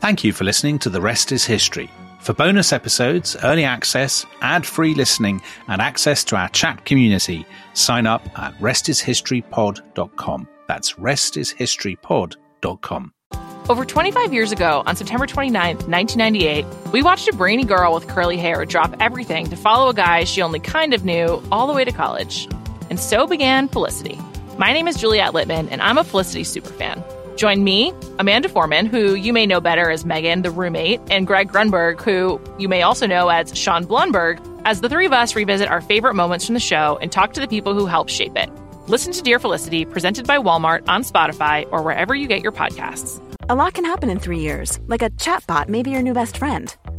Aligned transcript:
Thank 0.00 0.24
you 0.24 0.32
for 0.32 0.44
listening 0.44 0.78
to 0.78 0.88
The 0.88 1.02
Rest 1.02 1.30
is 1.30 1.44
History. 1.44 1.90
For 2.20 2.32
bonus 2.32 2.72
episodes, 2.72 3.36
early 3.44 3.64
access, 3.64 4.24
ad 4.40 4.64
free 4.64 4.94
listening, 4.94 5.42
and 5.68 5.82
access 5.82 6.24
to 6.24 6.36
our 6.36 6.48
chat 6.48 6.86
community, 6.86 7.44
sign 7.74 8.06
up 8.06 8.26
at 8.38 8.58
restishistorypod.com. 8.60 10.48
That's 10.66 10.94
restishistorypod.com. 10.94 13.12
Over 13.68 13.84
25 13.84 14.32
years 14.32 14.52
ago, 14.52 14.82
on 14.86 14.96
September 14.96 15.26
29th, 15.26 15.86
1998, 15.86 16.64
we 16.92 17.02
watched 17.02 17.28
a 17.28 17.34
brainy 17.34 17.64
girl 17.64 17.92
with 17.92 18.08
curly 18.08 18.38
hair 18.38 18.64
drop 18.64 18.96
everything 19.00 19.50
to 19.50 19.56
follow 19.56 19.90
a 19.90 19.94
guy 19.94 20.24
she 20.24 20.40
only 20.40 20.60
kind 20.60 20.94
of 20.94 21.04
knew 21.04 21.42
all 21.52 21.66
the 21.66 21.74
way 21.74 21.84
to 21.84 21.92
college. 21.92 22.48
And 22.88 22.98
so 22.98 23.26
began 23.26 23.68
Felicity. 23.68 24.18
My 24.56 24.72
name 24.72 24.88
is 24.88 24.96
Juliet 24.96 25.34
Littman, 25.34 25.68
and 25.70 25.82
I'm 25.82 25.98
a 25.98 26.04
Felicity 26.04 26.44
superfan. 26.44 27.04
Join 27.40 27.64
me, 27.64 27.94
Amanda 28.18 28.50
Foreman, 28.50 28.84
who 28.84 29.14
you 29.14 29.32
may 29.32 29.46
know 29.46 29.62
better 29.62 29.90
as 29.90 30.04
Megan, 30.04 30.42
the 30.42 30.50
roommate, 30.50 31.00
and 31.10 31.26
Greg 31.26 31.48
Grunberg, 31.48 31.98
who 32.02 32.38
you 32.58 32.68
may 32.68 32.82
also 32.82 33.06
know 33.06 33.30
as 33.30 33.56
Sean 33.56 33.86
Blumberg, 33.86 34.38
as 34.66 34.82
the 34.82 34.90
three 34.90 35.06
of 35.06 35.14
us 35.14 35.34
revisit 35.34 35.66
our 35.66 35.80
favorite 35.80 36.12
moments 36.12 36.44
from 36.44 36.52
the 36.52 36.60
show 36.60 36.98
and 37.00 37.10
talk 37.10 37.32
to 37.32 37.40
the 37.40 37.48
people 37.48 37.72
who 37.72 37.86
helped 37.86 38.10
shape 38.10 38.36
it. 38.36 38.50
Listen 38.88 39.14
to 39.14 39.22
Dear 39.22 39.38
Felicity, 39.38 39.86
presented 39.86 40.26
by 40.26 40.36
Walmart 40.36 40.86
on 40.86 41.02
Spotify 41.02 41.66
or 41.72 41.80
wherever 41.82 42.14
you 42.14 42.26
get 42.26 42.42
your 42.42 42.52
podcasts. 42.52 43.22
A 43.48 43.54
lot 43.54 43.72
can 43.72 43.86
happen 43.86 44.10
in 44.10 44.18
three 44.18 44.40
years, 44.40 44.78
like 44.86 45.00
a 45.00 45.08
chatbot 45.08 45.70
may 45.70 45.82
be 45.82 45.92
your 45.92 46.02
new 46.02 46.12
best 46.12 46.36
friend. 46.36 46.76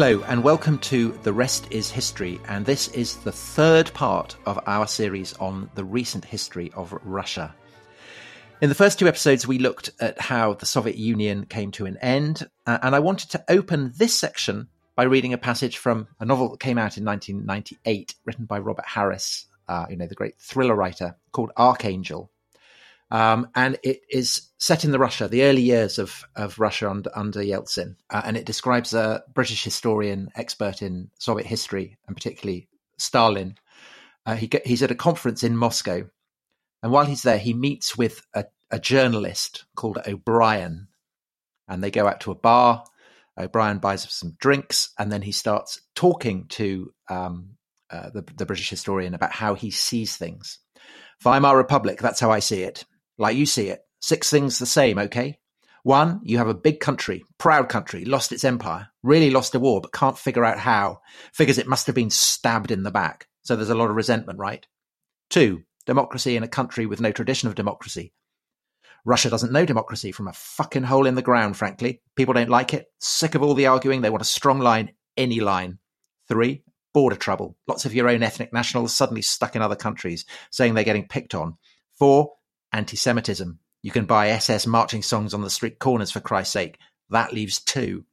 Hello, 0.00 0.22
and 0.28 0.44
welcome 0.44 0.78
to 0.78 1.10
The 1.24 1.32
Rest 1.32 1.66
is 1.72 1.90
History, 1.90 2.40
and 2.46 2.64
this 2.64 2.86
is 2.90 3.16
the 3.16 3.32
third 3.32 3.92
part 3.94 4.36
of 4.46 4.60
our 4.64 4.86
series 4.86 5.32
on 5.38 5.68
the 5.74 5.84
recent 5.84 6.24
history 6.24 6.70
of 6.76 6.96
Russia. 7.02 7.52
In 8.60 8.68
the 8.68 8.76
first 8.76 9.00
two 9.00 9.08
episodes, 9.08 9.48
we 9.48 9.58
looked 9.58 9.90
at 9.98 10.20
how 10.20 10.54
the 10.54 10.66
Soviet 10.66 10.94
Union 10.94 11.46
came 11.46 11.72
to 11.72 11.86
an 11.86 11.96
end, 11.96 12.48
uh, 12.64 12.78
and 12.80 12.94
I 12.94 13.00
wanted 13.00 13.30
to 13.30 13.44
open 13.48 13.92
this 13.96 14.16
section 14.16 14.68
by 14.94 15.02
reading 15.02 15.32
a 15.32 15.36
passage 15.36 15.78
from 15.78 16.06
a 16.20 16.24
novel 16.24 16.50
that 16.50 16.60
came 16.60 16.78
out 16.78 16.96
in 16.96 17.04
1998, 17.04 18.14
written 18.24 18.44
by 18.44 18.60
Robert 18.60 18.86
Harris, 18.86 19.46
uh, 19.66 19.86
you 19.90 19.96
know, 19.96 20.06
the 20.06 20.14
great 20.14 20.38
thriller 20.38 20.76
writer, 20.76 21.16
called 21.32 21.50
Archangel. 21.56 22.30
Um, 23.10 23.48
and 23.54 23.78
it 23.82 24.02
is 24.10 24.50
set 24.58 24.84
in 24.84 24.90
the 24.90 24.98
Russia, 24.98 25.28
the 25.28 25.44
early 25.44 25.62
years 25.62 25.98
of, 25.98 26.24
of 26.36 26.58
Russia 26.58 26.90
under, 26.90 27.10
under 27.16 27.40
Yeltsin. 27.40 27.96
Uh, 28.10 28.22
and 28.24 28.36
it 28.36 28.44
describes 28.44 28.92
a 28.92 29.22
British 29.32 29.64
historian, 29.64 30.28
expert 30.34 30.82
in 30.82 31.10
Soviet 31.18 31.46
history, 31.46 31.98
and 32.06 32.16
particularly 32.16 32.68
Stalin. 32.98 33.56
Uh, 34.26 34.34
he, 34.34 34.50
he's 34.64 34.82
at 34.82 34.90
a 34.90 34.96
conference 34.96 35.42
in 35.42 35.56
Moscow. 35.56 36.06
And 36.82 36.92
while 36.92 37.06
he's 37.06 37.22
there, 37.22 37.38
he 37.38 37.54
meets 37.54 37.96
with 37.96 38.20
a, 38.34 38.44
a 38.70 38.78
journalist 38.78 39.64
called 39.74 39.98
O'Brien. 40.06 40.88
And 41.66 41.82
they 41.82 41.90
go 41.90 42.06
out 42.06 42.20
to 42.20 42.30
a 42.30 42.36
bar. 42.36 42.84
O'Brien 43.38 43.78
buys 43.78 44.02
some 44.12 44.36
drinks, 44.40 44.90
and 44.98 45.12
then 45.12 45.22
he 45.22 45.30
starts 45.30 45.80
talking 45.94 46.46
to 46.48 46.92
um, 47.08 47.50
uh, 47.88 48.10
the, 48.10 48.22
the 48.36 48.44
British 48.44 48.68
historian 48.68 49.14
about 49.14 49.32
how 49.32 49.54
he 49.54 49.70
sees 49.70 50.16
things. 50.16 50.58
Weimar 51.24 51.56
Republic, 51.56 52.00
that's 52.00 52.20
how 52.20 52.32
I 52.32 52.40
see 52.40 52.62
it 52.62 52.84
like 53.18 53.36
you 53.36 53.46
see 53.46 53.68
it. 53.68 53.80
Six 54.00 54.30
things 54.30 54.58
the 54.58 54.66
same, 54.66 54.98
okay? 54.98 55.38
One, 55.82 56.20
you 56.22 56.38
have 56.38 56.48
a 56.48 56.54
big 56.54 56.80
country, 56.80 57.24
proud 57.38 57.68
country, 57.68 58.04
lost 58.04 58.32
its 58.32 58.44
empire, 58.44 58.88
really 59.02 59.30
lost 59.30 59.54
a 59.54 59.60
war, 59.60 59.80
but 59.80 59.92
can't 59.92 60.18
figure 60.18 60.44
out 60.44 60.58
how. 60.58 61.00
Figures 61.32 61.58
it 61.58 61.68
must 61.68 61.86
have 61.86 61.94
been 61.94 62.10
stabbed 62.10 62.70
in 62.70 62.82
the 62.82 62.90
back. 62.90 63.26
So 63.42 63.56
there's 63.56 63.70
a 63.70 63.74
lot 63.74 63.90
of 63.90 63.96
resentment, 63.96 64.38
right? 64.38 64.66
Two, 65.30 65.62
democracy 65.86 66.36
in 66.36 66.42
a 66.42 66.48
country 66.48 66.86
with 66.86 67.00
no 67.00 67.12
tradition 67.12 67.48
of 67.48 67.54
democracy. 67.54 68.12
Russia 69.04 69.30
doesn't 69.30 69.52
know 69.52 69.64
democracy 69.64 70.12
from 70.12 70.28
a 70.28 70.32
fucking 70.32 70.82
hole 70.82 71.06
in 71.06 71.14
the 71.14 71.22
ground, 71.22 71.56
frankly. 71.56 72.02
People 72.14 72.34
don't 72.34 72.50
like 72.50 72.74
it. 72.74 72.86
Sick 72.98 73.34
of 73.34 73.42
all 73.42 73.54
the 73.54 73.66
arguing. 73.66 74.02
They 74.02 74.10
want 74.10 74.22
a 74.22 74.26
strong 74.26 74.58
line, 74.58 74.92
any 75.16 75.40
line. 75.40 75.78
Three, 76.28 76.64
border 76.92 77.16
trouble. 77.16 77.56
Lots 77.66 77.86
of 77.86 77.94
your 77.94 78.08
own 78.08 78.22
ethnic 78.22 78.52
nationals 78.52 78.94
suddenly 78.94 79.22
stuck 79.22 79.56
in 79.56 79.62
other 79.62 79.76
countries, 79.76 80.26
saying 80.50 80.74
they're 80.74 80.84
getting 80.84 81.08
picked 81.08 81.34
on. 81.34 81.56
Four, 81.98 82.32
anti 82.72 82.96
Semitism. 82.96 83.58
You 83.82 83.90
can 83.90 84.06
buy 84.06 84.30
SS 84.30 84.66
marching 84.66 85.02
songs 85.02 85.34
on 85.34 85.42
the 85.42 85.50
street 85.50 85.78
corners 85.78 86.10
for 86.10 86.20
Christ's 86.20 86.52
sake. 86.52 86.78
That 87.10 87.32
leaves 87.32 87.60
two. 87.60 88.04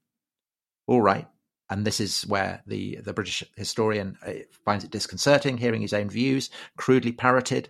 All 0.88 1.02
right. 1.02 1.28
And 1.70 1.86
this 1.86 2.00
is 2.00 2.22
where 2.28 2.62
the, 2.68 3.00
the 3.04 3.14
British 3.14 3.44
historian 3.56 4.18
uh, 4.26 4.34
finds 4.64 4.84
it 4.84 4.92
disconcerting, 4.92 5.58
hearing 5.58 5.82
his 5.82 5.94
own 5.94 6.10
views, 6.10 6.52
crudely 6.78 7.12
parroted. 7.12 7.70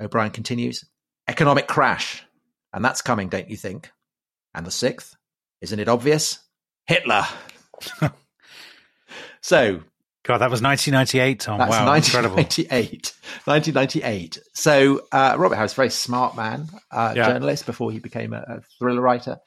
O'Brien 0.00 0.30
continues 0.30 0.86
economic 1.28 1.66
crash. 1.66 2.24
And 2.72 2.84
that's 2.84 3.02
coming, 3.02 3.28
don't 3.28 3.50
you 3.50 3.56
think? 3.56 3.90
And 4.54 4.66
the 4.66 4.70
sixth, 4.70 5.16
isn't 5.60 5.78
it 5.78 5.88
obvious? 5.88 6.38
Hitler. 6.86 7.24
so 9.42 9.82
God, 10.24 10.38
that 10.38 10.50
was 10.50 10.62
1998, 10.62 11.40
Tom. 11.40 11.58
That's 11.58 11.70
wow, 11.70 11.86
1998. 11.86 13.12
1998. 13.44 14.38
So 14.54 15.02
uh, 15.12 15.36
Robert 15.38 15.56
Harris, 15.56 15.74
very 15.74 15.90
smart 15.90 16.34
man, 16.34 16.68
uh, 16.90 17.12
yeah. 17.14 17.26
journalist 17.26 17.66
before 17.66 17.92
he 17.92 17.98
became 17.98 18.32
a, 18.32 18.38
a, 18.38 18.60
thriller 18.78 19.02
writer. 19.02 19.38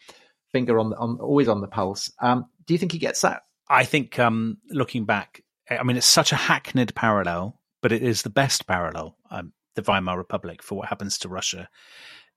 Finger 0.51 0.79
on, 0.79 0.91
the, 0.91 0.97
on 0.97 1.17
always 1.19 1.47
on 1.47 1.61
the 1.61 1.67
pulse. 1.67 2.11
Um, 2.21 2.45
do 2.65 2.73
you 2.73 2.77
think 2.77 2.91
he 2.91 2.99
gets 2.99 3.21
that? 3.21 3.41
I 3.67 3.83
think 3.83 4.19
um, 4.19 4.57
looking 4.69 5.05
back, 5.05 5.43
I 5.69 5.81
mean, 5.83 5.97
it's 5.97 6.05
such 6.05 6.31
a 6.31 6.35
hackneyed 6.35 6.93
parallel, 6.93 7.59
but 7.81 7.91
it 7.91 8.03
is 8.03 8.21
the 8.21 8.29
best 8.29 8.67
parallel. 8.67 9.17
Um, 9.31 9.53
the 9.75 9.81
Weimar 9.81 10.17
Republic 10.17 10.61
for 10.61 10.75
what 10.75 10.87
happens 10.87 11.17
to 11.19 11.29
Russia 11.29 11.69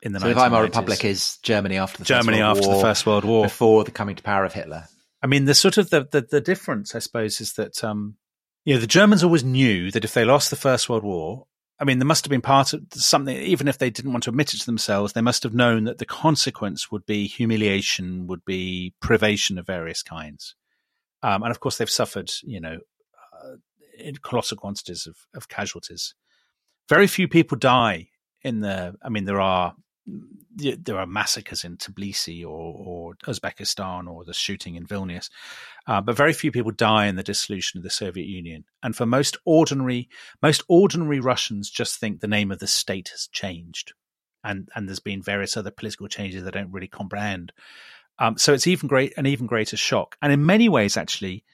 in 0.02 0.12
the. 0.12 0.20
So 0.20 0.28
the 0.28 0.34
Weimar 0.34 0.62
Republic 0.62 1.04
is 1.04 1.38
Germany 1.42 1.76
after 1.76 1.98
the 1.98 2.04
Germany 2.04 2.38
First 2.38 2.42
World 2.42 2.56
after 2.56 2.68
War, 2.68 2.76
the 2.76 2.82
First 2.82 3.06
World 3.06 3.24
War, 3.24 3.44
before 3.44 3.84
the 3.84 3.90
coming 3.90 4.16
to 4.16 4.22
power 4.22 4.44
of 4.44 4.52
Hitler. 4.52 4.86
I 5.22 5.26
mean, 5.26 5.44
the 5.44 5.54
sort 5.54 5.76
of 5.76 5.90
the, 5.90 6.08
the, 6.10 6.22
the 6.22 6.40
difference, 6.40 6.94
I 6.94 7.00
suppose, 7.00 7.40
is 7.40 7.54
that 7.54 7.84
um, 7.84 8.16
know, 8.74 8.80
the 8.80 8.86
Germans 8.86 9.24
always 9.24 9.44
knew 9.44 9.90
that 9.90 10.04
if 10.04 10.14
they 10.14 10.24
lost 10.24 10.50
the 10.50 10.56
First 10.56 10.88
World 10.88 11.04
War, 11.04 11.46
I 11.80 11.84
mean, 11.84 11.98
there 11.98 12.06
must 12.06 12.24
have 12.26 12.30
been 12.30 12.42
part 12.42 12.74
of 12.74 12.82
something, 12.92 13.34
even 13.34 13.66
if 13.66 13.78
they 13.78 13.88
didn't 13.88 14.12
want 14.12 14.24
to 14.24 14.30
admit 14.30 14.52
it 14.52 14.58
to 14.58 14.66
themselves, 14.66 15.14
they 15.14 15.22
must 15.22 15.42
have 15.44 15.54
known 15.54 15.84
that 15.84 15.96
the 15.96 16.04
consequence 16.04 16.92
would 16.92 17.06
be 17.06 17.26
humiliation, 17.26 18.26
would 18.26 18.44
be 18.44 18.92
privation 19.00 19.58
of 19.58 19.66
various 19.66 20.02
kinds. 20.02 20.54
Um, 21.22 21.42
and 21.42 21.50
of 21.50 21.60
course, 21.60 21.78
they've 21.78 21.88
suffered, 21.88 22.30
you 22.42 22.60
know, 22.60 22.78
uh, 23.32 23.56
in 23.98 24.16
colossal 24.16 24.58
quantities 24.58 25.06
of, 25.06 25.16
of 25.34 25.48
casualties. 25.48 26.14
Very 26.88 27.06
few 27.06 27.28
people 27.28 27.56
die 27.56 28.08
in 28.42 28.60
the, 28.60 28.94
I 29.02 29.08
mean, 29.08 29.24
there 29.24 29.40
are 29.40 29.74
there 30.56 30.98
are 30.98 31.06
massacres 31.06 31.64
in 31.64 31.76
Tbilisi 31.76 32.42
or, 32.42 32.48
or 32.48 33.14
Uzbekistan 33.26 34.08
or 34.08 34.24
the 34.24 34.34
shooting 34.34 34.74
in 34.74 34.86
Vilnius, 34.86 35.30
uh, 35.86 36.00
but 36.00 36.16
very 36.16 36.32
few 36.32 36.52
people 36.52 36.72
die 36.72 37.06
in 37.06 37.16
the 37.16 37.22
dissolution 37.22 37.78
of 37.78 37.84
the 37.84 37.90
Soviet 37.90 38.26
Union. 38.26 38.64
And 38.82 38.94
for 38.94 39.06
most 39.06 39.36
ordinary, 39.44 40.08
most 40.42 40.62
ordinary 40.68 41.20
Russians, 41.20 41.70
just 41.70 41.98
think 41.98 42.20
the 42.20 42.26
name 42.26 42.50
of 42.50 42.58
the 42.58 42.66
state 42.66 43.08
has 43.10 43.28
changed, 43.28 43.92
and 44.42 44.68
and 44.74 44.88
there's 44.88 45.00
been 45.00 45.22
various 45.22 45.56
other 45.56 45.70
political 45.70 46.08
changes 46.08 46.44
they 46.44 46.50
don't 46.50 46.72
really 46.72 46.88
comprehend. 46.88 47.52
Um, 48.18 48.36
so 48.36 48.52
it's 48.52 48.66
even 48.66 48.86
great, 48.86 49.14
an 49.16 49.26
even 49.26 49.46
greater 49.46 49.78
shock. 49.78 50.16
And 50.20 50.32
in 50.32 50.44
many 50.44 50.68
ways, 50.68 50.96
actually, 50.96 51.44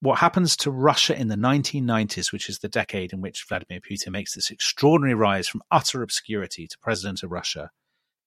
what 0.00 0.18
happens 0.18 0.56
to 0.56 0.70
Russia 0.70 1.18
in 1.18 1.28
the 1.28 1.36
1990s, 1.36 2.32
which 2.32 2.48
is 2.48 2.58
the 2.58 2.68
decade 2.68 3.12
in 3.12 3.20
which 3.20 3.44
Vladimir 3.48 3.80
Putin 3.80 4.12
makes 4.12 4.34
this 4.34 4.50
extraordinary 4.50 5.14
rise 5.14 5.48
from 5.48 5.62
utter 5.70 6.02
obscurity 6.02 6.66
to 6.66 6.78
president 6.78 7.22
of 7.22 7.30
Russia, 7.30 7.70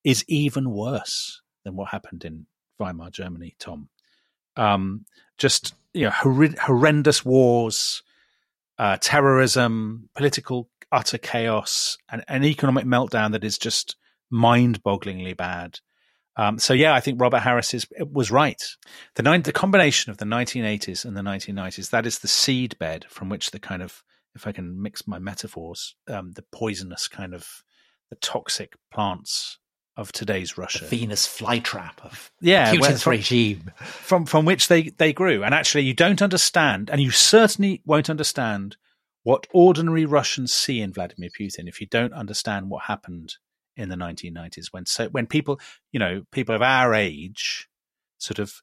is 0.03 0.25
even 0.27 0.71
worse 0.71 1.41
than 1.63 1.75
what 1.75 1.89
happened 1.89 2.25
in 2.25 2.47
Weimar 2.79 3.11
Germany, 3.11 3.55
Tom. 3.59 3.89
Um, 4.55 5.05
just 5.37 5.75
you 5.93 6.05
know, 6.05 6.11
hor- 6.11 6.55
horrendous 6.61 7.23
wars, 7.23 8.03
uh, 8.77 8.97
terrorism, 8.99 10.09
political 10.15 10.69
utter 10.91 11.17
chaos, 11.17 11.97
and 12.09 12.23
an 12.27 12.43
economic 12.43 12.85
meltdown 12.85 13.31
that 13.33 13.43
is 13.43 13.57
just 13.57 13.95
mind-bogglingly 14.31 15.35
bad. 15.35 15.79
Um, 16.39 16.57
so 16.57 16.73
yeah, 16.73 16.93
I 16.93 17.01
think 17.01 17.19
Robert 17.19 17.39
Harris 17.39 17.73
is, 17.73 17.85
was 17.99 18.31
right. 18.31 18.63
The, 19.15 19.41
the 19.43 19.51
combination 19.51 20.09
of 20.09 20.19
the 20.19 20.25
1980s 20.25 21.03
and 21.03 21.17
the 21.17 21.21
1990s 21.21 21.89
that 21.89 22.05
is 22.05 22.19
the 22.19 22.29
seed 22.29 22.79
bed 22.79 23.05
from 23.09 23.27
which 23.27 23.51
the 23.51 23.59
kind 23.59 23.81
of 23.81 24.03
if 24.35 24.47
I 24.47 24.53
can 24.53 24.81
mix 24.81 25.05
my 25.05 25.19
metaphors, 25.19 25.95
um, 26.07 26.31
the 26.31 26.45
poisonous 26.53 27.09
kind 27.09 27.33
of 27.33 27.45
the 28.09 28.15
toxic 28.15 28.77
plants 28.89 29.57
of 29.97 30.13
today's 30.13 30.57
Russia, 30.57 30.85
the 30.85 30.99
Venus 30.99 31.27
flytrap 31.27 31.99
of 32.03 32.31
yeah, 32.39 32.73
Putin's 32.73 33.03
from, 33.03 33.11
regime, 33.11 33.71
from 33.75 34.25
from 34.25 34.45
which 34.45 34.69
they 34.69 34.83
they 34.97 35.11
grew. 35.11 35.43
And 35.43 35.53
actually, 35.53 35.83
you 35.83 35.93
don't 35.93 36.21
understand, 36.21 36.89
and 36.89 37.01
you 37.01 37.11
certainly 37.11 37.81
won't 37.85 38.09
understand 38.09 38.77
what 39.23 39.45
ordinary 39.51 40.05
Russians 40.05 40.53
see 40.53 40.79
in 40.79 40.93
Vladimir 40.93 41.31
Putin 41.37 41.67
if 41.67 41.81
you 41.81 41.87
don't 41.87 42.13
understand 42.13 42.69
what 42.69 42.83
happened 42.85 43.33
in 43.79 43.89
the 43.89 43.95
1990s 43.95 44.67
when 44.71 44.85
so 44.85 45.07
when 45.09 45.25
people 45.25 45.59
you 45.91 45.99
know 45.99 46.23
people 46.31 46.53
of 46.53 46.61
our 46.61 46.93
age 46.93 47.67
sort 48.17 48.39
of 48.39 48.61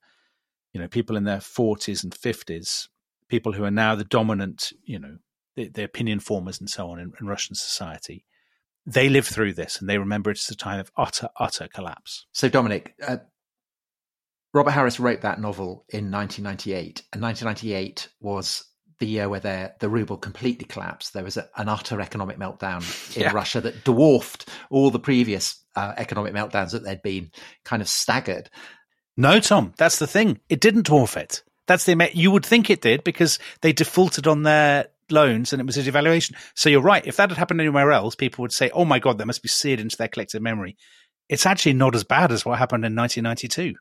you 0.72 0.80
know 0.80 0.88
people 0.88 1.16
in 1.16 1.24
their 1.24 1.38
40s 1.38 2.04
and 2.04 2.12
50s 2.12 2.88
people 3.28 3.52
who 3.52 3.64
are 3.64 3.70
now 3.70 3.94
the 3.94 4.04
dominant 4.04 4.72
you 4.84 4.98
know 4.98 5.16
the, 5.56 5.68
the 5.68 5.84
opinion 5.84 6.20
formers 6.20 6.60
and 6.60 6.68
so 6.68 6.90
on 6.90 7.00
in, 7.00 7.12
in 7.20 7.26
Russian 7.26 7.54
society 7.54 8.26
they 8.86 9.08
live 9.08 9.26
through 9.26 9.52
this 9.52 9.80
and 9.80 9.90
they 9.90 9.98
remember 9.98 10.30
it's 10.30 10.50
a 10.50 10.56
time 10.56 10.78
of 10.78 10.92
utter, 10.96 11.28
utter 11.38 11.68
collapse. 11.68 12.26
So, 12.32 12.48
Dominic, 12.48 12.94
uh, 13.06 13.16
Robert 14.54 14.70
Harris 14.70 15.00
wrote 15.00 15.22
that 15.22 15.40
novel 15.40 15.84
in 15.88 16.10
1998, 16.10 17.02
and 17.12 17.20
1998 17.20 18.08
was 18.20 18.64
the 18.98 19.06
year 19.06 19.28
where 19.28 19.40
the 19.78 19.88
ruble 19.88 20.16
completely 20.16 20.64
collapsed. 20.64 21.12
There 21.12 21.24
was 21.24 21.36
a, 21.36 21.48
an 21.56 21.68
utter 21.68 22.00
economic 22.00 22.38
meltdown 22.38 22.82
in 23.16 23.22
yeah. 23.22 23.32
Russia 23.32 23.60
that 23.60 23.84
dwarfed 23.84 24.48
all 24.70 24.90
the 24.90 24.98
previous 24.98 25.62
uh, 25.74 25.92
economic 25.96 26.32
meltdowns 26.34 26.72
that 26.72 26.82
there'd 26.82 27.02
been 27.02 27.30
kind 27.64 27.82
of 27.82 27.88
staggered. 27.88 28.50
No, 29.16 29.40
Tom, 29.40 29.72
that's 29.76 29.98
the 29.98 30.06
thing. 30.06 30.40
It 30.48 30.60
didn't 30.60 30.88
dwarf 30.88 31.16
it. 31.16 31.42
That's 31.66 31.84
the 31.84 32.10
you 32.14 32.30
would 32.30 32.46
think 32.46 32.70
it 32.70 32.80
did 32.80 33.02
because 33.02 33.38
they 33.60 33.72
defaulted 33.72 34.26
on 34.26 34.42
their 34.42 34.86
loans 35.10 35.52
and 35.52 35.60
it 35.60 35.66
was 35.66 35.76
a 35.76 35.82
devaluation. 35.82 36.34
So 36.54 36.68
you're 36.68 36.80
right. 36.80 37.06
If 37.06 37.16
that 37.16 37.30
had 37.30 37.38
happened 37.38 37.60
anywhere 37.60 37.92
else, 37.92 38.14
people 38.14 38.42
would 38.42 38.52
say, 38.52 38.70
"Oh 38.70 38.84
my 38.84 38.98
god, 38.98 39.18
that 39.18 39.26
must 39.26 39.42
be 39.42 39.48
seared 39.48 39.80
into 39.80 39.96
their 39.96 40.08
collective 40.08 40.42
memory." 40.42 40.76
It's 41.28 41.46
actually 41.46 41.72
not 41.72 41.96
as 41.96 42.04
bad 42.04 42.30
as 42.30 42.44
what 42.44 42.58
happened 42.58 42.84
in 42.84 42.94
1992. 42.94 43.76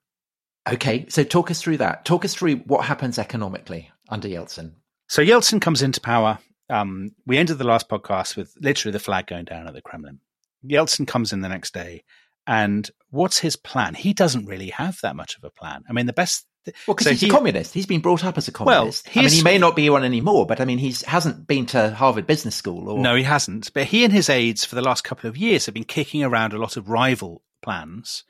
Okay, 0.68 1.06
so 1.10 1.24
talk 1.24 1.52
us 1.52 1.62
through 1.62 1.78
that. 1.78 2.06
Talk 2.06 2.26
us 2.26 2.34
through 2.34 2.58
what 2.58 2.86
happens 2.86 3.20
economically 3.20 3.92
under 4.10 4.28
Yeltsin. 4.28 4.72
So 5.08 5.22
Yeltsin 5.22 5.62
comes 5.62 5.82
into 5.82 6.02
power. 6.02 6.40
Um, 6.70 7.12
we 7.26 7.38
ended 7.38 7.58
the 7.58 7.64
last 7.64 7.90
podcast 7.90 8.36
with 8.36 8.56
literally 8.60 8.92
the 8.92 9.00
flag 9.00 9.28
going 9.28 9.46
down 9.46 9.68
at 9.68 9.74
the 9.74 9.82
Kremlin. 9.82 10.20
Yeltsin 10.66 11.08
comes 11.08 11.32
in 11.32 11.42
the 11.42 11.50
next 11.50 11.74
day, 11.74 12.04
and 12.48 12.90
what's 13.10 13.40
his 13.40 13.56
plan? 13.56 13.94
He 13.94 14.14
doesn't 14.14 14.48
really 14.48 14.70
have 14.70 15.00
that 15.02 15.16
much 15.16 15.38
of 15.38 15.44
a 15.44 15.52
plan. 15.52 15.84
I 15.88 15.94
mean, 15.94 16.08
the 16.08 16.14
best 16.14 16.48
well, 16.66 16.96
because 16.96 17.06
so 17.06 17.12
he's 17.12 17.22
he, 17.22 17.28
a 17.28 17.32
communist. 17.32 17.74
He's 17.74 17.86
been 17.86 18.02
brought 18.02 18.24
up 18.24 18.38
as 18.38 18.48
a 18.48 18.52
communist. 18.52 19.06
Well, 19.06 19.24
I 19.24 19.28
mean, 19.28 19.32
he 19.32 19.44
may 19.44 19.58
not 19.58 19.76
be 19.76 19.90
one 19.90 20.04
anymore, 20.04 20.46
but 20.46 20.60
I 20.60 20.66
mean, 20.66 20.80
he 20.80 20.96
hasn't 21.06 21.46
been 21.46 21.66
to 21.68 21.92
Harvard 21.92 22.26
Business 22.26 22.56
School. 22.56 22.90
Or... 22.90 23.00
No, 23.00 23.16
he 23.16 23.24
hasn't. 23.24 23.72
But 23.74 23.86
he 23.86 24.04
and 24.04 24.12
his 24.12 24.30
aides 24.30 24.66
for 24.66 24.76
the 24.76 24.82
last 24.82 25.04
couple 25.04 25.30
of 25.30 25.38
years 25.38 25.66
have 25.66 25.76
been 25.76 25.84
kicking 25.84 26.24
around 26.24 26.54
a 26.54 26.58
lot 26.58 26.78
of 26.78 26.90
rival 26.90 27.44
plans 27.62 28.24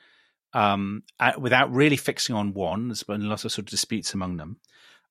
um, 0.53 1.03
without 1.39 1.71
really 1.71 1.97
fixing 1.97 2.35
on 2.35 2.53
one. 2.53 2.89
There's 2.89 3.03
been 3.03 3.21
a 3.21 3.29
lot 3.29 3.45
of 3.45 3.51
sort 3.51 3.59
of 3.59 3.65
disputes 3.71 4.13
among 4.13 4.37
them. 4.37 4.57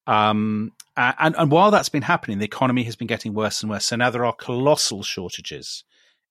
Um, 0.06 0.72
and, 0.96 1.34
and 1.36 1.50
while 1.50 1.70
that's 1.70 1.88
been 1.88 2.02
happening, 2.02 2.38
the 2.38 2.44
economy 2.44 2.84
has 2.84 2.96
been 2.96 3.06
getting 3.06 3.34
worse 3.34 3.62
and 3.62 3.70
worse. 3.70 3.86
So 3.86 3.96
now 3.96 4.10
there 4.10 4.24
are 4.24 4.32
colossal 4.32 5.02
shortages 5.02 5.84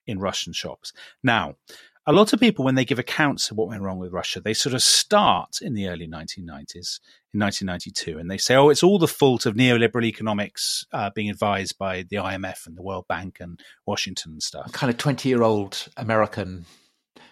in 0.05 0.19
Russian 0.19 0.53
shops. 0.53 0.93
Now, 1.23 1.55
a 2.05 2.13
lot 2.13 2.33
of 2.33 2.39
people, 2.39 2.65
when 2.65 2.75
they 2.75 2.85
give 2.85 2.99
accounts 2.99 3.49
of 3.49 3.57
what 3.57 3.69
went 3.69 3.81
wrong 3.81 3.97
with 3.97 4.11
Russia, 4.11 4.41
they 4.41 4.53
sort 4.53 4.75
of 4.75 4.83
start 4.83 5.59
in 5.61 5.73
the 5.73 5.87
early 5.87 6.07
1990s, 6.07 6.99
in 7.33 7.39
1992, 7.39 8.19
and 8.19 8.29
they 8.29 8.37
say, 8.37 8.55
oh, 8.55 8.69
it's 8.69 8.83
all 8.83 8.99
the 8.99 9.07
fault 9.07 9.45
of 9.45 9.55
neoliberal 9.55 10.03
economics 10.03 10.85
uh, 10.91 11.09
being 11.15 11.29
advised 11.29 11.77
by 11.77 12.03
the 12.09 12.17
IMF 12.17 12.67
and 12.67 12.75
the 12.75 12.81
World 12.81 13.05
Bank 13.07 13.37
and 13.39 13.59
Washington 13.85 14.33
and 14.33 14.43
stuff. 14.43 14.71
Kind 14.73 14.91
of 14.91 14.97
20 14.97 15.29
year 15.29 15.43
old 15.43 15.87
American 15.95 16.65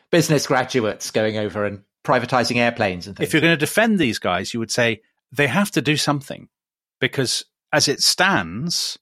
business 0.09 0.47
graduates 0.47 1.11
going 1.11 1.37
over 1.37 1.65
and 1.65 1.83
privatizing 2.05 2.55
airplanes 2.55 3.07
and 3.07 3.15
things. 3.15 3.27
If 3.27 3.33
you're 3.33 3.41
going 3.41 3.53
to 3.53 3.57
defend 3.57 3.99
these 3.99 4.19
guys, 4.19 4.53
you 4.53 4.59
would 4.59 4.71
say 4.71 5.01
they 5.31 5.47
have 5.47 5.71
to 5.71 5.81
do 5.81 5.97
something 5.97 6.49
because 6.99 7.45
as 7.73 7.87
it 7.87 8.01
stands, 8.01 8.97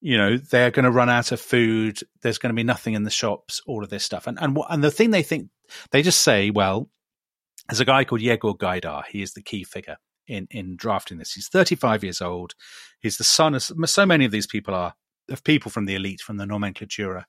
you 0.00 0.16
know 0.16 0.36
they're 0.36 0.70
going 0.70 0.84
to 0.84 0.90
run 0.90 1.08
out 1.08 1.32
of 1.32 1.40
food 1.40 2.00
there's 2.22 2.38
going 2.38 2.50
to 2.50 2.56
be 2.56 2.62
nothing 2.62 2.94
in 2.94 3.02
the 3.02 3.10
shops 3.10 3.60
all 3.66 3.82
of 3.82 3.90
this 3.90 4.04
stuff. 4.04 4.26
And 4.26 4.38
and 4.40 4.56
and 4.68 4.82
the 4.82 4.90
thing 4.90 5.10
they 5.10 5.22
think 5.22 5.48
they 5.90 6.02
just 6.02 6.22
say 6.22 6.50
well 6.50 6.88
there's 7.68 7.80
a 7.80 7.84
guy 7.84 8.04
called 8.04 8.22
Yegor 8.22 8.54
Gaidar. 8.54 9.04
He 9.06 9.22
is 9.22 9.32
the 9.32 9.42
key 9.42 9.64
figure 9.64 9.96
in 10.26 10.46
in 10.50 10.76
drafting 10.76 11.18
this. 11.18 11.32
He's 11.32 11.48
35 11.48 12.04
years 12.04 12.22
old. 12.22 12.54
He's 13.00 13.18
the 13.18 13.24
son 13.24 13.54
of 13.54 13.62
so 13.62 14.06
many 14.06 14.24
of 14.24 14.30
these 14.30 14.46
people 14.46 14.74
are 14.74 14.94
of 15.28 15.44
people 15.44 15.70
from 15.70 15.84
the 15.84 15.94
elite 15.94 16.20
from 16.20 16.36
the 16.36 16.46
nomenklatura. 16.46 17.24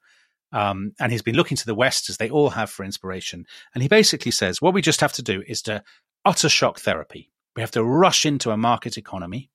Um, 0.52 0.94
and 1.00 1.12
he's 1.12 1.22
been 1.22 1.36
looking 1.36 1.58
to 1.58 1.66
the 1.66 1.76
west 1.76 2.10
as 2.10 2.18
they 2.18 2.30
all 2.30 2.52
have 2.52 2.72
for 2.72 2.84
inspiration. 2.84 3.46
And 3.74 3.84
he 3.84 3.88
basically 3.88 4.32
says 4.32 4.62
what 4.62 4.74
we 4.74 4.82
just 4.82 5.02
have 5.02 5.14
to 5.14 5.22
do 5.22 5.44
is 5.48 5.62
to 5.64 5.84
utter 6.26 6.50
shock 6.50 6.80
therapy 6.80 7.32
we 7.60 7.62
have 7.62 7.72
to 7.72 7.84
rush 7.84 8.26
into 8.26 8.52
a 8.52 8.58
market 8.58 8.98
economy 8.98 9.50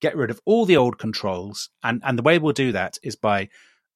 get 0.00 0.16
rid 0.16 0.30
of 0.30 0.40
all 0.44 0.64
the 0.64 0.76
old 0.76 0.96
controls. 0.96 1.70
And, 1.82 2.00
and 2.04 2.16
the 2.16 2.22
way 2.22 2.38
we'll 2.38 2.52
do 2.52 2.70
that 2.70 2.98
is 3.02 3.16
by 3.16 3.48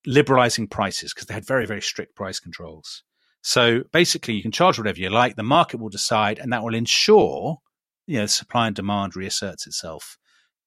liberalizing 0.05 0.67
prices 0.67 1.15
because 1.15 1.29
they 1.29 1.35
had 1.35 1.47
very, 1.47 1.65
very 1.65 1.81
strict 1.81 2.17
price 2.17 2.41
controls. 2.41 3.05
So 3.41 3.85
basically, 3.93 4.35
you 4.35 4.43
can 4.43 4.51
charge 4.51 4.79
whatever 4.79 4.99
you 4.99 5.11
like. 5.11 5.37
The 5.37 5.45
market 5.45 5.79
will 5.79 5.91
decide, 5.91 6.41
and 6.41 6.53
that 6.53 6.65
will 6.65 6.75
ensure 6.75 7.59
you 8.09 8.19
know 8.19 8.27
supply 8.27 8.67
and 8.67 8.75
demand 8.75 9.15
reasserts 9.15 9.65
itself, 9.69 10.19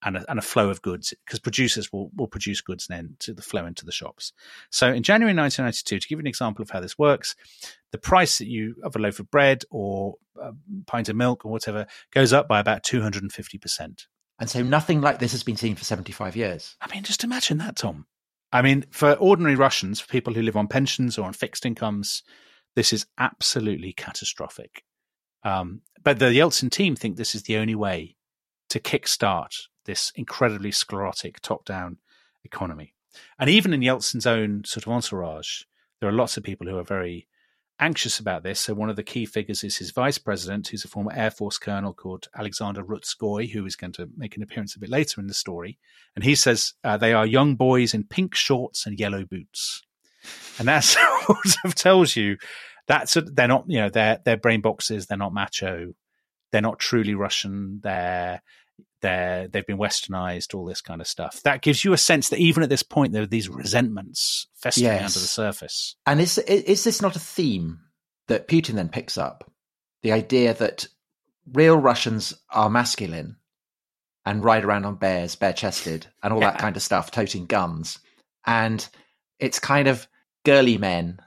and 0.03 0.17
a, 0.17 0.25
and 0.29 0.39
a 0.39 0.41
flow 0.41 0.69
of 0.69 0.81
goods 0.81 1.13
because 1.25 1.39
producers 1.39 1.91
will, 1.91 2.11
will 2.15 2.27
produce 2.27 2.61
goods 2.61 2.87
and 2.89 2.97
then 2.97 3.15
to 3.19 3.33
the 3.33 3.41
flow 3.41 3.65
into 3.65 3.85
the 3.85 3.91
shops. 3.91 4.33
So 4.69 4.91
in 4.91 5.03
January 5.03 5.35
1992, 5.35 5.99
to 5.99 6.07
give 6.07 6.17
you 6.17 6.21
an 6.21 6.27
example 6.27 6.63
of 6.63 6.69
how 6.69 6.79
this 6.79 6.97
works, 6.97 7.35
the 7.91 7.97
price 7.97 8.37
that 8.37 8.47
you 8.47 8.75
of 8.83 8.95
a 8.95 8.99
loaf 8.99 9.19
of 9.19 9.31
bread 9.31 9.63
or 9.71 10.15
a 10.41 10.51
pint 10.85 11.09
of 11.09 11.15
milk 11.15 11.45
or 11.45 11.51
whatever 11.51 11.87
goes 12.11 12.33
up 12.33 12.47
by 12.47 12.59
about 12.59 12.83
250 12.83 13.57
percent. 13.57 14.07
And 14.39 14.49
so 14.49 14.61
nothing 14.61 15.01
like 15.01 15.19
this 15.19 15.31
has 15.31 15.43
been 15.43 15.55
seen 15.55 15.75
for 15.75 15.85
75 15.85 16.35
years. 16.35 16.75
I 16.81 16.93
mean, 16.93 17.03
just 17.03 17.23
imagine 17.23 17.57
that, 17.59 17.77
Tom. 17.77 18.05
I 18.51 18.61
mean, 18.61 18.85
for 18.91 19.13
ordinary 19.13 19.55
Russians, 19.55 19.99
for 19.99 20.07
people 20.07 20.33
who 20.33 20.41
live 20.41 20.57
on 20.57 20.67
pensions 20.67 21.17
or 21.17 21.25
on 21.25 21.33
fixed 21.33 21.65
incomes, 21.65 22.21
this 22.75 22.91
is 22.91 23.05
absolutely 23.17 23.93
catastrophic. 23.93 24.83
Um, 25.43 25.81
but 26.03 26.19
the 26.19 26.25
Yeltsin 26.25 26.69
team 26.69 26.95
think 26.95 27.15
this 27.15 27.35
is 27.35 27.43
the 27.43 27.57
only 27.57 27.75
way 27.75 28.17
to 28.69 28.79
kickstart 28.79 29.53
this 29.85 30.11
incredibly 30.15 30.71
sclerotic 30.71 31.39
top 31.41 31.65
down 31.65 31.97
economy. 32.43 32.93
And 33.39 33.49
even 33.49 33.73
in 33.73 33.81
Yeltsin's 33.81 34.27
own 34.27 34.63
sort 34.65 34.85
of 34.85 34.91
entourage, 34.91 35.63
there 35.99 36.09
are 36.09 36.13
lots 36.13 36.37
of 36.37 36.43
people 36.43 36.67
who 36.67 36.77
are 36.77 36.83
very 36.83 37.27
anxious 37.79 38.19
about 38.19 38.43
this. 38.43 38.59
So 38.59 38.73
one 38.73 38.89
of 38.89 38.95
the 38.95 39.03
key 39.03 39.25
figures 39.25 39.63
is 39.63 39.77
his 39.77 39.91
vice 39.91 40.17
president, 40.17 40.67
who's 40.67 40.85
a 40.85 40.87
former 40.87 41.11
Air 41.13 41.31
Force 41.31 41.57
colonel 41.57 41.93
called 41.93 42.27
Alexander 42.37 42.83
Rutskoy, 42.83 43.51
who 43.51 43.65
is 43.65 43.75
going 43.75 43.93
to 43.93 44.09
make 44.15 44.37
an 44.37 44.43
appearance 44.43 44.75
a 44.75 44.79
bit 44.79 44.89
later 44.89 45.19
in 45.21 45.27
the 45.27 45.33
story. 45.33 45.77
And 46.15 46.23
he 46.23 46.35
says 46.35 46.73
uh, 46.83 46.97
they 46.97 47.13
are 47.13 47.25
young 47.25 47.55
boys 47.55 47.93
in 47.93 48.03
pink 48.03 48.35
shorts 48.35 48.85
and 48.85 48.99
yellow 48.99 49.25
boots, 49.25 49.83
and 50.59 50.67
that 50.67 50.79
sort 50.83 51.55
of 51.63 51.75
tells 51.75 52.15
you 52.15 52.37
that's 52.87 53.15
a, 53.15 53.21
they're 53.21 53.47
not 53.47 53.65
you 53.67 53.79
know 53.79 53.89
they're 53.89 54.19
they're 54.23 54.37
brain 54.37 54.61
boxes, 54.61 55.07
they're 55.07 55.17
not 55.17 55.33
macho, 55.33 55.93
they're 56.51 56.61
not 56.61 56.79
truly 56.79 57.15
Russian, 57.15 57.79
they're 57.83 58.41
they're 59.05 59.47
they've 59.47 59.65
been 59.65 59.77
westernized, 59.77 60.55
all 60.55 60.65
this 60.65 60.81
kind 60.81 60.99
of 60.99 61.07
stuff. 61.07 61.41
That 61.43 61.61
gives 61.61 61.85
you 61.85 61.93
a 61.93 61.97
sense 61.97 62.29
that 62.29 62.39
even 62.39 62.63
at 62.63 62.69
this 62.69 62.83
point 62.83 63.13
there 63.13 63.21
are 63.21 63.27
these 63.27 63.47
resentments 63.47 64.47
festering 64.55 64.85
yes. 64.85 65.01
under 65.01 65.19
the 65.19 65.27
surface. 65.27 65.95
And 66.05 66.19
is 66.19 66.37
is 66.39 66.83
this 66.83 67.01
not 67.01 67.15
a 67.15 67.19
theme 67.19 67.81
that 68.27 68.47
Putin 68.47 68.73
then 68.73 68.89
picks 68.89 69.17
up? 69.17 69.49
The 70.01 70.11
idea 70.11 70.55
that 70.55 70.87
real 71.53 71.77
Russians 71.77 72.33
are 72.49 72.69
masculine 72.69 73.37
and 74.25 74.43
ride 74.43 74.65
around 74.65 74.85
on 74.85 74.95
bears, 74.95 75.35
bare 75.35 75.53
chested, 75.53 76.07
and 76.23 76.33
all 76.33 76.41
yeah. 76.41 76.51
that 76.51 76.59
kind 76.59 76.75
of 76.75 76.81
stuff, 76.81 77.11
toting 77.11 77.45
guns, 77.45 77.99
and 78.45 78.87
it's 79.39 79.59
kind 79.59 79.87
of 79.87 80.07
girly 80.43 80.79
men, 80.79 81.19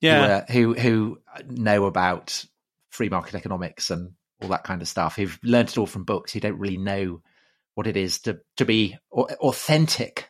yeah, 0.00 0.44
who, 0.50 0.74
who, 0.74 0.80
who 0.80 1.18
know 1.48 1.86
about 1.86 2.44
free 2.90 3.08
market 3.08 3.34
economics 3.34 3.90
and 3.90 4.12
all 4.42 4.48
that 4.48 4.64
kind 4.64 4.82
of 4.82 4.88
stuff, 4.88 5.16
who've 5.16 5.38
learned 5.42 5.68
it 5.70 5.78
all 5.78 5.86
from 5.86 6.04
books, 6.04 6.32
who 6.32 6.40
don't 6.40 6.58
really 6.58 6.78
know 6.78 7.22
what 7.74 7.86
it 7.86 7.96
is 7.96 8.20
to 8.20 8.40
to 8.56 8.64
be 8.64 8.96
authentic. 9.12 10.28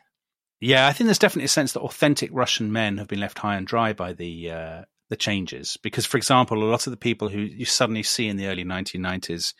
Yeah, 0.59 0.87
I 0.87 0.93
think 0.93 1.07
there's 1.07 1.19
definitely 1.19 1.45
a 1.45 1.49
sense 1.49 1.73
that 1.73 1.81
authentic 1.81 2.29
Russian 2.31 2.71
men 2.71 2.97
have 2.97 3.07
been 3.07 3.19
left 3.19 3.39
high 3.39 3.55
and 3.55 3.65
dry 3.65 3.93
by 3.93 4.13
the 4.13 4.51
uh, 4.51 4.81
the 5.09 5.15
changes. 5.15 5.77
Because, 5.81 6.05
for 6.05 6.17
example, 6.17 6.63
a 6.63 6.65
lot 6.65 6.87
of 6.87 6.91
the 6.91 6.97
people 6.97 7.29
who 7.29 7.39
you 7.39 7.65
suddenly 7.65 8.03
see 8.03 8.27
in 8.27 8.37
the 8.37 8.47
early 8.47 8.63
1990s 8.63 9.53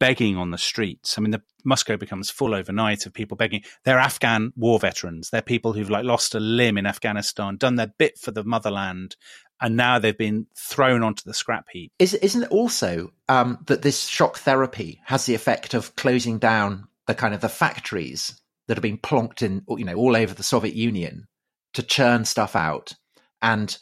begging 0.00 0.36
on 0.36 0.50
the 0.50 0.58
streets. 0.58 1.18
I 1.18 1.20
mean, 1.20 1.32
the 1.32 1.42
Moscow 1.64 1.96
becomes 1.96 2.30
full 2.30 2.54
overnight 2.54 3.04
of 3.04 3.12
people 3.12 3.36
begging. 3.36 3.62
They're 3.84 3.98
Afghan 3.98 4.52
war 4.56 4.78
veterans. 4.78 5.30
They're 5.30 5.42
people 5.42 5.72
who've 5.72 5.90
like 5.90 6.04
lost 6.04 6.34
a 6.34 6.40
limb 6.40 6.78
in 6.78 6.86
Afghanistan, 6.86 7.56
done 7.56 7.74
their 7.74 7.92
bit 7.98 8.18
for 8.18 8.30
the 8.30 8.44
motherland, 8.44 9.16
and 9.60 9.76
now 9.76 9.98
they've 9.98 10.16
been 10.16 10.46
thrown 10.56 11.02
onto 11.02 11.22
the 11.24 11.34
scrap 11.34 11.66
heap. 11.70 11.92
Is, 11.98 12.14
isn't 12.14 12.44
it 12.44 12.50
also 12.50 13.12
um, 13.28 13.58
that 13.66 13.82
this 13.82 14.06
shock 14.06 14.38
therapy 14.38 15.00
has 15.04 15.26
the 15.26 15.34
effect 15.34 15.74
of 15.74 15.96
closing 15.96 16.38
down 16.38 16.88
the 17.06 17.14
kind 17.14 17.34
of 17.34 17.40
the 17.40 17.48
factories 17.48 18.40
that 18.66 18.76
have 18.76 18.82
been 18.82 18.98
plonked 18.98 19.42
in, 19.42 19.62
you 19.76 19.84
know, 19.84 19.94
all 19.94 20.16
over 20.16 20.34
the 20.34 20.42
Soviet 20.42 20.74
Union 20.74 21.26
to 21.74 21.82
churn 21.82 22.24
stuff 22.24 22.54
out, 22.54 22.94
and 23.42 23.78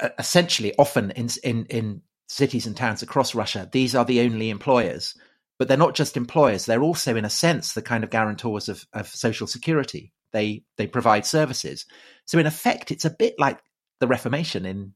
uh, 0.00 0.08
essentially, 0.18 0.74
often 0.78 1.10
in 1.12 1.28
in 1.44 1.66
in 1.66 2.02
cities 2.28 2.66
and 2.66 2.76
towns 2.76 3.02
across 3.02 3.34
Russia, 3.34 3.68
these 3.70 3.94
are 3.94 4.04
the 4.04 4.20
only 4.20 4.50
employers. 4.50 5.14
But 5.58 5.66
they're 5.66 5.76
not 5.76 5.94
just 5.94 6.16
employers; 6.16 6.66
they're 6.66 6.82
also, 6.82 7.16
in 7.16 7.24
a 7.24 7.30
sense, 7.30 7.72
the 7.72 7.82
kind 7.82 8.04
of 8.04 8.10
guarantors 8.10 8.68
of, 8.68 8.84
of 8.92 9.08
social 9.08 9.46
security. 9.46 10.12
They 10.32 10.62
they 10.76 10.86
provide 10.86 11.26
services. 11.26 11.84
So 12.26 12.38
in 12.38 12.46
effect, 12.46 12.90
it's 12.90 13.04
a 13.04 13.10
bit 13.10 13.34
like 13.38 13.58
the 14.00 14.06
Reformation 14.06 14.66
in 14.66 14.94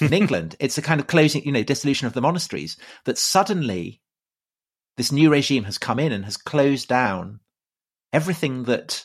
in 0.00 0.12
England. 0.12 0.56
It's 0.60 0.78
a 0.78 0.82
kind 0.82 1.00
of 1.00 1.06
closing, 1.06 1.44
you 1.44 1.52
know, 1.52 1.62
dissolution 1.62 2.06
of 2.06 2.12
the 2.12 2.20
monasteries 2.20 2.76
that 3.04 3.18
suddenly 3.18 4.00
this 4.96 5.12
new 5.12 5.30
regime 5.30 5.64
has 5.64 5.78
come 5.78 5.98
in 5.98 6.12
and 6.12 6.24
has 6.24 6.36
closed 6.36 6.88
down 6.88 7.40
everything 8.12 8.64
that 8.64 9.04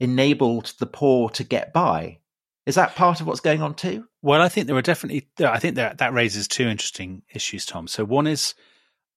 enabled 0.00 0.74
the 0.78 0.86
poor 0.86 1.28
to 1.30 1.44
get 1.44 1.72
by. 1.72 2.18
Is 2.66 2.76
that 2.76 2.94
part 2.94 3.20
of 3.20 3.26
what's 3.26 3.40
going 3.40 3.62
on 3.62 3.74
too? 3.74 4.06
Well, 4.22 4.42
I 4.42 4.48
think 4.48 4.66
there 4.66 4.76
are 4.76 4.82
definitely. 4.82 5.28
I 5.40 5.58
think 5.58 5.76
that 5.76 5.98
that 5.98 6.12
raises 6.12 6.46
two 6.46 6.66
interesting 6.66 7.22
issues, 7.32 7.64
Tom. 7.64 7.88
So 7.88 8.04
one 8.04 8.26
is 8.26 8.54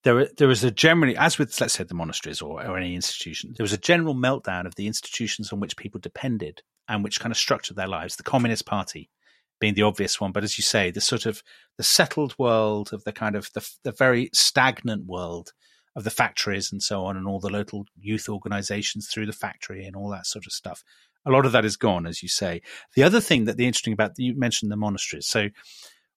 there. 0.04 0.28
There 0.38 0.48
was 0.48 0.64
a 0.64 0.72
generally, 0.72 1.18
as 1.18 1.38
with 1.38 1.60
let's 1.60 1.74
say 1.74 1.84
the 1.84 1.94
monasteries 1.94 2.42
or, 2.42 2.66
or 2.66 2.78
any 2.78 2.96
institution, 2.96 3.54
there 3.58 3.64
was 3.64 3.74
a 3.74 3.78
general 3.78 4.16
meltdown 4.16 4.66
of 4.66 4.76
the 4.76 4.88
institutions 4.88 5.52
on 5.52 5.60
which 5.60 5.76
people 5.76 6.00
depended 6.00 6.64
and 6.88 7.04
which 7.04 7.20
kind 7.20 7.32
of 7.32 7.38
structured 7.38 7.76
their 7.76 7.88
lives. 7.88 8.16
The 8.16 8.24
Communist 8.24 8.66
Party 8.66 9.10
being 9.62 9.76
the 9.76 9.84
obvious 9.84 10.20
one, 10.20 10.34
but 10.34 10.44
as 10.44 10.58
you 10.58 10.64
say, 10.64 10.92
the 10.92 11.00
sort 11.00 11.26
of 11.26 11.42
the 11.78 11.84
settled 11.84 12.38
world 12.38 12.92
of 12.92 13.06
the 13.06 13.14
kind 13.14 13.36
of 13.36 13.50
the, 13.54 13.66
the 13.84 13.92
very 13.92 14.30
stagnant 14.34 15.06
world 15.06 15.54
of 15.96 16.04
the 16.04 16.10
factories 16.10 16.72
and 16.72 16.82
so 16.82 17.06
on, 17.06 17.16
and 17.16 17.28
all 17.28 17.40
the 17.40 17.50
local 17.50 17.86
youth 17.98 18.28
organizations 18.28 19.08
through 19.08 19.28
the 19.28 19.32
factory 19.32 19.86
and 19.86 19.96
all 19.96 20.10
that 20.10 20.26
sort 20.26 20.46
of 20.46 20.52
stuff. 20.52 20.84
A 21.26 21.32
lot 21.32 21.46
of 21.46 21.52
that 21.52 21.64
is 21.64 21.78
gone, 21.78 22.08
as 22.08 22.24
you 22.24 22.30
say. 22.30 22.62
The 22.96 23.04
other 23.04 23.22
thing 23.22 23.46
that 23.46 23.56
the 23.56 23.68
interesting 23.68 23.94
about 23.94 24.12
you 24.18 24.38
mentioned 24.38 24.72
the 24.72 24.78
monasteries. 24.78 25.28
So, 25.28 25.50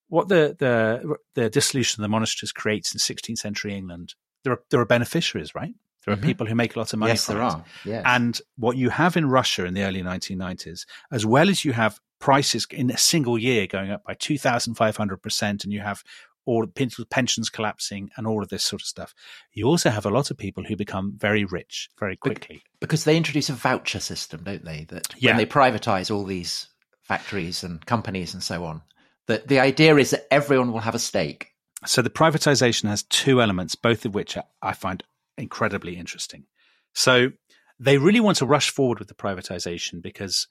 what 0.09 0.29
the 0.29 0.57
the 0.59 1.17
the 1.35 1.51
dissolution 1.51 2.01
of 2.01 2.05
the 2.05 2.09
monasteries 2.09 2.53
creates 2.53 2.95
in 2.95 2.99
16th 2.99 3.39
century 3.39 3.75
England, 3.75 4.15
there 4.43 4.55
are 4.55 4.63
there 4.71 4.81
are 4.81 4.87
beneficiaries, 4.87 5.55
right? 5.55 5.75
There 6.05 6.15
are 6.15 6.17
mm-hmm. 6.17 6.27
people 6.27 6.47
who 6.47 6.55
make 6.55 6.77
a 6.77 6.79
lot 6.79 6.93
of 6.93 6.99
money. 6.99 7.13
Yes, 7.13 7.27
there 7.27 7.39
it. 7.39 7.43
are. 7.43 7.65
Yes. 7.85 8.03
And 8.07 8.41
what 8.57 8.77
you 8.77 8.91
have 8.91 9.17
in 9.17 9.29
Russia 9.29 9.65
in 9.65 9.75
the 9.75 9.83
early 9.83 10.03
1990s, 10.03 10.87
as 11.11 11.27
well 11.27 11.49
as 11.51 11.65
you 11.65 11.73
have 11.73 11.99
prices 12.25 12.67
in 12.71 12.91
a 12.91 12.97
single 12.97 13.39
year 13.39 13.67
going 13.67 13.91
up 13.91 14.03
by 14.03 14.15
2,500%, 14.15 15.63
and 15.63 15.71
you 15.71 15.81
have 15.81 16.03
all 16.47 16.67
pensions 17.11 17.51
collapsing 17.51 18.09
and 18.17 18.27
all 18.27 18.43
of 18.43 18.49
this 18.49 18.65
sort 18.65 18.81
of 18.81 18.87
stuff. 18.87 19.13
You 19.53 19.67
also 19.67 19.91
have 19.91 20.07
a 20.07 20.11
lot 20.11 20.31
of 20.31 20.39
people 20.39 20.65
who 20.65 20.75
become 20.75 21.13
very 21.19 21.45
rich 21.45 21.91
very 22.01 22.17
quickly 22.17 22.63
because 22.81 23.05
they 23.05 23.19
introduce 23.19 23.51
a 23.51 23.53
voucher 23.53 24.01
system, 24.01 24.43
don't 24.43 24.65
they? 24.65 24.87
That 24.89 25.09
yeah. 25.19 25.33
when 25.33 25.37
they 25.37 25.45
privatize 25.45 26.11
all 26.11 26.25
these 26.25 26.69
factories 27.03 27.63
and 27.63 27.85
companies 27.85 28.33
and 28.33 28.43
so 28.43 28.65
on, 28.65 28.81
that 29.27 29.49
the 29.49 29.61
idea 29.61 29.95
is 29.97 30.09
that 30.09 30.27
everyone 30.31 30.73
will 30.73 30.81
have 30.81 30.95
a 30.95 30.99
stake. 30.99 31.51
So 31.85 32.01
the 32.01 32.09
privatization 32.09 32.89
has 32.89 33.03
two 33.03 33.43
elements, 33.43 33.75
both 33.75 34.07
of 34.07 34.15
which 34.15 34.39
I 34.63 34.73
find 34.73 35.03
incredibly 35.37 35.99
interesting. 35.99 36.47
So 36.95 37.33
they 37.79 37.99
really 37.99 38.21
want 38.21 38.39
to 38.39 38.47
rush 38.47 38.71
forward 38.71 38.99
with 38.99 39.09
the 39.09 39.15
privatization 39.15 40.01
because 40.01 40.47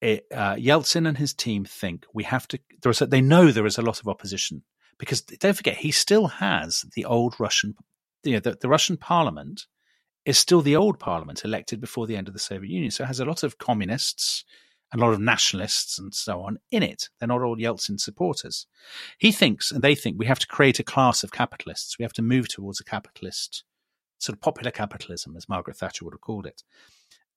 it, 0.00 0.26
uh, 0.32 0.54
Yeltsin 0.54 1.06
and 1.06 1.18
his 1.18 1.34
team 1.34 1.64
think 1.64 2.06
we 2.14 2.24
have 2.24 2.48
to. 2.48 2.58
There 2.82 2.90
is 2.90 3.02
a, 3.02 3.06
they 3.06 3.20
know 3.20 3.50
there 3.50 3.66
is 3.66 3.78
a 3.78 3.82
lot 3.82 4.00
of 4.00 4.08
opposition 4.08 4.62
because 4.98 5.22
don't 5.22 5.56
forget 5.56 5.78
he 5.78 5.90
still 5.90 6.26
has 6.26 6.84
the 6.94 7.04
old 7.04 7.34
Russian, 7.38 7.74
you 8.22 8.34
know, 8.34 8.40
the, 8.40 8.56
the 8.60 8.68
Russian 8.68 8.96
Parliament 8.96 9.66
is 10.24 10.38
still 10.38 10.60
the 10.60 10.76
old 10.76 10.98
Parliament 10.98 11.44
elected 11.44 11.80
before 11.80 12.06
the 12.06 12.16
end 12.16 12.28
of 12.28 12.34
the 12.34 12.40
Soviet 12.40 12.70
Union, 12.70 12.90
so 12.90 13.04
it 13.04 13.08
has 13.08 13.20
a 13.20 13.24
lot 13.24 13.42
of 13.42 13.58
communists, 13.58 14.44
a 14.92 14.98
lot 14.98 15.12
of 15.12 15.20
nationalists, 15.20 15.98
and 15.98 16.14
so 16.14 16.42
on 16.42 16.58
in 16.70 16.82
it. 16.82 17.08
They're 17.18 17.28
not 17.28 17.42
all 17.42 17.56
Yeltsin 17.56 17.98
supporters. 17.98 18.66
He 19.18 19.32
thinks, 19.32 19.72
and 19.72 19.82
they 19.82 19.94
think, 19.94 20.18
we 20.18 20.26
have 20.26 20.38
to 20.40 20.46
create 20.46 20.78
a 20.78 20.84
class 20.84 21.24
of 21.24 21.32
capitalists. 21.32 21.98
We 21.98 22.02
have 22.02 22.12
to 22.14 22.22
move 22.22 22.48
towards 22.48 22.80
a 22.80 22.84
capitalist, 22.84 23.64
sort 24.18 24.36
of 24.36 24.42
popular 24.42 24.70
capitalism, 24.70 25.34
as 25.36 25.48
Margaret 25.48 25.78
Thatcher 25.78 26.04
would 26.04 26.14
have 26.14 26.20
called 26.20 26.46
it. 26.46 26.62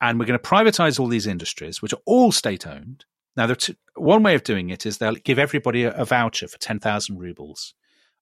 And 0.04 0.20
we're 0.20 0.26
going 0.26 0.38
to 0.38 0.48
privatize 0.48 1.00
all 1.00 1.06
these 1.06 1.26
industries, 1.26 1.80
which 1.80 1.92
are 1.92 2.00
all 2.04 2.30
state 2.30 2.66
owned 2.66 3.04
now, 3.36 3.46
two, 3.46 3.74
one 3.96 4.22
way 4.22 4.34
of 4.34 4.44
doing 4.44 4.70
it 4.70 4.86
is 4.86 4.98
they'll 4.98 5.14
give 5.14 5.38
everybody 5.38 5.84
a, 5.84 5.92
a 5.92 6.04
voucher 6.04 6.46
for 6.48 6.58
10,000 6.58 7.18
rubles. 7.18 7.74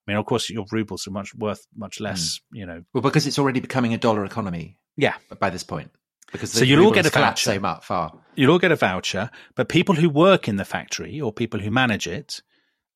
I 0.07 0.11
mean, 0.11 0.19
of 0.19 0.27
course, 0.27 0.51
your 0.51 0.65
rubles 0.73 1.07
are 1.07 1.11
much 1.11 1.35
worth 1.35 1.67
much 1.77 2.01
less, 2.01 2.39
mm. 2.39 2.59
you 2.59 2.67
know. 2.67 2.83
Well, 2.93 3.03
because 3.03 3.27
it's 3.27 3.39
already 3.39 3.61
becoming 3.61 3.95
a 3.95 3.99
dollar 3.99 4.25
economy. 4.25 4.79
Yeah. 4.97 5.15
By 5.39 5.51
this 5.51 5.63
point. 5.63 5.91
Because 6.33 6.51
so 6.51 6.65
you'll 6.65 6.85
all 6.85 6.93
get 6.93 7.07
a 7.07 7.11
voucher. 7.11 7.53
So 7.53 7.61
much 7.61 7.85
far. 7.85 8.19
You'll 8.35 8.53
all 8.53 8.59
get 8.59 8.73
a 8.73 8.77
voucher, 8.77 9.31
but 9.55 9.69
people 9.69 9.95
who 9.95 10.09
work 10.09 10.49
in 10.49 10.57
the 10.57 10.65
factory 10.65 11.21
or 11.21 11.31
people 11.31 11.61
who 11.61 11.71
manage 11.71 12.07
it 12.07 12.41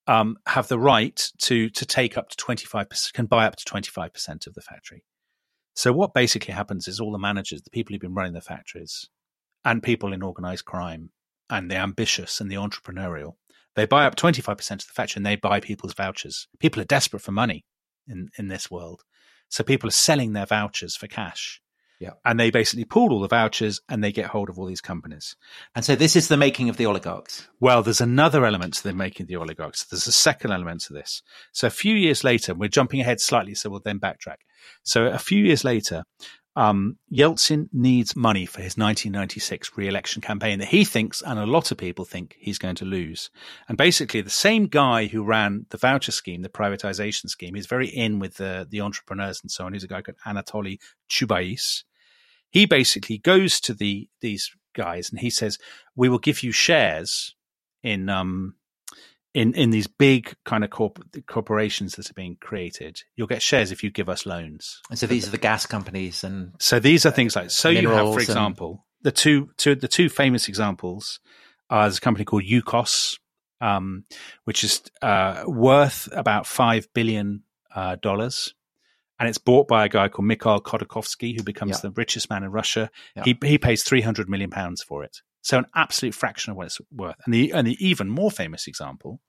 um, 0.06 0.38
have 0.46 0.68
the 0.68 0.78
right 0.78 1.30
to 1.38 1.68
to 1.68 1.84
take 1.84 2.16
up 2.16 2.30
to 2.30 2.36
25%, 2.42 3.12
can 3.12 3.26
buy 3.26 3.44
up 3.46 3.56
to 3.56 3.64
25% 3.64 4.46
of 4.46 4.54
the 4.54 4.62
factory. 4.62 5.04
So 5.76 5.92
what 5.92 6.14
basically 6.14 6.54
happens 6.54 6.88
is 6.88 6.98
all 6.98 7.12
the 7.12 7.18
managers, 7.18 7.60
the 7.60 7.70
people 7.70 7.92
who've 7.92 8.00
been 8.00 8.14
running 8.14 8.32
the 8.32 8.40
factories, 8.40 9.10
and 9.62 9.82
people 9.82 10.10
in 10.10 10.22
organized 10.22 10.64
crime 10.64 11.10
and 11.50 11.70
the 11.70 11.76
ambitious 11.76 12.40
and 12.40 12.50
the 12.50 12.54
entrepreneurial. 12.54 13.34
They 13.74 13.84
buy 13.84 14.06
up 14.06 14.16
25% 14.16 14.70
of 14.70 14.78
the 14.78 14.92
factory 14.94 15.18
and 15.18 15.26
they 15.26 15.36
buy 15.36 15.60
people's 15.60 15.92
vouchers. 15.92 16.48
People 16.60 16.80
are 16.80 16.86
desperate 16.86 17.20
for 17.20 17.32
money 17.32 17.66
in, 18.08 18.30
in 18.38 18.48
this 18.48 18.70
world. 18.70 19.02
So 19.50 19.62
people 19.62 19.88
are 19.88 19.92
selling 19.92 20.32
their 20.32 20.46
vouchers 20.46 20.96
for 20.96 21.08
cash. 21.08 21.60
Yeah. 21.98 22.10
And 22.24 22.38
they 22.38 22.50
basically 22.50 22.84
pool 22.84 23.12
all 23.12 23.20
the 23.20 23.28
vouchers 23.28 23.80
and 23.88 24.04
they 24.04 24.12
get 24.12 24.26
hold 24.26 24.50
of 24.50 24.58
all 24.58 24.66
these 24.66 24.82
companies. 24.82 25.36
And 25.74 25.84
so 25.84 25.96
this 25.96 26.14
is 26.14 26.28
the 26.28 26.36
making 26.36 26.68
of 26.68 26.76
the 26.76 26.86
oligarchs. 26.86 27.48
Well, 27.58 27.82
there's 27.82 28.02
another 28.02 28.44
element 28.44 28.74
to 28.74 28.82
the 28.82 28.92
making 28.92 29.24
of 29.24 29.28
the 29.28 29.36
oligarchs. 29.36 29.84
There's 29.84 30.06
a 30.06 30.12
second 30.12 30.52
element 30.52 30.82
to 30.82 30.92
this. 30.92 31.22
So 31.52 31.66
a 31.66 31.70
few 31.70 31.94
years 31.94 32.22
later, 32.22 32.54
we're 32.54 32.68
jumping 32.68 33.00
ahead 33.00 33.20
slightly, 33.20 33.54
so 33.54 33.70
we'll 33.70 33.80
then 33.80 33.98
backtrack. 33.98 34.36
So 34.82 35.06
a 35.06 35.18
few 35.18 35.42
years 35.42 35.64
later, 35.64 36.04
um, 36.56 36.96
Yeltsin 37.12 37.68
needs 37.70 38.16
money 38.16 38.46
for 38.46 38.62
his 38.62 38.78
1996 38.78 39.76
re-election 39.76 40.22
campaign 40.22 40.58
that 40.58 40.68
he 40.68 40.86
thinks, 40.86 41.20
and 41.20 41.38
a 41.38 41.44
lot 41.44 41.70
of 41.70 41.76
people 41.76 42.06
think, 42.06 42.34
he's 42.38 42.58
going 42.58 42.76
to 42.76 42.86
lose. 42.86 43.30
And 43.68 43.76
basically, 43.76 44.22
the 44.22 44.30
same 44.30 44.66
guy 44.66 45.06
who 45.06 45.22
ran 45.22 45.66
the 45.68 45.76
voucher 45.76 46.12
scheme, 46.12 46.40
the 46.40 46.48
privatization 46.48 47.28
scheme, 47.28 47.54
he's 47.54 47.66
very 47.66 47.88
in 47.88 48.18
with 48.18 48.36
the 48.36 48.66
the 48.68 48.80
entrepreneurs 48.80 49.40
and 49.42 49.50
so 49.50 49.66
on. 49.66 49.74
He's 49.74 49.84
a 49.84 49.88
guy 49.88 50.00
called 50.00 50.16
Anatoly 50.26 50.78
Chubais. 51.10 51.84
He 52.48 52.64
basically 52.64 53.18
goes 53.18 53.60
to 53.60 53.74
the 53.74 54.08
these 54.22 54.50
guys 54.74 55.10
and 55.10 55.20
he 55.20 55.28
says, 55.28 55.58
"We 55.94 56.08
will 56.08 56.18
give 56.18 56.42
you 56.42 56.52
shares 56.52 57.34
in 57.82 58.08
um, 58.08 58.54
in 59.36 59.52
in 59.52 59.68
these 59.68 59.86
big 59.86 60.34
kind 60.46 60.64
of 60.64 60.70
corp- 60.70 61.04
corporations 61.26 61.96
that 61.96 62.08
are 62.08 62.14
being 62.14 62.38
created, 62.40 63.02
you'll 63.16 63.26
get 63.26 63.42
shares 63.42 63.70
if 63.70 63.84
you 63.84 63.90
give 63.90 64.08
us 64.08 64.24
loans. 64.24 64.80
And 64.88 64.98
so 64.98 65.06
these 65.06 65.28
are 65.28 65.30
the 65.30 65.36
gas 65.38 65.66
companies, 65.66 66.24
and 66.24 66.54
so 66.58 66.80
these 66.80 67.04
are 67.04 67.10
things 67.10 67.36
like 67.36 67.50
so 67.50 67.68
you 67.68 67.90
have, 67.90 68.14
for 68.14 68.20
example, 68.20 68.70
and... 68.70 69.04
the 69.04 69.12
two, 69.12 69.50
two 69.58 69.74
the 69.74 69.88
two 69.88 70.08
famous 70.08 70.48
examples 70.48 71.20
are 71.68 71.84
there's 71.84 71.98
a 71.98 72.00
company 72.00 72.24
called 72.24 72.44
Yukos, 72.44 73.18
um, 73.60 74.04
which 74.44 74.64
is 74.64 74.80
uh, 75.02 75.44
worth 75.46 76.08
about 76.12 76.46
five 76.46 76.88
billion 76.94 77.42
uh, 77.74 77.96
dollars. 77.96 78.54
And 79.18 79.28
it's 79.28 79.38
bought 79.38 79.68
by 79.68 79.84
a 79.84 79.88
guy 79.88 80.08
called 80.08 80.26
Mikhail 80.26 80.60
Khodorkovsky, 80.60 81.36
who 81.36 81.42
becomes 81.42 81.76
yeah. 81.76 81.82
the 81.82 81.90
richest 81.90 82.30
man 82.30 82.42
in 82.42 82.50
Russia. 82.50 82.90
Yeah. 83.14 83.24
He 83.24 83.38
he 83.44 83.58
pays 83.58 83.82
three 83.82 84.00
hundred 84.00 84.30
million 84.30 84.50
pounds 84.50 84.82
for 84.82 85.04
it. 85.04 85.20
So 85.42 85.58
an 85.58 85.66
absolute 85.74 86.14
fraction 86.14 86.50
of 86.50 86.56
what 86.56 86.66
it's 86.66 86.80
worth. 86.90 87.16
And 87.24 87.34
the 87.34 87.52
and 87.52 87.66
the 87.66 87.76
even 87.86 88.08
more 88.08 88.30
famous 88.30 88.66
example 88.66 89.20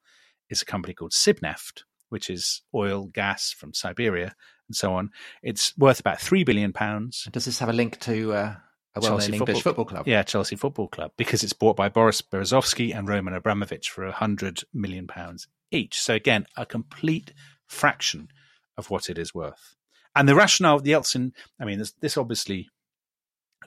is 0.49 0.61
a 0.61 0.65
company 0.65 0.93
called 0.93 1.11
Sibneft, 1.11 1.83
which 2.09 2.29
is 2.29 2.61
oil, 2.73 3.05
gas 3.05 3.51
from 3.51 3.73
Siberia, 3.73 4.35
and 4.67 4.75
so 4.75 4.93
on. 4.93 5.11
It's 5.41 5.77
worth 5.77 5.99
about 5.99 6.21
three 6.21 6.43
billion 6.43 6.73
pounds. 6.73 7.27
Does 7.31 7.45
this 7.45 7.59
have 7.59 7.69
a 7.69 7.73
link 7.73 7.99
to 8.01 8.33
uh, 8.33 8.55
a 8.95 8.99
well-known 8.99 9.21
English 9.21 9.39
football, 9.39 9.61
football 9.61 9.85
club? 9.85 10.07
Yeah, 10.07 10.23
Chelsea 10.23 10.55
Football 10.55 10.87
Club, 10.87 11.11
because 11.17 11.43
it's 11.43 11.53
bought 11.53 11.75
by 11.75 11.89
Boris 11.89 12.21
Berezovsky 12.21 12.95
and 12.95 13.07
Roman 13.07 13.33
Abramovich 13.33 13.89
for 13.89 14.05
a 14.05 14.11
hundred 14.11 14.61
million 14.73 15.07
pounds 15.07 15.47
each. 15.71 15.99
So 15.99 16.13
again, 16.13 16.45
a 16.55 16.65
complete 16.65 17.33
fraction 17.67 18.29
of 18.77 18.89
what 18.89 19.09
it 19.09 19.17
is 19.17 19.33
worth. 19.33 19.75
And 20.15 20.27
the 20.27 20.35
rationale 20.35 20.77
of 20.77 20.83
the 20.83 20.91
Yeltsin, 20.91 21.31
I 21.59 21.65
mean, 21.65 21.79
this, 21.79 21.91
this 21.99 22.17
obviously 22.17 22.69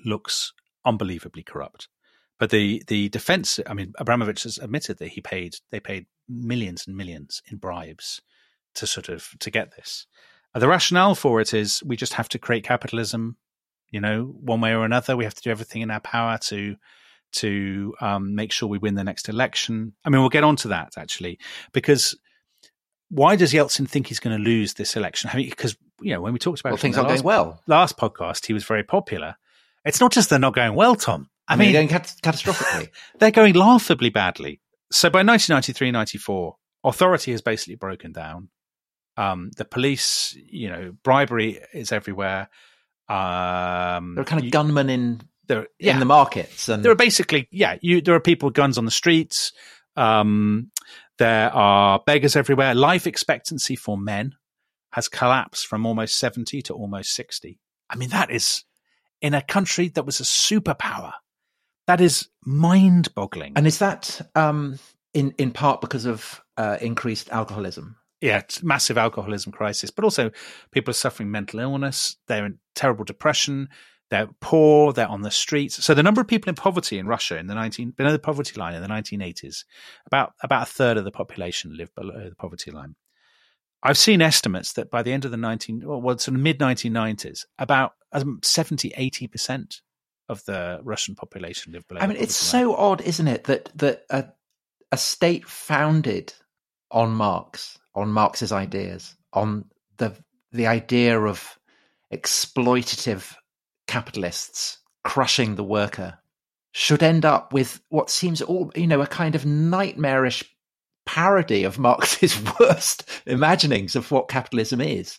looks 0.04 0.52
unbelievably 0.84 1.44
corrupt. 1.44 1.88
But 2.38 2.50
the 2.50 2.82
the 2.86 3.10
defense, 3.10 3.60
I 3.66 3.74
mean, 3.74 3.92
Abramovich 3.98 4.44
has 4.44 4.56
admitted 4.56 4.98
that 4.98 5.08
he 5.08 5.20
paid 5.20 5.56
they 5.70 5.78
paid 5.78 6.06
millions 6.30 6.86
and 6.86 6.96
millions 6.96 7.42
in 7.50 7.58
bribes 7.58 8.22
to 8.74 8.86
sort 8.86 9.08
of 9.08 9.30
to 9.40 9.50
get 9.50 9.76
this. 9.76 10.06
The 10.54 10.68
rationale 10.68 11.14
for 11.14 11.40
it 11.40 11.54
is 11.54 11.82
we 11.84 11.96
just 11.96 12.14
have 12.14 12.28
to 12.30 12.38
create 12.38 12.64
capitalism, 12.64 13.36
you 13.90 14.00
know, 14.00 14.24
one 14.24 14.60
way 14.60 14.74
or 14.74 14.84
another. 14.84 15.16
We 15.16 15.24
have 15.24 15.34
to 15.34 15.42
do 15.42 15.50
everything 15.50 15.82
in 15.82 15.90
our 15.90 16.00
power 16.00 16.38
to 16.44 16.76
to 17.32 17.94
um, 18.00 18.34
make 18.34 18.50
sure 18.50 18.68
we 18.68 18.78
win 18.78 18.96
the 18.96 19.04
next 19.04 19.28
election. 19.28 19.92
I 20.04 20.10
mean, 20.10 20.20
we'll 20.20 20.30
get 20.30 20.42
on 20.42 20.56
to 20.56 20.68
that 20.68 20.94
actually, 20.96 21.38
because 21.72 22.16
why 23.08 23.36
does 23.36 23.52
Yeltsin 23.52 23.88
think 23.88 24.06
he's 24.08 24.20
going 24.20 24.36
to 24.36 24.42
lose 24.42 24.74
this 24.74 24.96
election? 24.96 25.30
I 25.32 25.36
mean, 25.36 25.50
because 25.50 25.76
you 26.00 26.12
know 26.14 26.20
when 26.20 26.32
we 26.32 26.38
talked 26.38 26.60
about 26.60 26.70
well, 26.70 26.78
things 26.78 26.96
aren't 26.96 27.08
going 27.08 27.22
well. 27.22 27.60
Last 27.66 27.96
podcast, 27.96 28.46
he 28.46 28.52
was 28.52 28.64
very 28.64 28.82
popular. 28.82 29.36
It's 29.84 30.00
not 30.00 30.12
just 30.12 30.30
they're 30.30 30.38
not 30.38 30.54
going 30.54 30.74
well, 30.74 30.96
Tom. 30.96 31.28
I, 31.48 31.54
I 31.54 31.56
mean, 31.56 31.66
mean, 31.66 31.72
going 31.74 31.88
cat- 31.88 32.14
catastrophically. 32.22 32.90
they're 33.18 33.30
going 33.30 33.54
laughably 33.54 34.10
badly. 34.10 34.60
So 34.90 35.08
by 35.08 35.18
1993, 35.18 35.90
94, 35.92 36.56
authority 36.84 37.32
has 37.32 37.42
basically 37.42 37.76
broken 37.76 38.12
down. 38.12 38.48
Um, 39.16 39.50
the 39.56 39.64
police, 39.64 40.36
you 40.46 40.68
know, 40.68 40.92
bribery 41.02 41.60
is 41.72 41.92
everywhere. 41.92 42.48
Um, 43.08 44.14
there 44.14 44.22
are 44.22 44.24
kind 44.24 44.44
of 44.44 44.50
gunmen 44.50 44.88
in 44.88 45.20
there, 45.46 45.66
yeah. 45.78 45.94
in 45.94 45.98
the 45.98 46.06
markets, 46.06 46.68
and 46.68 46.84
there 46.84 46.92
are 46.92 46.96
basically, 46.96 47.48
yeah, 47.50 47.76
you, 47.82 48.00
there 48.00 48.14
are 48.14 48.20
people 48.20 48.48
with 48.48 48.54
guns 48.54 48.78
on 48.78 48.84
the 48.84 48.90
streets. 48.90 49.52
Um, 49.96 50.70
there 51.18 51.52
are 51.52 52.00
beggars 52.06 52.36
everywhere. 52.36 52.74
Life 52.74 53.06
expectancy 53.06 53.76
for 53.76 53.98
men 53.98 54.36
has 54.92 55.08
collapsed 55.08 55.66
from 55.66 55.86
almost 55.86 56.18
70 56.18 56.62
to 56.62 56.74
almost 56.74 57.14
60. 57.14 57.60
I 57.88 57.96
mean, 57.96 58.10
that 58.10 58.30
is 58.30 58.64
in 59.20 59.34
a 59.34 59.42
country 59.42 59.88
that 59.88 60.06
was 60.06 60.20
a 60.20 60.24
superpower. 60.24 61.12
That 61.90 62.00
is 62.00 62.28
mind 62.44 63.12
boggling. 63.16 63.54
And 63.56 63.66
is 63.66 63.80
that 63.80 64.20
um, 64.36 64.78
in, 65.12 65.34
in 65.38 65.50
part 65.50 65.80
because 65.80 66.06
of 66.06 66.40
uh, 66.56 66.76
increased 66.80 67.28
alcoholism? 67.30 67.96
Yeah, 68.20 68.42
massive 68.62 68.96
alcoholism 68.96 69.50
crisis, 69.50 69.90
but 69.90 70.04
also 70.04 70.30
people 70.70 70.92
are 70.92 70.94
suffering 70.94 71.32
mental 71.32 71.58
illness. 71.58 72.14
They're 72.28 72.46
in 72.46 72.60
terrible 72.76 73.02
depression. 73.04 73.70
They're 74.08 74.28
poor. 74.40 74.92
They're 74.92 75.08
on 75.08 75.22
the 75.22 75.32
streets. 75.32 75.84
So 75.84 75.92
the 75.92 76.04
number 76.04 76.20
of 76.20 76.28
people 76.28 76.48
in 76.48 76.54
poverty 76.54 76.96
in 76.96 77.08
Russia 77.08 77.38
in 77.38 77.48
the 77.48 77.56
19 77.56 77.90
below 77.96 78.12
the 78.12 78.20
poverty 78.20 78.56
line 78.56 78.74
in 78.74 78.82
the 78.82 78.88
1980s, 78.88 79.64
about 80.06 80.34
about 80.44 80.68
a 80.68 80.70
third 80.70 80.96
of 80.96 81.02
the 81.02 81.10
population 81.10 81.76
lived 81.76 81.96
below 81.96 82.28
the 82.28 82.36
poverty 82.36 82.70
line. 82.70 82.94
I've 83.82 83.98
seen 83.98 84.22
estimates 84.22 84.74
that 84.74 84.92
by 84.92 85.02
the 85.02 85.12
end 85.12 85.24
of 85.24 85.32
the 85.32 85.36
19 85.36 85.82
well, 85.84 86.16
sort 86.18 86.36
of 86.36 86.40
mid 86.40 86.60
1990s, 86.60 87.46
about 87.58 87.94
70, 88.44 88.92
80 88.96 89.26
percent 89.26 89.80
of 90.30 90.44
the 90.44 90.80
Russian 90.84 91.14
population 91.14 91.72
lived 91.72 91.88
below. 91.88 92.00
I 92.00 92.06
mean, 92.06 92.16
it's 92.18 92.36
so 92.36 92.74
odd, 92.76 93.00
isn't 93.02 93.28
it, 93.28 93.44
that 93.44 93.70
that 93.74 94.04
a, 94.10 94.26
a 94.92 94.96
state 94.96 95.46
founded 95.46 96.32
on 96.90 97.12
Marx, 97.12 97.78
on 97.94 98.10
Marx's 98.10 98.52
ideas, 98.52 99.16
on 99.32 99.64
the 99.98 100.14
the 100.52 100.68
idea 100.68 101.20
of 101.20 101.58
exploitative 102.12 103.34
capitalists 103.86 104.78
crushing 105.04 105.56
the 105.56 105.64
worker 105.64 106.18
should 106.72 107.02
end 107.02 107.24
up 107.24 107.52
with 107.52 107.80
what 107.88 108.10
seems 108.10 108.40
all 108.40 108.70
you 108.76 108.86
know 108.86 109.00
a 109.00 109.06
kind 109.06 109.34
of 109.34 109.44
nightmarish 109.44 110.44
parody 111.06 111.64
of 111.64 111.78
Marx's 111.78 112.40
worst 112.60 113.08
imaginings 113.26 113.96
of 113.96 114.10
what 114.12 114.28
capitalism 114.28 114.80
is. 114.80 115.18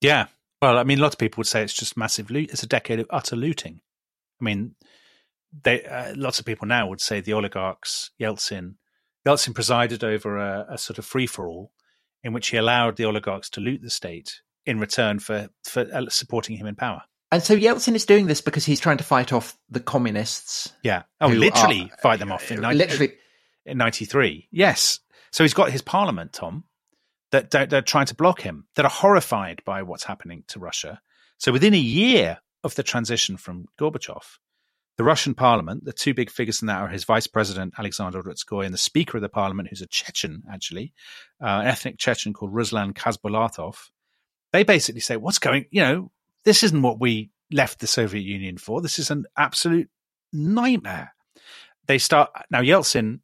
Yeah. 0.00 0.26
Well, 0.62 0.78
I 0.78 0.84
mean, 0.84 0.98
lots 0.98 1.14
of 1.14 1.18
people 1.18 1.40
would 1.40 1.46
say 1.46 1.62
it's 1.62 1.74
just 1.74 1.98
massive 1.98 2.30
loot. 2.30 2.50
It's 2.50 2.62
a 2.62 2.66
decade 2.66 3.00
of 3.00 3.06
utter 3.10 3.36
looting. 3.36 3.80
I 4.40 4.44
mean, 4.44 4.74
they 5.62 5.84
uh, 5.84 6.14
lots 6.16 6.38
of 6.38 6.44
people 6.44 6.66
now 6.66 6.88
would 6.88 7.00
say 7.00 7.20
the 7.20 7.32
oligarchs, 7.32 8.10
Yeltsin, 8.20 8.74
Yeltsin 9.26 9.54
presided 9.54 10.04
over 10.04 10.36
a, 10.38 10.66
a 10.70 10.78
sort 10.78 10.98
of 10.98 11.04
free 11.04 11.26
for 11.26 11.48
all 11.48 11.72
in 12.22 12.32
which 12.32 12.48
he 12.48 12.56
allowed 12.56 12.96
the 12.96 13.04
oligarchs 13.04 13.48
to 13.50 13.60
loot 13.60 13.80
the 13.82 13.90
state 13.90 14.40
in 14.64 14.80
return 14.80 15.18
for 15.18 15.48
for 15.64 15.86
uh, 15.92 16.08
supporting 16.08 16.56
him 16.56 16.66
in 16.66 16.74
power. 16.74 17.02
And 17.32 17.42
so 17.42 17.56
Yeltsin 17.56 17.94
is 17.94 18.06
doing 18.06 18.26
this 18.26 18.40
because 18.40 18.64
he's 18.64 18.80
trying 18.80 18.98
to 18.98 19.04
fight 19.04 19.32
off 19.32 19.58
the 19.68 19.80
communists. 19.80 20.72
Yeah. 20.82 21.02
Oh, 21.20 21.28
literally 21.28 21.90
are, 21.92 21.96
fight 22.00 22.18
them 22.20 22.30
off 22.30 22.50
in 22.52 22.60
90, 22.60 22.78
literally 22.78 23.12
in 23.64 23.78
93. 23.78 24.48
Yes. 24.52 25.00
So 25.32 25.42
he's 25.42 25.54
got 25.54 25.72
his 25.72 25.82
parliament, 25.82 26.32
Tom, 26.32 26.64
that 27.32 27.50
they're, 27.50 27.66
they're 27.66 27.82
trying 27.82 28.06
to 28.06 28.14
block 28.14 28.40
him, 28.40 28.68
that 28.76 28.84
are 28.84 28.90
horrified 28.90 29.62
by 29.64 29.82
what's 29.82 30.04
happening 30.04 30.44
to 30.48 30.60
Russia. 30.60 31.00
So 31.38 31.50
within 31.50 31.74
a 31.74 31.78
year 31.78 32.38
of 32.64 32.74
the 32.74 32.82
transition 32.82 33.36
from 33.36 33.66
Gorbachev, 33.78 34.38
the 34.96 35.04
Russian 35.04 35.34
parliament, 35.34 35.84
the 35.84 35.92
two 35.92 36.14
big 36.14 36.30
figures 36.30 36.62
in 36.62 36.66
that 36.66 36.80
are 36.80 36.88
his 36.88 37.04
vice 37.04 37.26
president, 37.26 37.74
Alexander 37.78 38.22
Rutskoy, 38.22 38.64
and 38.64 38.74
the 38.74 38.78
speaker 38.78 39.18
of 39.18 39.22
the 39.22 39.28
parliament, 39.28 39.68
who's 39.68 39.82
a 39.82 39.86
Chechen, 39.86 40.42
actually, 40.50 40.92
uh, 41.42 41.60
an 41.60 41.66
ethnic 41.66 41.98
Chechen 41.98 42.32
called 42.32 42.54
Ruslan 42.54 42.94
Khasbulatov. 42.94 43.76
They 44.52 44.64
basically 44.64 45.00
say, 45.00 45.16
what's 45.16 45.38
going, 45.38 45.66
you 45.70 45.82
know, 45.82 46.10
this 46.44 46.62
isn't 46.62 46.82
what 46.82 47.00
we 47.00 47.30
left 47.52 47.80
the 47.80 47.86
Soviet 47.86 48.22
Union 48.22 48.56
for. 48.56 48.80
This 48.80 48.98
is 48.98 49.10
an 49.10 49.26
absolute 49.36 49.88
nightmare. 50.32 51.14
They 51.86 51.98
start 51.98 52.30
now. 52.50 52.62
Yeltsin, 52.62 53.20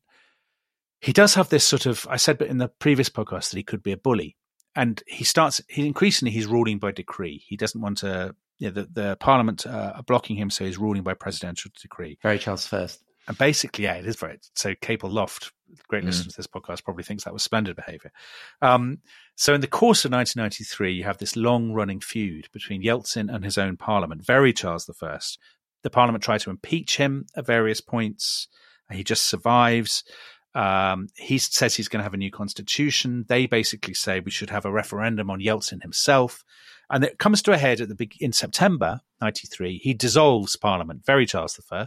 he 1.01 1.12
does 1.12 1.35
have 1.35 1.49
this 1.49 1.64
sort 1.64 1.87
of. 1.87 2.07
I 2.09 2.16
said 2.16 2.40
in 2.42 2.59
the 2.59 2.68
previous 2.68 3.09
podcast 3.09 3.51
that 3.51 3.57
he 3.57 3.62
could 3.62 3.83
be 3.83 3.92
a 3.92 3.97
bully, 3.97 4.37
and 4.77 5.03
he 5.07 5.25
starts. 5.25 5.61
He 5.68 5.87
increasingly 5.87 6.33
he's 6.33 6.47
ruling 6.47 6.79
by 6.79 6.92
decree. 6.92 7.42
He 7.47 7.57
doesn't 7.57 7.81
want 7.81 7.99
to. 7.99 8.35
You 8.62 8.70
know, 8.70 8.83
the, 8.83 8.88
the 8.92 9.16
parliament 9.16 9.66
uh, 9.66 9.94
are 9.96 10.03
blocking 10.05 10.37
him, 10.37 10.48
so 10.48 10.64
he's 10.64 10.79
ruling 10.79 11.03
by 11.03 11.14
presidential 11.14 11.72
decree. 11.81 12.16
Very 12.22 12.38
Charles 12.38 12.64
first. 12.64 13.03
And 13.27 13.37
basically, 13.37 13.85
yeah, 13.85 13.94
it 13.94 14.07
is 14.07 14.14
very. 14.14 14.38
So 14.55 14.77
Capel 14.81 15.11
Loft, 15.11 15.51
great 15.88 16.05
mm. 16.05 16.07
listener 16.07 16.31
to 16.31 16.37
this 16.37 16.46
podcast, 16.46 16.85
probably 16.85 17.03
thinks 17.03 17.25
that 17.25 17.33
was 17.33 17.42
splendid 17.42 17.75
behavior. 17.75 18.12
Um, 18.61 18.98
so 19.35 19.53
in 19.53 19.62
the 19.62 19.66
course 19.66 20.05
of 20.05 20.12
1993, 20.12 20.92
you 20.92 21.03
have 21.03 21.18
this 21.18 21.35
long 21.35 21.72
running 21.72 21.98
feud 21.98 22.48
between 22.53 22.85
Yeltsin 22.85 23.35
and 23.35 23.44
his 23.44 23.59
own 23.59 23.77
parliament, 23.77 24.25
very 24.25 24.53
Charles 24.53 24.88
I. 25.03 25.18
The 25.83 25.90
parliament 25.90 26.22
tried 26.22 26.42
to 26.42 26.51
impeach 26.51 26.98
him 26.98 27.27
at 27.35 27.44
various 27.44 27.81
points. 27.81 28.46
He 28.92 29.03
just 29.03 29.27
survives. 29.27 30.05
Um, 30.55 31.09
he 31.16 31.38
says 31.38 31.75
he's 31.75 31.88
going 31.88 31.98
to 31.98 32.05
have 32.05 32.14
a 32.14 32.18
new 32.18 32.31
constitution. 32.31 33.25
They 33.27 33.46
basically 33.46 33.94
say 33.94 34.20
we 34.20 34.31
should 34.31 34.51
have 34.51 34.64
a 34.64 34.70
referendum 34.70 35.31
on 35.31 35.40
Yeltsin 35.40 35.83
himself. 35.83 36.44
And 36.92 37.05
it 37.05 37.18
comes 37.18 37.40
to 37.42 37.52
a 37.52 37.59
head 37.59 37.81
at 37.81 37.88
the 37.88 37.94
big, 37.94 38.14
in 38.20 38.33
September 38.33 39.00
93. 39.22 39.78
He 39.78 39.94
dissolves 39.94 40.57
parliament, 40.57 41.07
very 41.07 41.24
Charles 41.24 41.59
I 41.72 41.87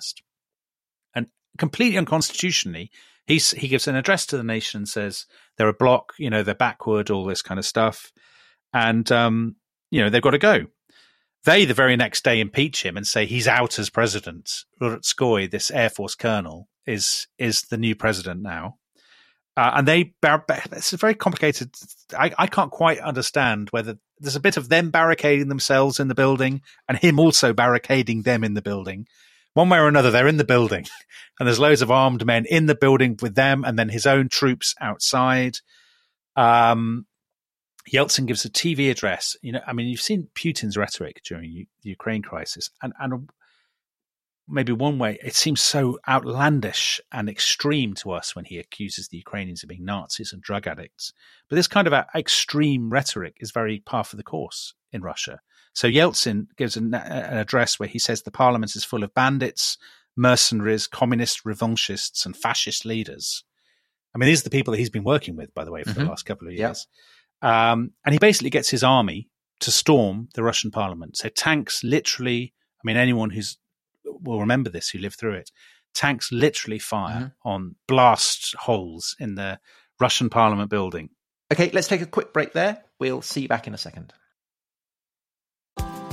And 1.14 1.28
completely 1.60 2.00
unconstitutionally, 2.00 2.90
he's, 3.28 3.52
he 3.52 3.68
gives 3.68 3.88
an 3.88 3.96
address 3.96 4.26
to 4.28 4.38
the 4.38 4.44
nation 4.44 4.80
and 4.80 4.90
says 4.90 5.28
they're 5.58 5.68
a 5.68 5.74
block, 5.74 6.14
you 6.18 6.32
know, 6.32 6.42
they're 6.42 6.56
backward, 6.56 7.12
all 7.12 7.24
this 7.24 7.44
kind 7.44 7.60
of 7.60 7.68
stuff. 7.68 8.12
And, 8.74 9.10
um, 9.12 9.58
you 9.92 10.02
know, 10.02 10.10
they've 10.10 10.24
got 10.24 10.32
to 10.32 10.40
go. 10.40 10.66
They, 11.44 11.66
the 11.66 11.76
very 11.76 11.96
next 11.96 12.24
day, 12.24 12.40
impeach 12.40 12.84
him 12.84 12.98
and 12.98 13.06
say 13.06 13.28
he's 13.28 13.48
out 13.48 13.78
as 13.78 13.92
president. 13.92 14.66
Rutskoy, 14.82 15.52
this 15.52 15.70
Air 15.70 15.92
Force 15.92 16.16
colonel, 16.16 16.68
is 16.88 17.28
is 17.38 17.62
the 17.64 17.78
new 17.78 17.96
president 17.96 18.42
now. 18.42 18.78
Uh, 19.56 19.74
and 19.76 19.88
they, 19.88 20.14
it's 20.24 20.94
a 20.94 20.98
very 20.98 21.14
complicated. 21.14 21.74
I, 22.18 22.34
I 22.38 22.48
can't 22.48 22.72
quite 22.72 23.00
understand 23.00 23.70
whether 23.70 24.00
there's 24.20 24.36
a 24.36 24.42
bit 24.42 24.58
of 24.58 24.70
them 24.70 24.92
barricading 24.92 25.50
themselves 25.50 26.00
in 26.00 26.08
the 26.08 26.16
building 26.16 26.62
and 26.88 26.98
him 26.98 27.20
also 27.20 27.54
barricading 27.54 28.22
them 28.22 28.44
in 28.44 28.54
the 28.54 28.62
building 28.62 29.08
one 29.56 29.70
way 29.70 29.78
or 29.80 29.88
another, 29.88 30.12
they're 30.12 30.28
in 30.28 30.38
the 30.38 30.44
building 30.44 30.86
and 31.40 31.48
there's 31.48 31.60
loads 31.60 31.82
of 31.82 31.90
armed 31.90 32.26
men 32.26 32.46
in 32.46 32.68
the 32.68 32.76
building 32.76 33.18
with 33.22 33.36
them 33.36 33.64
and 33.64 33.80
then 33.80 33.90
his 33.90 34.06
own 34.06 34.30
troops 34.30 34.76
outside. 34.80 35.58
Um, 36.36 37.08
Yeltsin 37.92 38.28
gives 38.28 38.44
a 38.44 38.50
TV 38.50 38.92
address. 38.92 39.38
You 39.42 39.54
know, 39.54 39.62
I 39.66 39.74
mean, 39.74 39.88
you've 39.88 40.02
seen 40.02 40.28
Putin's 40.36 40.76
rhetoric 40.76 41.22
during 41.24 41.54
the 41.54 41.90
Ukraine 41.90 42.22
crisis, 42.22 42.70
and 42.82 42.94
and 43.00 43.30
maybe 44.48 44.72
one 44.72 45.00
way 45.00 45.18
it 45.24 45.36
seems 45.36 45.62
so 45.62 46.00
outlandish 46.08 47.02
and 47.12 47.30
extreme 47.30 47.94
to 47.96 48.12
us 48.12 48.36
when 48.36 48.46
he 48.46 48.60
accuses 48.60 49.08
the 49.08 49.18
Ukrainians 49.18 49.64
of 49.64 49.70
being 49.70 49.86
Nazis 49.86 50.34
and 50.34 50.42
drug 50.42 50.68
addicts. 50.68 51.14
But 51.50 51.56
this 51.56 51.68
kind 51.68 51.88
of 51.88 51.94
extreme 52.16 52.90
rhetoric 52.90 53.38
is 53.40 53.52
very 53.52 53.80
par 53.80 54.04
for 54.04 54.16
the 54.16 54.24
course 54.24 54.74
in 54.92 55.02
Russia. 55.02 55.40
So 55.74 55.88
Yeltsin 55.88 56.48
gives 56.58 56.78
an, 56.78 56.94
an 56.94 57.38
address 57.38 57.80
where 57.80 57.90
he 57.90 58.00
says 58.00 58.22
the 58.22 58.32
parliament 58.32 58.76
is 58.76 58.86
full 58.86 59.04
of 59.04 59.14
bandits, 59.14 59.78
mercenaries, 60.16 60.88
communist 60.88 61.44
revanchists, 61.44 62.26
and 62.26 62.36
fascist 62.36 62.86
leaders. 62.86 63.44
I 64.14 64.18
mean, 64.18 64.28
these 64.28 64.42
are 64.42 64.46
the 64.46 64.50
people 64.52 64.72
that 64.72 64.78
he's 64.78 64.90
been 64.90 65.04
working 65.04 65.36
with, 65.36 65.54
by 65.54 65.66
the 65.66 65.72
way, 65.72 65.84
for 65.84 65.90
mm-hmm. 65.90 66.04
the 66.04 66.10
last 66.10 66.26
couple 66.26 66.48
of 66.48 66.54
years. 66.54 66.88
Um, 67.42 67.92
and 68.06 68.14
he 68.14 68.20
basically 68.20 68.50
gets 68.50 68.70
his 68.70 68.84
army 68.84 69.28
to 69.60 69.72
storm 69.72 70.30
the 70.34 70.44
Russian 70.44 70.72
parliament. 70.72 71.18
So 71.18 71.28
tanks 71.28 71.84
literally, 71.84 72.54
I 72.80 72.82
mean, 72.86 72.96
anyone 72.96 73.32
who's 73.32 73.58
will 74.06 74.40
remember 74.40 74.70
this 74.70 74.90
who 74.90 75.00
lived 75.00 75.20
through 75.20 75.34
it. 75.34 75.52
Tanks 75.94 76.32
literally 76.32 76.80
fire 76.80 77.34
mm-hmm. 77.44 77.48
on 77.48 77.76
blast 77.88 78.56
holes 78.56 79.16
in 79.20 79.36
the 79.36 79.60
Russian 80.00 80.30
parliament 80.30 80.70
building. 80.70 81.10
Okay, 81.54 81.70
let's 81.74 81.88
take 81.88 82.02
a 82.02 82.06
quick 82.06 82.34
break 82.34 82.54
there. 82.54 82.84
We'll 83.00 83.22
see 83.22 83.42
you 83.42 83.48
back 83.48 83.68
in 83.68 83.74
a 83.74 83.78
second. 83.78 84.14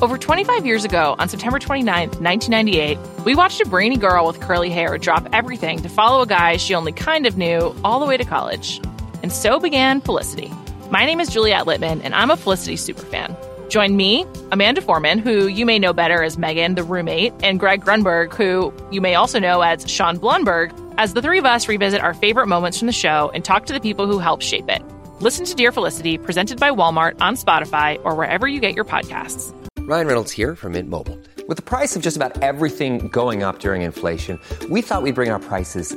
Over 0.03 0.19
25 0.19 0.67
years 0.67 0.85
ago, 0.85 1.15
on 1.19 1.29
September 1.29 1.61
29th, 1.61 2.21
1998, 2.21 2.99
we 3.25 3.37
watched 3.37 3.61
a 3.61 3.67
brainy 3.67 3.97
girl 3.97 4.27
with 4.27 4.41
curly 4.41 4.69
hair 4.69 4.99
drop 4.99 5.29
everything 5.33 5.81
to 5.83 5.89
follow 5.89 6.23
a 6.23 6.27
guy 6.27 6.57
she 6.57 6.75
only 6.75 6.91
kind 6.91 7.25
of 7.25 7.39
knew 7.39 7.73
all 7.85 8.01
the 8.01 8.07
way 8.07 8.17
to 8.17 8.25
college. 8.25 8.81
And 9.23 9.33
so 9.33 9.61
began 9.61 10.01
Felicity. 10.01 10.51
My 10.91 11.07
name 11.07 11.21
is 11.21 11.29
Juliette 11.29 11.67
Litman, 11.67 12.01
and 12.03 12.17
I'm 12.17 12.33
a 12.33 12.37
Felicity 12.37 12.75
superfan. 12.75 13.37
Join 13.73 13.97
me, 13.97 14.27
Amanda 14.51 14.83
Foreman, 14.83 15.19
who 15.19 15.47
you 15.47 15.65
may 15.65 15.79
know 15.79 15.95
better 15.95 16.23
as 16.23 16.37
Megan, 16.37 16.75
the 16.75 16.85
roommate, 16.85 17.33
and 17.43 17.59
Greg 17.59 17.81
Grunberg, 17.81 18.35
who 18.35 18.71
you 18.91 19.01
may 19.01 19.15
also 19.15 19.39
know 19.39 19.63
as 19.63 19.91
Sean 19.91 20.19
Blumberg, 20.19 20.75
as 20.99 21.15
the 21.15 21.23
three 21.23 21.39
of 21.39 21.47
us 21.47 21.67
revisit 21.69 22.03
our 22.03 22.13
favorite 22.13 22.49
moments 22.49 22.79
from 22.79 22.85
the 22.85 22.93
show 22.93 23.31
and 23.33 23.43
talk 23.43 23.65
to 23.65 23.73
the 23.73 23.81
people 23.81 24.07
who 24.07 24.19
helped 24.19 24.43
shape 24.43 24.69
it. 24.69 24.83
Listen 25.21 25.47
to 25.47 25.55
Dear 25.55 25.73
Felicity, 25.73 26.19
presented 26.19 26.61
by 26.61 26.71
Walmart 26.71 27.19
on 27.23 27.35
Spotify 27.35 27.99
or 28.05 28.15
wherever 28.15 28.47
you 28.47 28.61
get 28.61 28.75
your 28.75 28.85
podcasts. 28.85 29.55
Ryan 29.89 30.07
Reynolds 30.07 30.33
here 30.33 30.55
from 30.55 30.73
Mint 30.73 30.91
Mobile. 30.91 31.19
With 31.49 31.57
the 31.57 31.63
price 31.63 31.97
of 31.97 32.03
just 32.03 32.15
about 32.15 32.43
everything 32.43 33.09
going 33.09 33.43
up 33.43 33.61
during 33.61 33.81
inflation, 33.81 34.39
we 34.69 34.83
thought 34.83 35.01
we'd 35.01 35.15
bring 35.15 35.31
our 35.31 35.39
prices 35.39 35.97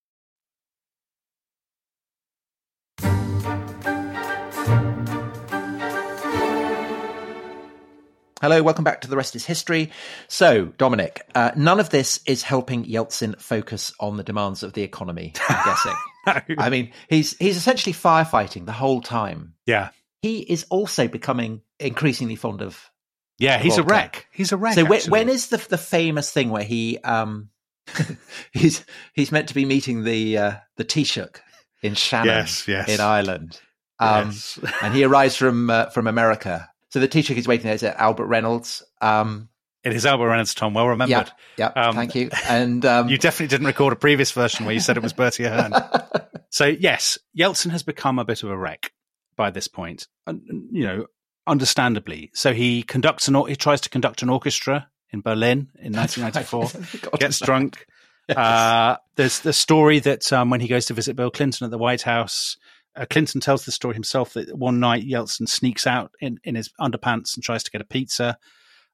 Hello, 8.41 8.63
welcome 8.63 8.83
back 8.83 9.01
to 9.01 9.07
The 9.07 9.15
Rest 9.15 9.35
is 9.35 9.45
History. 9.45 9.91
So, 10.27 10.65
Dominic, 10.65 11.21
uh, 11.35 11.51
none 11.55 11.79
of 11.79 11.91
this 11.91 12.19
is 12.25 12.41
helping 12.41 12.85
Yeltsin 12.85 13.39
focus 13.39 13.93
on 13.99 14.17
the 14.17 14.23
demands 14.23 14.63
of 14.63 14.73
the 14.73 14.81
economy, 14.81 15.33
I'm 15.47 15.63
guessing. 16.25 16.57
I 16.57 16.69
mean, 16.71 16.91
he's 17.07 17.37
he's 17.37 17.55
essentially 17.55 17.93
firefighting 17.93 18.65
the 18.65 18.71
whole 18.71 18.99
time. 19.01 19.53
Yeah. 19.67 19.89
He 20.23 20.39
is 20.39 20.65
also 20.71 21.07
becoming 21.07 21.61
increasingly 21.79 22.35
fond 22.35 22.63
of. 22.63 22.89
Yeah, 23.37 23.59
he's 23.59 23.77
a 23.77 23.83
wreck. 23.83 24.25
He's 24.31 24.51
a 24.51 24.57
wreck. 24.57 24.73
So 24.73 24.85
when, 24.85 25.01
when 25.03 25.29
is 25.29 25.49
the 25.49 25.57
the 25.57 25.77
famous 25.77 26.31
thing 26.31 26.49
where 26.49 26.63
he 26.63 26.97
um 27.03 27.49
he's 28.53 28.83
he's 29.13 29.31
meant 29.31 29.49
to 29.49 29.53
be 29.53 29.65
meeting 29.65 30.03
the 30.03 30.37
uh, 30.39 30.53
the 30.77 30.85
Taoiseach 30.85 31.37
in 31.83 31.93
Shannon 31.93 32.27
Yes, 32.27 32.67
yes. 32.67 32.89
in 32.89 32.99
Ireland, 32.99 33.59
um, 33.99 34.29
Yes. 34.29 34.59
and 34.81 34.95
he 34.95 35.03
arrives 35.03 35.35
from 35.35 35.69
uh, 35.69 35.91
from 35.91 36.07
America. 36.07 36.67
So 36.91 36.99
the 36.99 37.07
Taoiseach 37.07 37.37
is 37.37 37.47
waiting 37.47 37.65
there. 37.65 37.73
Is 37.75 37.83
Albert 37.83 38.27
Reynolds? 38.27 38.83
Um, 39.01 39.49
It 39.83 39.93
is 39.93 40.05
Albert 40.05 40.27
Reynolds, 40.27 40.53
Tom. 40.53 40.73
Well 40.73 40.87
remembered. 40.89 41.31
yeah, 41.57 41.71
yeah. 41.75 41.87
Um, 41.87 41.95
thank 41.95 42.15
you. 42.15 42.29
And 42.47 42.85
um, 42.85 43.09
You 43.09 43.17
definitely 43.17 43.47
didn't 43.47 43.67
record 43.67 43.93
a 43.93 43.95
previous 43.95 44.31
version 44.31 44.65
where 44.65 44.73
you 44.73 44.81
said 44.81 44.97
it 44.97 45.03
was 45.03 45.13
Bertie 45.13 45.45
Ahern. 45.45 45.73
so 46.49 46.65
yes, 46.65 47.17
Yeltsin 47.37 47.71
has 47.71 47.81
become 47.83 48.19
a 48.19 48.25
bit 48.25 48.43
of 48.43 48.49
a 48.51 48.57
wreck 48.57 48.91
by 49.35 49.49
this 49.51 49.67
point. 49.67 50.07
And, 50.27 50.41
you 50.71 50.85
know, 50.85 51.05
understandably. 51.47 52.29
So 52.33 52.53
he 52.53 52.83
conducts 52.83 53.27
an 53.27 53.35
he 53.47 53.55
tries 53.55 53.81
to 53.81 53.89
conduct 53.89 54.21
an 54.21 54.29
orchestra 54.29 54.87
in 55.11 55.21
Berlin 55.21 55.69
in 55.79 55.93
1994. 55.93 56.67
Forgotten 56.69 57.19
gets 57.19 57.39
drunk. 57.39 57.85
Uh, 58.29 58.97
there's 59.15 59.39
the 59.39 59.53
story 59.53 59.99
that 59.99 60.31
um, 60.31 60.49
when 60.49 60.61
he 60.61 60.67
goes 60.67 60.85
to 60.85 60.93
visit 60.93 61.15
Bill 61.15 61.31
Clinton 61.31 61.65
at 61.65 61.71
the 61.71 61.77
White 61.77 62.03
House, 62.03 62.57
uh, 62.95 63.05
Clinton 63.09 63.41
tells 63.41 63.65
the 63.65 63.71
story 63.71 63.93
himself 63.93 64.33
that 64.33 64.57
one 64.57 64.79
night 64.79 65.07
Yeltsin 65.07 65.47
sneaks 65.47 65.87
out 65.87 66.11
in, 66.19 66.39
in 66.43 66.55
his 66.55 66.69
underpants 66.79 67.35
and 67.35 67.43
tries 67.43 67.63
to 67.63 67.71
get 67.71 67.81
a 67.81 67.85
pizza. 67.85 68.37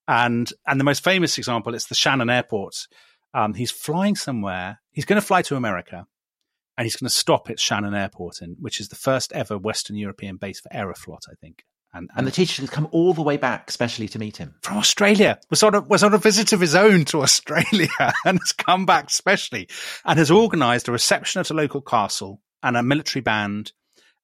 And 0.07 0.51
and 0.65 0.79
the 0.79 0.85
most 0.85 1.03
famous 1.03 1.37
example 1.37 1.75
is 1.75 1.87
the 1.87 1.95
Shannon 1.95 2.29
Airport. 2.29 2.87
Um, 3.33 3.53
he's 3.53 3.71
flying 3.71 4.15
somewhere. 4.15 4.79
He's 4.91 5.05
going 5.05 5.19
to 5.19 5.25
fly 5.25 5.41
to 5.43 5.55
America, 5.55 6.07
and 6.77 6.85
he's 6.85 6.95
going 6.95 7.09
to 7.09 7.15
stop 7.15 7.49
at 7.49 7.59
Shannon 7.59 7.93
Airport, 7.93 8.41
in, 8.41 8.55
which 8.59 8.79
is 8.79 8.87
the 8.87 8.95
first 8.95 9.33
ever 9.33 9.57
Western 9.57 9.97
European 9.97 10.37
base 10.37 10.61
for 10.61 10.69
Aeroflot, 10.69 11.23
I 11.29 11.35
think. 11.41 11.63
And, 11.93 12.09
and 12.15 12.27
the 12.27 12.31
Taoiseach 12.31 12.59
has 12.59 12.69
come 12.69 12.87
all 12.91 13.13
the 13.13 13.23
way 13.23 13.37
back, 13.37 13.69
especially 13.69 14.07
to 14.09 14.19
meet 14.19 14.37
him. 14.37 14.55
from 14.61 14.77
Australia 14.77 15.39
was 15.49 15.63
on 15.63 15.73
a 15.73 15.81
was 15.81 16.03
on 16.03 16.13
a 16.13 16.17
visit 16.17 16.53
of 16.53 16.61
his 16.61 16.75
own 16.75 17.05
to 17.05 17.21
Australia 17.21 17.89
and 18.25 18.39
has 18.39 18.51
come 18.51 18.85
back 18.85 19.09
specially 19.09 19.67
and 20.05 20.19
has 20.19 20.29
organised 20.29 20.87
a 20.87 20.91
reception 20.91 21.39
at 21.39 21.49
a 21.49 21.55
local 21.55 21.81
castle 21.81 22.41
and 22.61 22.77
a 22.77 22.83
military 22.83 23.21
band. 23.21 23.71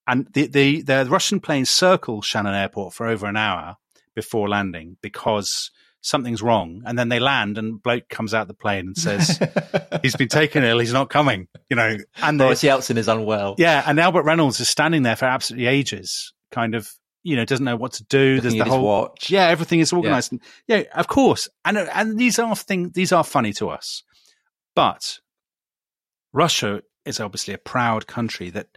And 0.08 0.28
the, 0.34 0.48
the 0.48 0.82
the 0.82 1.06
Russian 1.10 1.40
planes 1.40 1.70
circle 1.70 2.22
Shannon 2.22 2.54
Airport 2.54 2.94
for 2.94 3.08
over 3.08 3.26
an 3.26 3.38
hour 3.38 3.78
before 4.16 4.50
landing 4.50 4.98
because 5.02 5.72
something's 6.04 6.42
wrong. 6.42 6.84
And 6.86 7.00
then 7.00 7.10
they 7.10 7.20
land 7.20 7.58
and 7.58 7.82
bloke 7.82 8.10
comes 8.10 8.34
out 8.34 8.48
the 8.48 8.54
plane 8.54 8.88
and 8.88 8.98
says 8.98 9.40
he's 10.02 10.16
been 10.16 10.28
taken 10.28 10.64
ill, 10.64 10.80
he's 10.80 10.94
not 10.94 11.10
coming. 11.10 11.48
You 11.70 11.78
know, 11.78 11.98
and 12.22 12.40
the, 12.40 12.46
Boris 12.46 12.62
Yeltsin 12.62 12.98
is 12.98 13.08
unwell. 13.08 13.56
yeah, 13.58 13.84
and 13.86 14.00
Albert 14.00 14.24
Reynolds 14.24 14.60
is 14.60 14.70
standing 14.70 15.04
there 15.04 15.16
for 15.16 15.26
absolutely 15.26 15.68
ages, 15.68 16.34
kind 16.52 16.76
of, 16.76 16.92
you 17.24 17.36
know, 17.36 17.46
doesn't 17.46 17.66
know 17.66 17.78
what 17.78 17.94
to 17.94 18.04
do. 18.04 18.42
There's 18.42 18.54
the 18.54 18.66
whole 18.66 18.84
watch. 18.84 19.30
Yeah, 19.30 19.48
everything 19.48 19.80
is 19.80 19.94
organized. 19.94 20.34
And, 20.34 20.42
yeah, 20.68 20.84
of 20.94 21.08
course. 21.08 21.48
And 21.66 21.78
and 21.78 22.20
these 22.20 22.38
are 22.38 22.56
thing 22.56 22.92
these 22.94 23.12
are 23.12 23.24
funny 23.24 23.54
to 23.54 23.70
us. 23.70 24.04
But 24.76 25.20
Russia 26.34 26.82
is 27.06 27.20
obviously 27.20 27.54
a 27.54 27.60
proud 27.60 28.08
country 28.08 28.50
that 28.50 28.68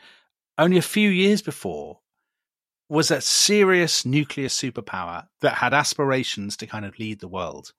only 0.59 0.79
a 0.79 0.83
few 0.83 1.11
years 1.11 1.43
before 1.43 2.01
was 2.89 3.11
a 3.11 3.21
serious 3.21 4.07
nuclear 4.07 4.49
superpower 4.49 5.27
that 5.41 5.55
had 5.55 5.75
aspirations 5.75 6.57
to 6.57 6.67
kind 6.67 6.85
of 6.85 6.99
lead 6.99 7.21
the 7.21 7.29
world. 7.29 7.73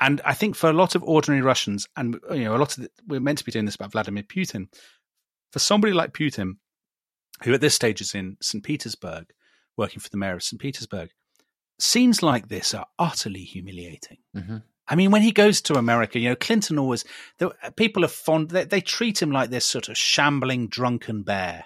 And 0.00 0.20
I 0.24 0.34
think 0.34 0.56
for 0.56 0.68
a 0.68 0.74
lot 0.74 0.94
of 0.94 1.02
ordinary 1.04 1.42
Russians, 1.42 1.86
and 1.96 2.18
you 2.30 2.44
know, 2.44 2.56
a 2.56 2.58
lot 2.58 2.76
of 2.76 2.84
the, 2.84 2.90
we're 3.06 3.20
meant 3.20 3.38
to 3.38 3.44
be 3.44 3.52
doing 3.52 3.64
this 3.64 3.74
about 3.76 3.92
Vladimir 3.92 4.22
Putin. 4.22 4.66
For 5.52 5.58
somebody 5.58 5.92
like 5.92 6.12
Putin, 6.12 6.54
who 7.44 7.54
at 7.54 7.60
this 7.60 7.74
stage 7.74 8.00
is 8.00 8.14
in 8.14 8.36
St. 8.40 8.64
Petersburg, 8.64 9.26
working 9.76 10.00
for 10.00 10.08
the 10.08 10.16
mayor 10.16 10.34
of 10.34 10.42
St. 10.42 10.60
Petersburg, 10.60 11.10
scenes 11.78 12.22
like 12.22 12.48
this 12.48 12.74
are 12.74 12.86
utterly 12.98 13.44
humiliating. 13.44 14.18
Mhm. 14.34 14.62
I 14.86 14.96
mean, 14.96 15.10
when 15.10 15.22
he 15.22 15.32
goes 15.32 15.60
to 15.62 15.74
America, 15.74 16.18
you 16.18 16.28
know, 16.28 16.36
Clinton 16.36 16.78
always, 16.78 17.04
the, 17.38 17.50
people 17.76 18.04
are 18.04 18.08
fond, 18.08 18.50
they, 18.50 18.64
they 18.64 18.80
treat 18.80 19.20
him 19.22 19.30
like 19.30 19.50
this 19.50 19.64
sort 19.64 19.88
of 19.88 19.96
shambling, 19.96 20.68
drunken 20.68 21.22
bear. 21.22 21.64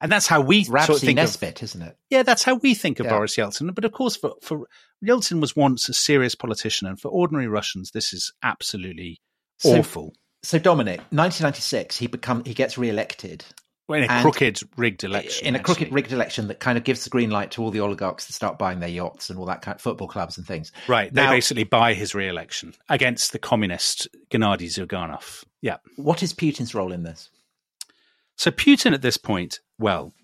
And 0.00 0.10
that's 0.10 0.26
how 0.26 0.40
we 0.40 0.64
sort 0.64 0.88
of 0.90 0.98
think 0.98 1.18
of, 1.18 1.22
Nesbitt, 1.24 1.62
isn't 1.62 1.80
it? 1.80 1.96
yeah, 2.10 2.24
that's 2.24 2.42
how 2.42 2.56
we 2.56 2.74
think 2.74 2.98
of 3.00 3.06
Yeah. 3.06 3.12
Boris 3.12 3.36
Yeltsin. 3.36 3.72
But 3.74 3.84
of 3.84 3.92
course, 3.92 4.16
for, 4.16 4.34
for 4.42 4.66
Yeltsin 5.04 5.40
was 5.40 5.54
once 5.54 5.88
a 5.88 5.94
serious 5.94 6.34
politician, 6.34 6.88
and 6.88 7.00
for 7.00 7.08
ordinary 7.08 7.46
Russians, 7.46 7.92
this 7.92 8.12
is 8.12 8.32
absolutely 8.42 9.20
So- 9.58 9.78
awful. 9.78 10.12
So 10.44 10.58
Dominic, 10.58 10.98
1996, 11.10 11.98
he 11.98 12.08
become 12.08 12.44
he 12.44 12.52
gets 12.52 12.76
re-elected 12.76 13.44
Well, 13.92 14.02
in 14.02 14.08
a 14.08 14.12
and- 14.12 14.22
crooked, 14.22 14.60
rigged 14.76 15.04
election. 15.04 15.46
in 15.46 15.54
a 15.54 15.58
crooked 15.58 15.82
actually. 15.82 15.94
rigged 15.94 16.12
election 16.12 16.48
that 16.48 16.60
kind 16.60 16.78
of 16.78 16.84
gives 16.84 17.04
the 17.04 17.10
green 17.10 17.30
light 17.30 17.50
to 17.52 17.62
all 17.62 17.70
the 17.70 17.80
oligarchs 17.80 18.26
to 18.26 18.32
start 18.32 18.58
buying 18.58 18.80
their 18.80 18.88
yachts 18.88 19.28
and 19.28 19.38
all 19.38 19.44
that 19.46 19.60
kind 19.60 19.74
of 19.74 19.82
football 19.82 20.08
clubs 20.08 20.38
and 20.38 20.46
things. 20.46 20.72
Right. 20.88 21.12
They 21.12 21.26
basically 21.26 21.64
buy 21.64 21.92
his 21.92 22.14
re-election 22.14 22.74
against 22.88 23.32
the 23.32 23.38
communist 23.38 24.08
Gennady 24.30 24.68
Zyuganov. 24.68 25.44
Yeah. 25.60 25.76
What 25.96 26.22
is 26.22 26.32
Putin's 26.32 26.74
role 26.74 26.90
in 26.90 27.02
this? 27.02 27.28
So 28.36 28.50
Putin 28.50 28.94
at 28.94 29.02
this 29.02 29.18
point, 29.18 29.60
well, 29.78 30.14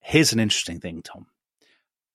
here's 0.00 0.32
an 0.32 0.40
interesting 0.40 0.80
thing, 0.80 1.02
Tom. 1.02 1.26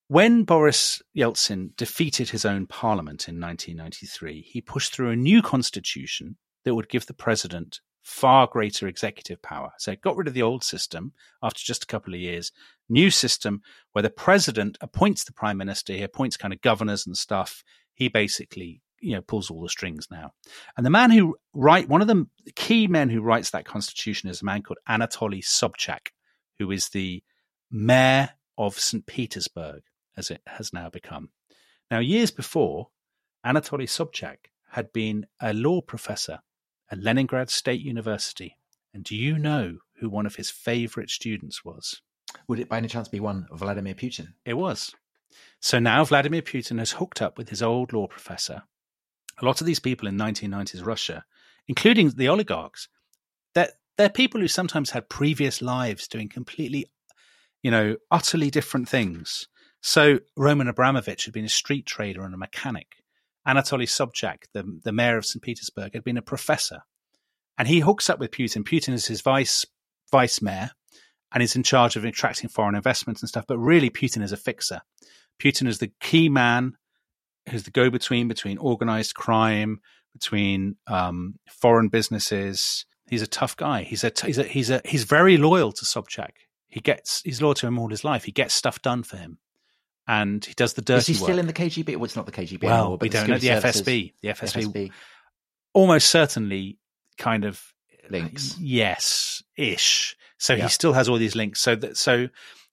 When 0.07 0.43
Boris 0.43 1.03
Yeltsin 1.15 1.75
defeated 1.77 2.29
his 2.31 2.45
own 2.45 2.65
parliament 2.65 3.27
in 3.27 3.39
1993, 3.39 4.41
he 4.41 4.59
pushed 4.59 4.91
through 4.91 5.11
a 5.11 5.15
new 5.15 5.43
constitution 5.43 6.37
that 6.65 6.73
would 6.73 6.89
give 6.89 7.05
the 7.05 7.13
president 7.13 7.79
far 8.09 8.47
greater 8.47 8.87
executive 8.87 9.39
power. 9.41 9.71
So 9.77 9.91
it 9.91 10.01
got 10.01 10.17
rid 10.17 10.27
of 10.27 10.33
the 10.33 10.41
old 10.41 10.63
system 10.63 11.13
after 11.43 11.61
just 11.63 11.83
a 11.83 11.87
couple 11.87 12.13
of 12.13 12.19
years. 12.19 12.51
New 12.89 13.11
system 13.11 13.61
where 13.93 14.01
the 14.01 14.09
president 14.09 14.79
appoints 14.81 15.23
the 15.23 15.31
prime 15.31 15.57
minister, 15.57 15.93
he 15.93 16.01
appoints 16.01 16.35
kind 16.35 16.51
of 16.51 16.61
governors 16.61 17.05
and 17.05 17.15
stuff. 17.15 17.63
He 17.93 18.07
basically, 18.07 18.81
you 18.99 19.13
know, 19.13 19.21
pulls 19.21 19.51
all 19.51 19.61
the 19.61 19.69
strings 19.69 20.07
now. 20.09 20.31
And 20.75 20.83
the 20.85 20.89
man 20.89 21.11
who 21.11 21.37
write 21.53 21.87
one 21.87 22.01
of 22.01 22.07
the 22.07 22.25
key 22.55 22.87
men 22.87 23.09
who 23.09 23.21
writes 23.21 23.51
that 23.51 23.65
constitution 23.65 24.27
is 24.27 24.41
a 24.41 24.45
man 24.45 24.63
called 24.63 24.79
Anatoly 24.89 25.43
Sobchak, 25.43 26.07
who 26.57 26.71
is 26.71 26.89
the 26.89 27.23
mayor 27.69 28.31
of 28.57 28.79
St. 28.79 29.05
Petersburg, 29.05 29.83
as 30.17 30.31
it 30.31 30.41
has 30.47 30.73
now 30.73 30.89
become. 30.89 31.29
Now, 31.91 31.99
years 31.99 32.31
before, 32.31 32.87
Anatoly 33.45 33.87
Sobchak 33.87 34.49
had 34.71 34.91
been 34.91 35.27
a 35.39 35.53
law 35.53 35.81
professor 35.81 36.39
at 36.91 37.01
Leningrad 37.01 37.49
State 37.49 37.81
University. 37.81 38.57
And 38.93 39.03
do 39.03 39.15
you 39.15 39.37
know 39.37 39.77
who 39.99 40.09
one 40.09 40.25
of 40.25 40.35
his 40.35 40.49
favorite 40.49 41.09
students 41.09 41.63
was? 41.63 42.01
Would 42.47 42.59
it 42.59 42.69
by 42.69 42.77
any 42.77 42.87
chance 42.87 43.07
be 43.07 43.19
one 43.19 43.47
Vladimir 43.51 43.93
Putin? 43.93 44.33
It 44.45 44.55
was. 44.55 44.93
So 45.59 45.79
now 45.79 46.03
Vladimir 46.03 46.41
Putin 46.41 46.79
has 46.79 46.91
hooked 46.91 47.21
up 47.21 47.37
with 47.37 47.49
his 47.49 47.61
old 47.61 47.93
law 47.93 48.07
professor. 48.07 48.63
A 49.41 49.45
lot 49.45 49.61
of 49.61 49.67
these 49.67 49.79
people 49.79 50.07
in 50.07 50.17
1990s 50.17 50.85
Russia, 50.85 51.25
including 51.67 52.09
the 52.11 52.27
oligarchs, 52.27 52.87
they're, 53.53 53.71
they're 53.97 54.09
people 54.09 54.41
who 54.41 54.47
sometimes 54.47 54.91
had 54.91 55.09
previous 55.09 55.61
lives 55.61 56.07
doing 56.07 56.29
completely, 56.29 56.87
you 57.61 57.71
know, 57.71 57.97
utterly 58.11 58.49
different 58.49 58.89
things. 58.89 59.47
So 59.81 60.19
Roman 60.35 60.67
Abramovich 60.67 61.25
had 61.25 61.33
been 61.33 61.45
a 61.45 61.49
street 61.49 61.85
trader 61.85 62.23
and 62.23 62.33
a 62.33 62.37
mechanic. 62.37 62.98
Anatoly 63.47 63.87
Sobchak, 63.87 64.43
the, 64.53 64.79
the 64.83 64.91
mayor 64.91 65.17
of 65.17 65.25
St. 65.25 65.41
Petersburg, 65.41 65.93
had 65.93 66.03
been 66.03 66.17
a 66.17 66.21
professor. 66.21 66.79
And 67.57 67.67
he 67.67 67.79
hooks 67.79 68.09
up 68.09 68.19
with 68.19 68.31
Putin. 68.31 68.63
Putin 68.63 68.93
is 68.93 69.07
his 69.07 69.21
vice 69.21 69.65
vice 70.11 70.41
mayor 70.41 70.71
and 71.31 71.43
is 71.43 71.55
in 71.55 71.63
charge 71.63 71.95
of 71.95 72.05
attracting 72.05 72.49
foreign 72.49 72.75
investments 72.75 73.21
and 73.21 73.29
stuff. 73.29 73.45
But 73.47 73.59
really, 73.59 73.89
Putin 73.89 74.23
is 74.23 74.31
a 74.31 74.37
fixer. 74.37 74.81
Putin 75.39 75.67
is 75.67 75.79
the 75.79 75.91
key 75.99 76.29
man 76.29 76.73
who's 77.49 77.63
the 77.63 77.71
go 77.71 77.89
between 77.89 78.27
between 78.27 78.57
organized 78.57 79.15
crime, 79.15 79.79
between 80.13 80.75
um, 80.87 81.35
foreign 81.49 81.89
businesses. 81.89 82.85
He's 83.09 83.21
a 83.21 83.27
tough 83.27 83.55
guy. 83.55 83.83
He's 83.83 84.03
a 84.03 84.11
he's 84.23 84.37
a 84.37 84.43
he's 84.43 84.69
a 84.69 84.81
he's 84.85 85.03
very 85.03 85.37
loyal 85.37 85.71
to 85.73 85.85
Sobchak. 85.85 86.31
He 86.67 86.79
gets 86.79 87.21
he's 87.23 87.41
loyal 87.41 87.55
to 87.55 87.67
him 87.67 87.79
all 87.79 87.89
his 87.89 88.03
life. 88.03 88.23
He 88.23 88.31
gets 88.31 88.53
stuff 88.53 88.81
done 88.81 89.03
for 89.03 89.17
him, 89.17 89.39
and 90.09 90.43
he 90.43 90.53
does 90.55 90.73
the 90.73 90.81
dirty. 90.81 90.97
Is 90.99 91.07
he 91.07 91.13
still 91.13 91.27
work. 91.29 91.37
in 91.37 91.45
the 91.47 91.53
KGB? 91.53 91.95
Well, 91.95 92.05
it's 92.05 92.15
not 92.15 92.25
the 92.25 92.31
KGB 92.31 92.63
Well, 92.63 92.73
anymore. 92.79 92.97
But 92.97 93.03
we 93.05 93.09
the 93.09 93.17
don't 93.19 93.29
know 93.29 93.37
the 93.37 93.47
services- 93.47 93.81
FSB. 93.83 94.13
The 94.23 94.29
FSB, 94.29 94.63
FSB 94.73 94.91
almost 95.73 96.09
certainly 96.09 96.79
kind 97.19 97.45
of 97.45 97.61
links. 98.09 98.57
Yes, 98.59 99.43
ish. 99.55 100.15
So 100.39 100.55
Yeah. 100.55 100.63
he 100.63 100.69
still 100.69 100.93
has 100.93 101.07
all 101.07 101.17
these 101.19 101.35
links. 101.35 101.61
So 101.61 101.75
that 101.75 101.95
so 101.95 102.27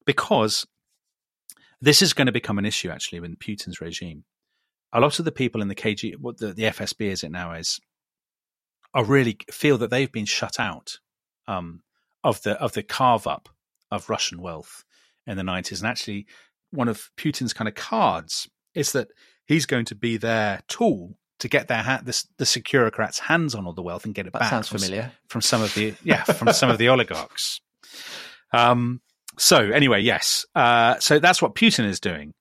because 0.07 0.67
this 1.81 2.01
is 2.01 2.15
going 2.15 2.27
to 2.27 2.33
become 2.33 2.59
an 2.59 2.65
issue 2.65 2.89
actually 2.89 3.19
in 3.19 3.37
Putin's 3.37 3.83
regime. 3.83 4.25
A 4.95 5.01
lot 5.01 5.19
of 5.19 5.27
the 5.27 5.33
people 5.33 5.61
in 5.61 5.69
the 5.69 5.75
KG, 5.75 6.15
what 6.19 6.39
the, 6.39 6.55
the 6.55 6.63
FSB 6.63 7.11
is 7.11 7.23
it 7.23 7.31
now 7.31 7.53
is, 7.53 7.79
are 8.95 9.05
really 9.05 9.37
feel 9.51 9.77
that 9.79 9.91
they've 9.91 10.11
been 10.11 10.25
shut 10.25 10.59
out 10.59 11.01
um, 11.47 11.83
of 12.25 12.41
the 12.45 12.53
of 12.63 12.73
the 12.73 12.83
carve 12.83 13.27
up 13.27 13.51
of 13.91 14.09
Russian 14.09 14.41
wealth 14.41 14.85
in 15.27 15.37
the 15.37 15.43
nineties. 15.45 15.83
And 15.83 15.89
actually, 15.91 16.27
one 16.71 16.89
of 16.89 17.11
Putin's 17.17 17.53
kind 17.53 17.69
of 17.69 17.75
cards 17.75 18.49
is 18.75 18.93
that 18.93 19.09
he's 19.47 19.67
going 19.67 19.85
to 19.87 19.95
be 19.95 20.17
their 20.17 20.61
tool 20.69 21.17
to 21.39 21.49
get 21.49 21.69
their 21.69 21.83
ha- 21.83 22.01
the, 22.03 22.25
the 22.39 22.45
securocrats' 22.45 23.19
hands 23.21 23.55
on 23.55 23.67
all 23.67 23.73
the 23.73 23.83
wealth 23.83 24.05
and 24.05 24.15
get 24.15 24.27
it 24.27 24.33
That 24.33 24.41
back. 24.41 24.51
sounds 24.51 24.69
from 24.69 24.79
familiar. 24.79 25.13
from 25.29 25.41
some 25.43 25.63
of 25.63 25.75
the 25.75 25.95
yeah 26.03 26.25
from 26.25 26.53
some 26.53 26.71
of 26.71 26.79
the 26.79 26.89
oligarchs. 26.91 27.61
Um, 28.53 29.01
so 29.39 29.59
anyway, 29.59 30.01
yes. 30.01 30.47
Uh, 30.55 30.99
so 30.99 31.19
that's 31.19 31.43
what 31.43 31.55
Putin 31.55 31.85
is 31.87 32.01
doing. 32.01 32.33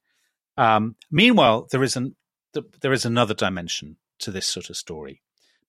Um, 0.56 0.96
meanwhile, 1.10 1.66
there 1.70 1.82
is 1.82 1.96
an 1.96 2.16
th- 2.54 2.66
there 2.80 2.92
is 2.92 3.04
another 3.04 3.34
dimension 3.34 3.96
to 4.20 4.30
this 4.30 4.46
sort 4.46 4.70
of 4.70 4.76
story 4.76 5.20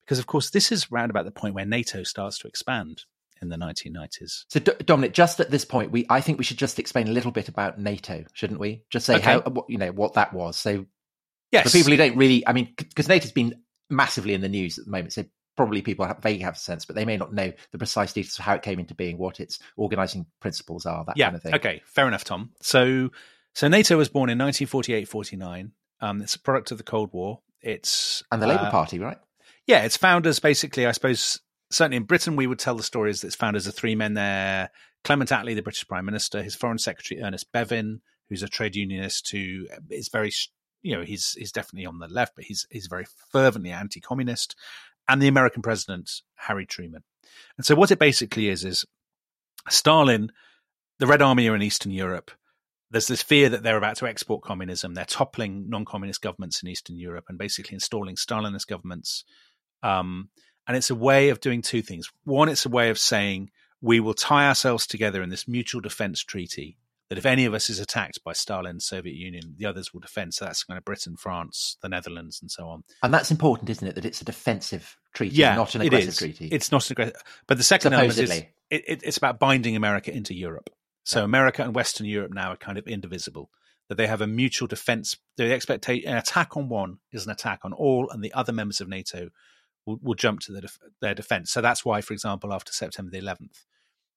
because, 0.06 0.20
of 0.20 0.28
course, 0.28 0.50
this 0.52 0.72
is 0.72 0.90
round 0.90 1.10
about 1.12 1.26
the 1.26 1.32
point 1.32 1.54
where 1.54 1.66
NATO 1.66 2.04
starts 2.04 2.38
to 2.40 2.48
expand 2.48 3.04
in 3.42 3.50
the 3.50 3.56
1990s. 3.58 4.46
So, 4.50 4.60
D- 4.60 4.72
Dominic, 4.86 5.14
just 5.14 5.40
at 5.40 5.50
this 5.52 5.66
point, 5.66 5.92
we 5.92 6.06
I 6.10 6.22
think 6.22 6.38
we 6.38 6.44
should 6.44 6.58
just 6.58 6.80
explain 6.80 7.08
a 7.08 7.12
little 7.12 7.32
bit 7.32 7.48
about 7.50 7.80
NATO, 7.80 8.24
shouldn't 8.34 8.60
we? 8.60 8.84
Just 8.90 9.06
say 9.06 9.16
Okay. 9.16 9.24
how 9.24 9.42
what, 9.42 9.70
you 9.70 9.78
know 9.78 9.92
what 9.92 10.14
that 10.14 10.34
was. 10.34 10.58
So, 10.58 10.86
Yes, 11.52 11.72
for 11.72 11.78
people 11.78 11.92
who 11.92 11.98
don't 11.98 12.18
really, 12.18 12.46
I 12.46 12.52
mean, 12.54 12.74
because 12.76 13.08
NATO's 13.08 13.32
been 13.32 13.56
massively 13.90 14.34
in 14.34 14.42
the 14.42 14.50
news 14.50 14.78
at 14.78 14.86
the 14.86 14.92
moment, 14.92 15.14
so 15.14 15.24
probably 15.56 15.82
people 15.82 16.06
have, 16.06 16.22
vaguely 16.22 16.44
have 16.44 16.56
a 16.56 16.60
sense, 16.60 16.86
but 16.86 16.96
they 16.96 17.06
may 17.06 17.18
not 17.18 17.34
know 17.34 17.52
the 17.72 17.78
precise 17.78 18.14
details 18.14 18.38
of 18.38 18.46
how 18.46 18.54
it 18.56 18.62
came 18.62 18.80
into 18.80 18.94
being, 18.94 19.18
what 19.18 19.40
its 19.40 19.60
organising 19.78 20.26
principles 20.40 20.86
are, 20.86 21.06
that 21.06 21.18
yeah. 21.18 21.26
kind 21.28 21.36
of 21.38 21.44
thing. 21.44 21.56
Okay, 21.56 21.82
fair 21.86 22.08
enough, 22.08 22.24
Tom. 22.26 22.52
So, 22.62 23.10
so 23.56 23.68
NATO 23.70 23.98
was 23.98 24.10
born 24.10 24.30
in 24.30 24.38
1948-49. 24.40 25.72
Um, 26.02 26.22
it's 26.22 26.36
a 26.36 26.40
product 26.40 26.72
of 26.72 26.78
the 26.78 26.84
Cold 26.84 27.12
War. 27.14 27.40
It's 27.62 28.24
And 28.32 28.42
the 28.42 28.48
Labour 28.48 28.66
uh, 28.66 28.72
Party, 28.72 29.00
right? 29.00 29.18
Yeah, 29.66 29.84
its 29.84 29.98
founders 29.98 30.40
basically, 30.40 30.86
I 30.86 30.92
suppose, 30.92 31.40
certainly 31.72 31.98
in 31.98 32.04
Britain, 32.04 32.36
we 32.36 32.48
would 32.48 32.60
tell 32.60 32.76
the 32.76 32.84
stories 32.84 33.22
that 33.22 33.28
its 33.28 33.36
founders 33.36 33.68
are 33.68 33.72
three 33.72 33.96
men 33.96 34.14
there. 34.14 34.70
Clement 35.04 35.30
Attlee, 35.30 35.56
the 35.56 35.62
British 35.62 35.88
Prime 35.88 36.06
Minister, 36.06 36.44
his 36.44 36.56
Foreign 36.56 36.78
Secretary 36.78 37.22
Ernest 37.22 37.52
Bevin, 37.54 38.02
who's 38.30 38.44
a 38.44 38.48
trade 38.48 38.76
unionist 38.76 39.30
who 39.32 39.68
is 39.90 40.10
very, 40.10 40.32
you 40.82 40.96
know, 40.96 41.04
he's 41.04 41.32
he's 41.34 41.52
definitely 41.52 41.86
on 41.86 42.00
the 42.00 42.08
left, 42.08 42.36
but 42.36 42.46
he's 42.46 42.68
he's 42.70 42.88
very 42.88 43.06
fervently 43.32 43.72
anti-communist, 43.72 44.56
and 45.08 45.22
the 45.22 45.28
American 45.28 45.62
President 45.62 46.12
Harry 46.36 46.66
Truman. 46.66 47.04
And 47.58 47.66
so, 47.66 47.76
what 47.76 47.92
it 47.92 48.00
basically 48.00 48.50
is 48.50 48.66
is 48.66 48.86
Stalin, 49.70 50.32
the 51.00 51.08
Red 51.08 51.22
Army 51.22 51.48
are 51.48 51.56
in 51.56 51.62
Eastern 51.62 51.92
Europe. 51.92 52.32
There's 52.90 53.08
this 53.08 53.22
fear 53.22 53.50
that 53.50 53.64
they're 53.64 53.78
about 53.78 53.98
to 53.98 54.08
export 54.08 54.44
communism. 54.44 54.94
They're 54.94 55.04
toppling 55.04 55.70
non-communist 55.70 56.22
governments 56.22 56.64
in 56.64 56.70
Eastern 56.70 56.98
Europe 56.98 57.26
and 57.28 57.38
basically 57.38 57.76
installing 57.76 58.16
Stalinist 58.16 58.68
governments. 58.68 59.26
Um, 59.84 60.30
and 60.68 60.76
it's 60.78 60.90
a 60.90 60.96
way 60.96 61.30
of 61.30 61.40
doing 61.40 61.62
two 61.62 61.82
things. 61.82 62.12
One, 62.26 62.50
it's 62.50 62.66
a 62.66 62.70
way 62.70 62.90
of 62.90 63.00
saying 63.00 63.52
we 63.82 64.00
will 64.00 64.14
tie 64.14 64.48
ourselves 64.48 64.86
together 64.88 65.22
in 65.22 65.30
this 65.30 65.48
mutual 65.48 65.82
defense 65.82 66.22
treaty 66.24 66.78
that 67.10 67.18
if 67.18 67.26
any 67.26 67.46
of 67.46 67.54
us 67.54 67.70
is 67.70 67.80
attacked 67.80 68.22
by 68.24 68.34
Stalin, 68.34 68.80
Soviet 68.80 69.16
Union, 69.16 69.56
the 69.58 69.66
others 69.66 69.94
will 69.94 70.02
defend. 70.02 70.34
So 70.34 70.46
that's 70.46 70.64
kind 70.64 70.78
of 70.78 70.84
Britain, 70.84 71.16
France, 71.16 71.78
the 71.82 71.88
Netherlands, 71.88 72.42
and 72.42 72.52
so 72.52 72.68
on. 72.68 72.84
And 73.02 73.14
that's 73.14 73.32
important, 73.32 73.70
isn't 73.70 73.88
it? 73.88 73.96
That 73.96 74.06
it's 74.06 74.22
a 74.22 74.26
defensive 74.26 74.98
treaty, 75.14 75.36
Yeah, 75.36 75.56
not 75.56 75.74
an 75.76 75.82
aggressive 75.82 76.10
is. 76.10 76.18
treaty. 76.18 76.50
It's 76.52 76.72
not 76.72 76.86
an 76.90 76.94
aggressive. 76.94 77.24
But 77.48 77.58
the 77.58 77.64
second 77.64 77.94
element 77.94 78.18
is 78.18 78.30
it, 78.30 78.50
it, 78.70 79.02
it's 79.04 79.18
about 79.18 79.40
binding 79.40 79.76
America 79.76 80.14
into 80.14 80.34
Europe. 80.34 80.70
So 81.04 81.24
America 81.24 81.64
and 81.64 81.74
Western 81.74 82.06
Europe 82.06 82.34
now 82.34 82.52
are 82.52 82.58
kind 82.58 82.78
of 82.78 82.88
indivisible. 82.88 83.50
That 83.88 83.96
they 83.96 84.08
have 84.08 84.20
a 84.20 84.28
mutual 84.28 84.68
defense. 84.68 85.16
The 85.38 85.54
expectation, 85.54 86.10
an 86.10 86.18
attack 86.18 86.58
on 86.58 86.68
one 86.68 86.98
is 87.14 87.26
an 87.26 87.32
attack 87.32 87.62
on 87.64 87.72
all, 87.72 88.10
and 88.10 88.22
the 88.22 88.34
other 88.34 88.52
members 88.52 88.82
of 88.82 88.90
NATO 88.90 89.30
will, 89.88 90.00
will 90.04 90.14
jump 90.14 90.42
to 90.42 90.52
the 90.52 90.62
def- 90.62 90.78
their 91.02 91.16
defense. 91.16 91.50
So 91.50 91.62
that's 91.62 91.84
why, 91.84 92.02
for 92.02 92.14
example, 92.14 92.54
after 92.54 92.72
September 92.72 93.10
the 93.10 93.22
11th, 93.22 93.66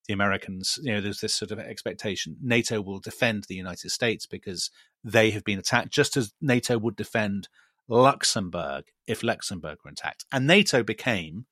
the 0.07 0.13
Americans, 0.13 0.77
you 0.83 0.93
know, 0.93 1.01
there's 1.01 1.21
this 1.21 1.33
sort 1.33 1.51
of 1.51 1.59
expectation. 1.59 2.35
NATO 2.41 2.81
will 2.81 2.99
defend 2.99 3.45
the 3.45 3.55
United 3.55 3.89
States 3.89 4.25
because 4.25 4.69
they 5.03 5.31
have 5.31 5.43
been 5.43 5.59
attacked, 5.59 5.91
just 5.91 6.17
as 6.17 6.33
NATO 6.41 6.77
would 6.77 6.95
defend 6.95 7.47
Luxembourg 7.87 8.85
if 9.07 9.23
Luxembourg 9.23 9.77
were 9.83 9.91
attacked. 9.91 10.25
And 10.31 10.45
NATO 10.45 10.83
became 10.83 11.45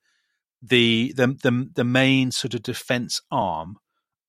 the 0.62 1.12
the 1.16 1.28
the, 1.28 1.70
the 1.74 1.84
main 1.84 2.30
sort 2.30 2.54
of 2.54 2.62
defense 2.62 3.20
arm 3.30 3.78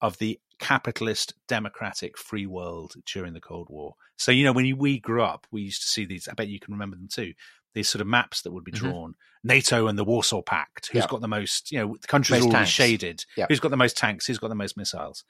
of 0.01 0.17
the 0.17 0.39
capitalist 0.59 1.33
democratic 1.47 2.17
free 2.17 2.45
world 2.45 2.93
during 3.11 3.33
the 3.33 3.41
Cold 3.41 3.67
War. 3.69 3.95
So 4.17 4.31
you 4.31 4.45
know 4.45 4.53
when 4.53 4.77
we 4.77 4.99
grew 4.99 5.23
up, 5.23 5.47
we 5.51 5.63
used 5.63 5.81
to 5.81 5.87
see 5.87 6.05
these. 6.05 6.27
I 6.27 6.33
bet 6.33 6.47
you 6.47 6.59
can 6.59 6.73
remember 6.73 6.95
them 6.95 7.09
too. 7.11 7.33
These 7.73 7.89
sort 7.89 8.01
of 8.01 8.07
maps 8.07 8.41
that 8.41 8.51
would 8.51 8.63
be 8.63 8.71
Mhm. 8.71 8.75
drawn: 8.75 9.15
NATO 9.43 9.87
and 9.87 9.97
the 9.97 10.03
Warsaw 10.03 10.41
Pact. 10.41 10.87
Who's 10.91 11.03
Yeah. 11.03 11.07
got 11.07 11.21
the 11.21 11.27
most? 11.27 11.71
You 11.71 11.79
know, 11.79 11.97
the 11.99 12.07
countries 12.07 12.41
Most 12.41 12.49
are 12.49 12.55
already 12.55 12.69
shaded. 12.69 13.25
Yeah. 13.37 13.45
Who's 13.47 13.59
got 13.59 13.71
the 13.71 13.77
most 13.77 13.97
tanks? 13.97 14.25
Who's 14.27 14.37
got 14.39 14.49
the 14.49 14.55
most 14.55 14.75
missiles? 14.77 15.23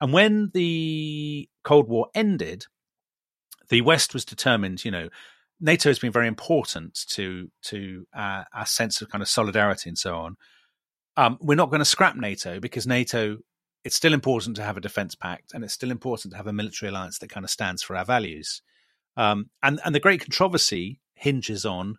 And 0.00 0.12
when 0.12 0.50
the 0.54 1.48
Cold 1.64 1.88
War 1.88 2.08
ended, 2.14 2.66
the 3.68 3.80
West 3.82 4.14
was 4.14 4.24
determined. 4.24 4.84
You 4.84 4.90
know, 4.90 5.08
NATO 5.60 5.88
has 5.90 5.98
been 5.98 6.12
very 6.12 6.26
important 6.28 7.04
to 7.10 7.50
to 7.62 8.06
uh, 8.14 8.44
our 8.52 8.66
sense 8.66 9.00
of 9.00 9.08
kind 9.10 9.22
of 9.22 9.28
solidarity 9.28 9.88
and 9.90 9.98
so 9.98 10.16
on. 10.16 10.36
Um, 11.16 11.36
we're 11.40 11.56
not 11.56 11.70
going 11.70 11.80
to 11.80 11.84
scrap 11.84 12.16
NATO 12.16 12.58
because 12.60 12.86
NATO. 12.86 13.38
It's 13.84 13.96
still 13.96 14.14
important 14.14 14.54
to 14.56 14.62
have 14.62 14.76
a 14.76 14.80
defense 14.80 15.16
pact, 15.16 15.52
and 15.52 15.64
it's 15.64 15.74
still 15.74 15.90
important 15.90 16.30
to 16.32 16.36
have 16.36 16.46
a 16.46 16.52
military 16.52 16.88
alliance 16.90 17.18
that 17.18 17.28
kind 17.30 17.42
of 17.44 17.50
stands 17.50 17.82
for 17.82 17.96
our 17.96 18.04
values. 18.04 18.62
Um, 19.16 19.50
and 19.62 19.80
and 19.84 19.94
the 19.94 20.00
great 20.00 20.20
controversy 20.20 21.00
hinges 21.22 21.64
on 21.64 21.98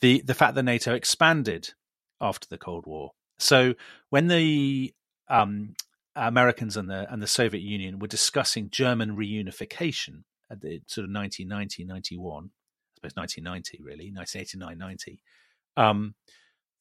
the 0.00 0.20
the 0.22 0.34
fact 0.34 0.54
that 0.54 0.64
NATO 0.64 0.94
expanded 0.94 1.74
after 2.20 2.46
the 2.48 2.58
Cold 2.58 2.86
War. 2.86 3.12
So 3.38 3.74
when 4.10 4.28
the 4.28 4.92
um, 5.28 5.74
Americans 6.14 6.76
and 6.76 6.90
the 6.90 7.10
and 7.10 7.22
the 7.22 7.26
Soviet 7.26 7.62
Union 7.62 7.98
were 7.98 8.08
discussing 8.08 8.68
German 8.70 9.16
reunification 9.16 10.24
at 10.50 10.60
the 10.60 10.82
sort 10.86 11.04
of 11.04 11.14
1990, 11.14 11.84
91, 11.84 12.44
I 12.44 12.94
suppose 12.96 13.16
1990 13.16 13.78
really, 13.82 14.12
1989, 14.12 14.78
90, 14.78 15.22
um, 15.76 16.14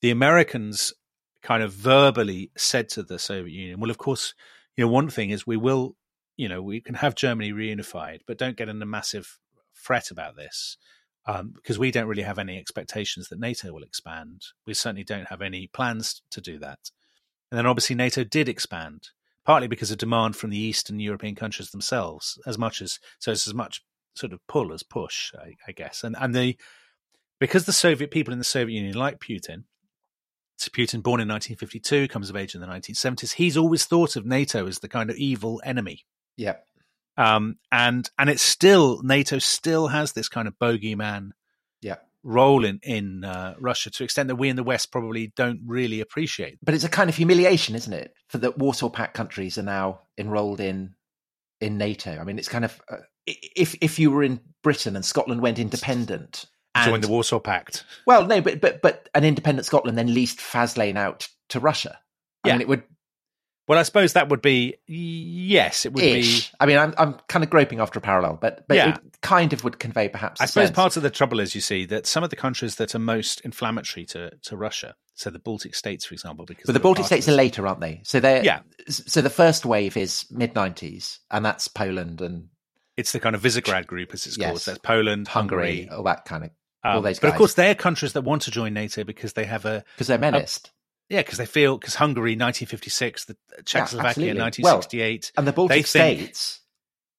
the 0.02 0.12
Americans 0.12 0.93
kind 1.41 1.63
of 1.63 1.71
verbally 1.71 2.52
said 2.58 2.89
to 2.89 3.04
the 3.04 3.17
Soviet 3.17 3.54
Union, 3.54 3.80
well, 3.80 3.89
of 3.89 3.97
course, 3.97 4.34
you 4.76 4.84
know, 4.84 4.91
one 4.91 5.10
thing 5.10 5.30
is 5.30 5.47
we 5.47 5.58
will, 5.58 5.95
you 6.38 6.50
know, 6.50 6.62
we 6.62 6.82
can 6.82 6.95
have 6.95 7.15
Germany 7.15 7.54
reunified, 7.54 8.19
but 8.28 8.38
don't 8.38 8.58
get 8.58 8.69
in 8.69 8.82
a 8.82 8.86
massive 8.86 9.39
fret 9.74 10.12
about 10.12 10.36
this 10.36 10.78
um, 11.26 11.52
because 11.56 11.78
we 11.78 11.92
don't 11.92 12.08
really 12.08 12.24
have 12.24 12.40
any 12.40 12.58
expectations 12.58 13.30
that 13.30 13.40
NATO 13.40 13.72
will 13.72 13.84
expand. 13.84 14.42
We 14.66 14.74
certainly 14.74 15.04
don't 15.04 15.28
have 15.28 15.42
any 15.42 15.68
plans 15.68 16.22
to 16.32 16.42
do 16.42 16.58
that. 16.60 16.80
And 17.52 17.58
then 17.58 17.66
obviously 17.66 17.96
NATO 17.96 18.24
did 18.24 18.50
expand, 18.50 19.10
partly 19.46 19.68
because 19.68 19.92
of 19.92 19.98
demand 19.98 20.36
from 20.36 20.50
the 20.50 20.58
Eastern 20.58 21.00
European 21.00 21.36
countries 21.36 21.72
themselves, 21.72 22.40
as 22.48 22.58
much 22.58 22.82
as 22.82 23.00
so 23.20 23.32
it's 23.32 23.48
as 23.48 23.54
much 23.54 23.84
sort 24.16 24.34
of 24.34 24.40
pull 24.48 24.74
as 24.74 24.84
push, 24.84 25.34
I, 25.38 25.56
I 25.68 25.72
guess. 25.72 26.04
And 26.04 26.16
and 26.20 26.34
the 26.34 26.58
because 27.40 27.66
the 27.66 27.74
Soviet 27.74 28.12
people 28.12 28.32
in 28.32 28.40
the 28.40 28.46
Soviet 28.46 28.76
Union 28.76 28.96
like 28.96 29.20
Putin 29.20 29.64
So 30.58 30.70
Putin, 30.70 31.04
born 31.04 31.20
in 31.20 31.28
1952, 31.28 32.08
comes 32.08 32.30
of 32.30 32.36
age 32.36 32.56
in 32.56 32.62
the 32.62 32.68
1970s. 32.68 33.34
He's 33.34 33.58
always 33.58 33.86
thought 33.86 34.16
of 34.16 34.26
NATO 34.26 34.68
as 34.68 34.80
the 34.80 34.88
kind 34.88 35.10
of 35.10 35.18
evil 35.18 35.62
enemy. 35.66 36.06
Yeah. 36.38 36.58
Um, 37.17 37.58
and 37.71 38.10
and 38.17 38.30
it's 38.30 38.41
still 38.41 39.02
NATO 39.04 39.39
still 39.39 39.88
has 39.89 40.13
this 40.13 40.30
kind 40.30 40.47
of 40.47 40.58
bogeyman 40.60 41.32
Yeah. 41.82 41.97
role 42.24 42.63
in 42.65 42.80
in 42.84 43.24
uh, 43.26 43.56
Russia 43.60 43.89
to 43.91 44.04
extent 44.04 44.28
that 44.30 44.38
we 44.38 44.50
in 44.50 44.56
the 44.56 44.63
West 44.63 44.91
probably 44.91 45.34
don't 45.36 45.60
really 45.65 46.00
appreciate. 46.02 46.58
But 46.63 46.74
it's 46.74 46.84
a 46.86 46.89
kind 46.89 47.10
of 47.10 47.15
humiliation, 47.17 47.76
isn't 47.76 47.93
it, 47.93 48.13
for 48.30 48.38
the 48.38 48.52
Warsaw 48.52 48.89
Pact 48.89 49.13
countries 49.13 49.58
are 49.58 49.63
now 49.63 50.02
enrolled 50.17 50.60
in 50.62 50.95
in 51.60 51.78
NATO. 51.78 52.17
I 52.19 52.24
mean, 52.24 52.39
it's 52.39 52.47
kind 52.50 52.65
of 52.65 52.82
uh, 52.89 52.97
if 53.28 53.76
if 53.82 54.00
you 54.00 54.10
were 54.12 54.24
in 54.24 54.39
Britain 54.63 54.95
and 54.95 55.04
Scotland 55.06 55.41
went 55.41 55.60
independent, 55.60 56.45
and, 56.74 56.89
Join 56.89 57.02
the 57.02 57.08
Warsaw 57.10 57.39
Pact. 57.39 57.84
well, 58.08 58.26
no, 58.26 58.39
but 58.41 58.62
but 58.62 58.82
but 58.82 59.10
an 59.13 59.26
independent 59.26 59.65
Scotland 59.65 59.97
then 59.97 60.13
leased 60.13 60.39
Faslane 60.39 60.95
out 60.97 61.28
to 61.50 61.60
Russia. 61.60 62.00
I 62.43 62.47
Yeah. 62.47 62.54
mean, 62.56 62.62
it 62.62 62.67
would 62.69 62.84
Well, 63.67 63.80
I 63.80 63.84
suppose 63.84 64.13
that 64.13 64.30
would 64.30 64.41
be 64.41 64.76
yes, 64.88 65.86
it 65.86 65.93
would 65.93 66.04
ish. 66.04 66.50
be. 66.52 66.56
I 66.60 66.65
mean, 66.65 66.78
I'm 66.78 66.93
I'm 66.97 67.13
kind 67.28 67.43
of 67.43 67.50
groping 67.50 67.80
after 67.80 68.00
a 68.00 68.02
parallel, 68.02 68.38
but 68.41 68.67
but 68.67 68.76
Yeah. 68.76 68.95
it 68.95 69.21
kind 69.21 69.54
of 69.54 69.63
would 69.63 69.80
convey 69.80 70.10
perhaps. 70.10 70.41
I 70.41 70.45
suppose 70.45 70.67
sense. 70.67 70.76
part 70.76 70.97
of 70.97 71.04
the 71.04 71.10
trouble 71.10 71.39
is 71.39 71.56
you 71.56 71.62
see 71.62 71.86
that 71.86 72.06
some 72.06 72.24
of 72.24 72.30
the 72.32 72.36
countries 72.36 72.76
that 72.76 72.95
are 72.95 73.00
most 73.00 73.41
inflammatory 73.41 74.06
to, 74.08 74.32
to 74.43 74.58
Russia, 74.58 74.95
so 75.13 75.30
the 75.30 75.39
Baltic 75.39 75.76
states, 75.76 76.06
for 76.06 76.13
example, 76.13 76.45
because 76.45 76.65
But 76.65 76.74
the 76.74 76.80
Baltic 76.80 77.06
states 77.06 77.30
are 77.30 77.34
later, 77.34 77.67
aren't 77.67 77.82
they? 77.82 78.02
So 78.04 78.19
they're 78.19 78.43
Yeah. 78.43 78.62
So 78.89 79.21
the 79.21 79.30
first 79.30 79.65
wave 79.65 79.95
is 79.95 80.26
mid 80.32 80.54
'90s, 80.54 81.19
and 81.30 81.45
that's 81.45 81.67
Poland 81.67 82.21
and 82.21 82.50
It's 82.97 83.12
the 83.12 83.19
kind 83.19 83.36
of 83.36 83.41
Visegrad 83.41 83.88
group, 83.88 84.13
as 84.13 84.26
it's 84.26 84.38
called. 84.38 84.60
So 84.62 84.71
that's 84.71 84.80
Poland, 84.80 85.28
Hungary, 85.28 85.84
Hungary. 85.84 85.89
all 85.97 86.04
that 86.04 86.26
kind 86.26 86.43
of 86.43 86.50
all 86.84 86.97
um, 86.97 87.04
but 87.04 87.24
of 87.24 87.36
course, 87.36 87.54
they're 87.54 87.76
countries 87.76 88.13
that 88.13 88.24
want 88.24 88.41
to 88.43 88.52
join 88.52 88.74
NATO 88.74 89.04
because 89.04 89.34
they 89.34 89.45
have 89.45 89.65
a 89.65 89.84
because 89.95 90.08
they're 90.08 90.17
menaced. 90.17 90.71
Yeah, 91.12 91.21
because 91.21 91.38
they 91.38 91.45
feel 91.45 91.78
because 91.78 91.95
Hungary, 91.95 92.32
1956, 92.32 93.26
the 93.26 93.36
Czechoslovakia, 93.65 94.10
absolutely. 94.10 94.41
1968, 94.41 95.32
and 95.36 95.45
the 95.45 95.52
Baltic 95.52 95.86
think- 95.86 95.88
states 95.88 96.62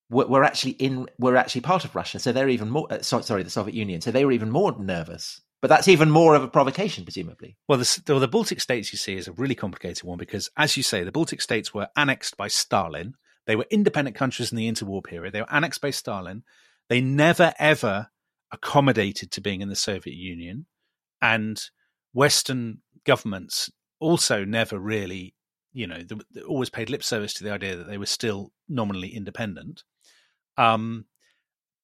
were, 0.09 0.26
were 0.26 0.44
actually 0.44 0.72
in 0.72 1.07
were 1.18 1.37
actually 1.37 1.61
part 1.61 1.85
of 1.85 1.94
Russia, 1.94 2.18
so 2.18 2.33
they're 2.33 2.48
even 2.48 2.70
more. 2.70 2.87
Uh, 2.90 3.02
so, 3.02 3.20
sorry, 3.20 3.42
the 3.42 3.50
Soviet 3.50 3.74
Union, 3.74 4.00
so 4.00 4.11
they 4.11 4.24
were 4.24 4.33
even 4.33 4.50
more 4.50 4.74
nervous. 4.78 5.42
But 5.61 5.68
that's 5.68 5.88
even 5.88 6.11
more 6.11 6.35
of 6.35 6.42
a 6.42 6.48
provocation, 6.48 7.05
presumably. 7.05 7.57
Well, 7.68 7.78
the, 7.78 8.02
well, 8.09 8.18
the 8.18 8.26
Baltic 8.26 8.61
states, 8.61 8.92
you 8.92 8.98
see, 8.98 9.14
is 9.14 9.28
a 9.28 9.33
really 9.33 9.55
complicated 9.55 10.02
one 10.02 10.18
because, 10.18 10.50
as 10.57 10.76
you 10.76 10.83
say, 10.83 11.05
the 11.05 11.12
Baltic 11.12 11.40
states 11.40 11.72
were 11.72 11.87
annexed 11.96 12.37
by 12.37 12.48
Stalin. 12.48 13.14
They 13.46 13.55
were 13.55 13.66
independent 13.70 14.16
countries 14.16 14.50
in 14.50 14.57
the 14.57 14.68
interwar 14.68 15.05
period. 15.05 15.33
They 15.33 15.40
were 15.40 15.52
annexed 15.52 15.81
by 15.81 15.90
Stalin. 15.90 16.42
They 16.88 17.00
never, 17.00 17.55
ever 17.61 18.09
accommodated 18.50 19.31
to 19.33 19.40
being 19.40 19.61
in 19.61 19.68
the 19.68 19.76
Soviet 19.76 20.16
Union. 20.16 20.66
And 21.20 21.62
Western 22.12 22.78
governments 23.05 23.70
also 24.03 24.45
never 24.45 24.79
really, 24.79 25.35
you 25.73 25.87
know, 25.87 25.99
they, 26.03 26.17
they 26.35 26.41
always 26.43 26.71
paid 26.71 26.91
lip 26.91 27.03
service 27.05 27.33
to 27.35 27.45
the 27.45 27.51
idea 27.53 27.77
that 27.77 27.87
they 27.88 27.99
were 27.99 28.07
still 28.07 28.53
nominally 28.69 29.09
independent. 29.15 29.85
Um, 30.59 31.07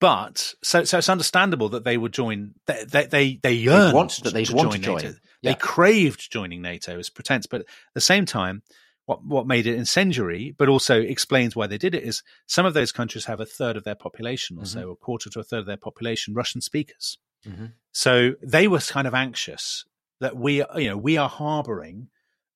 but 0.01 0.55
so, 0.63 0.85
so 0.85 0.99
it's 0.99 1.09
understandable 1.09 1.69
that 1.71 1.85
they 1.85 1.97
would 1.97 2.13
join. 2.13 2.55
They 2.67 2.85
they 2.85 3.07
they, 3.07 3.41
they 3.43 3.53
yearned 3.53 3.95
want- 3.95 4.21
that 4.23 4.33
they'd 4.33 4.47
to 4.47 4.55
want 4.55 4.71
join 4.73 4.81
to 4.81 4.87
join. 4.87 4.97
NATO. 5.03 5.15
Yeah. 5.43 5.53
They 5.53 5.59
craved 5.59 6.31
joining 6.31 6.63
NATO 6.63 6.99
as 6.99 7.11
pretense, 7.11 7.47
but 7.47 7.63
at 7.63 7.67
the 7.95 8.01
same 8.01 8.25
time, 8.27 8.63
what 9.07 9.25
what 9.25 9.47
made 9.47 9.67
it 9.67 9.75
incendiary, 9.77 10.55
but 10.57 10.69
also 10.69 11.01
explains 11.01 11.57
why 11.57 11.67
they 11.67 11.79
did 11.79 11.95
it, 11.97 12.05
is 12.05 12.23
some 12.47 12.65
of 12.67 12.75
those 12.75 12.93
countries 12.93 13.25
have 13.25 13.41
a 13.41 13.47
third 13.47 13.77
of 13.77 13.83
their 13.85 13.95
population, 13.97 14.59
or 14.59 14.67
so, 14.67 14.81
Mm-hmm. 14.83 14.91
a 14.91 14.97
quarter 14.97 15.31
to 15.31 15.41
a 15.41 15.45
third 15.45 15.61
of 15.61 15.67
their 15.67 15.77
population, 15.77 16.33
Russian 16.35 16.61
speakers. 16.61 17.19
Mhm. 17.47 17.73
So 17.93 18.35
they 18.43 18.69
were 18.69 18.79
kind 18.81 19.07
of 19.09 19.15
anxious 19.15 19.85
that 20.21 20.37
we, 20.37 20.57
you 20.77 20.89
know, 20.89 20.97
we 20.97 21.17
are 21.17 21.29
harboring 21.29 22.09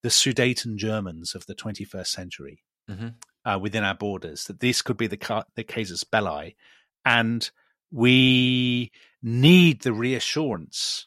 the 0.03 0.09
Sudeten 0.09 0.77
Germans 0.77 1.35
of 1.35 1.47
the 1.47 1.55
21st 1.55 2.11
century 2.11 2.65
Mhm. 2.91 3.15
uh, 3.45 3.59
within 3.63 3.85
our 3.85 3.95
borders. 3.95 4.45
That 4.45 4.61
this 4.61 4.83
could 4.83 4.97
be 4.97 5.07
the 5.07 5.45
the 5.55 5.65
casus 5.65 6.03
belli, 6.05 6.57
and 7.05 7.51
we 7.91 8.91
need 9.23 9.83
the 9.83 9.93
reassurance 9.93 11.07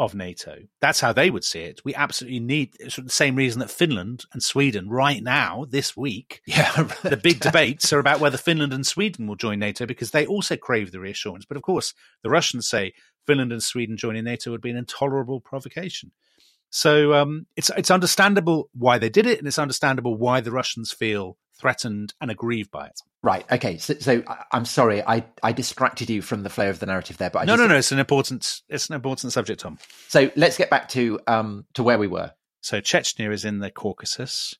of 0.00 0.14
NATO. 0.14 0.62
That's 0.80 1.00
how 1.00 1.12
they 1.12 1.28
would 1.28 1.44
see 1.44 1.60
it. 1.60 1.82
We 1.84 1.94
absolutely 1.94 2.40
need 2.40 2.72
the 2.80 3.10
same 3.10 3.36
reason 3.36 3.60
that 3.60 3.70
Finland 3.70 4.24
and 4.32 4.42
Sweden 4.42 4.88
right 4.88 5.22
now 5.22 5.66
this 5.68 5.94
week 5.94 6.40
Yeah, 6.46 6.72
the 7.02 7.20
big 7.22 7.38
debates 7.38 7.92
are 7.92 7.98
about 7.98 8.18
whether 8.18 8.38
Finland 8.38 8.72
and 8.72 8.86
Sweden 8.86 9.26
will 9.26 9.36
join 9.36 9.58
NATO 9.58 9.84
because 9.84 10.10
they 10.10 10.24
also 10.24 10.56
crave 10.56 10.90
the 10.90 11.00
reassurance. 11.00 11.44
But 11.44 11.58
of 11.58 11.62
course, 11.62 11.92
the 12.22 12.30
Russians 12.30 12.66
say 12.66 12.94
Finland 13.26 13.52
and 13.52 13.62
Sweden 13.62 13.98
joining 13.98 14.24
NATO 14.24 14.50
would 14.50 14.62
be 14.62 14.70
an 14.70 14.78
intolerable 14.78 15.38
provocation. 15.38 16.12
So 16.70 17.12
um, 17.12 17.46
it's 17.54 17.70
it's 17.76 17.90
understandable 17.90 18.70
why 18.72 18.96
they 18.96 19.10
did 19.10 19.26
it, 19.26 19.38
and 19.38 19.46
it's 19.46 19.58
understandable 19.58 20.16
why 20.16 20.40
the 20.40 20.52
Russians 20.52 20.92
feel 20.92 21.36
threatened 21.60 22.14
and 22.20 22.30
aggrieved 22.30 22.70
by 22.70 22.86
it. 22.86 23.00
Right. 23.22 23.44
Okay. 23.52 23.76
So, 23.78 23.94
so 23.94 24.22
I'm 24.50 24.64
sorry, 24.64 25.02
I, 25.02 25.24
I 25.42 25.52
distracted 25.52 26.08
you 26.08 26.22
from 26.22 26.42
the 26.42 26.48
flow 26.48 26.70
of 26.70 26.80
the 26.80 26.86
narrative 26.86 27.18
there, 27.18 27.30
but 27.30 27.40
I 27.40 27.44
no, 27.44 27.52
just, 27.52 27.60
no, 27.60 27.66
no. 27.68 27.76
It's 27.76 27.92
an 27.92 27.98
important 27.98 28.62
it's 28.68 28.88
an 28.88 28.94
important 28.94 29.32
subject, 29.32 29.60
Tom. 29.60 29.78
So 30.08 30.30
let's 30.36 30.56
get 30.56 30.70
back 30.70 30.88
to 30.90 31.20
um 31.26 31.66
to 31.74 31.82
where 31.82 31.98
we 31.98 32.06
were. 32.06 32.32
So 32.62 32.80
Chechnya 32.80 33.32
is 33.32 33.44
in 33.44 33.58
the 33.58 33.70
Caucasus. 33.70 34.54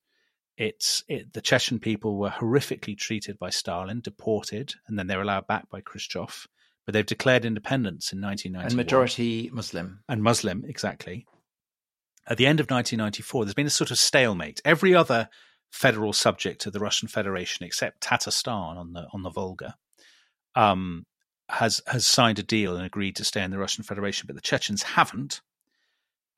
It's 0.57 1.03
it, 1.09 1.33
the 1.33 1.41
Chechen 1.41 1.79
people 1.79 2.19
were 2.19 2.29
horrifically 2.29 2.97
treated 2.99 3.39
by 3.39 3.49
Stalin, 3.49 4.01
deported, 4.01 4.75
and 4.87 4.99
then 4.99 5.07
they 5.07 5.17
were 5.17 5.23
allowed 5.23 5.47
back 5.47 5.71
by 5.71 5.81
Khrushchev. 5.81 6.47
But 6.85 6.93
they've 6.93 7.07
declared 7.07 7.45
independence 7.45 8.13
in 8.13 8.21
1991. 8.21 8.67
And 8.67 8.77
majority 8.77 9.51
Muslim. 9.53 10.01
and 10.09 10.23
Muslim, 10.23 10.65
exactly. 10.67 11.27
At 12.27 12.37
the 12.37 12.47
end 12.47 12.61
of 12.61 12.71
1994, 12.71 13.45
there's 13.45 13.55
been 13.55 13.67
a 13.67 13.71
sort 13.71 13.91
of 13.91 13.99
stalemate. 13.99 14.61
Every 14.65 14.95
other 14.95 15.29
federal 15.71 16.13
subject 16.13 16.67
of 16.67 16.73
the 16.73 16.81
Russian 16.81 17.09
Federation, 17.09 17.65
except 17.65 18.03
Tatarstan 18.03 18.77
on 18.77 18.93
the 18.93 19.07
on 19.13 19.23
the 19.23 19.31
Volga, 19.31 19.77
um, 20.55 21.07
has 21.49 21.81
has 21.87 22.07
signed 22.07 22.39
a 22.39 22.43
deal 22.43 22.77
and 22.77 22.85
agreed 22.85 23.17
to 23.17 23.25
stay 23.25 23.43
in 23.43 23.51
the 23.51 23.59
Russian 23.59 23.85
Federation, 23.85 24.27
but 24.27 24.37
the 24.37 24.43
Chechens 24.43 24.83
haven't. 24.83 25.41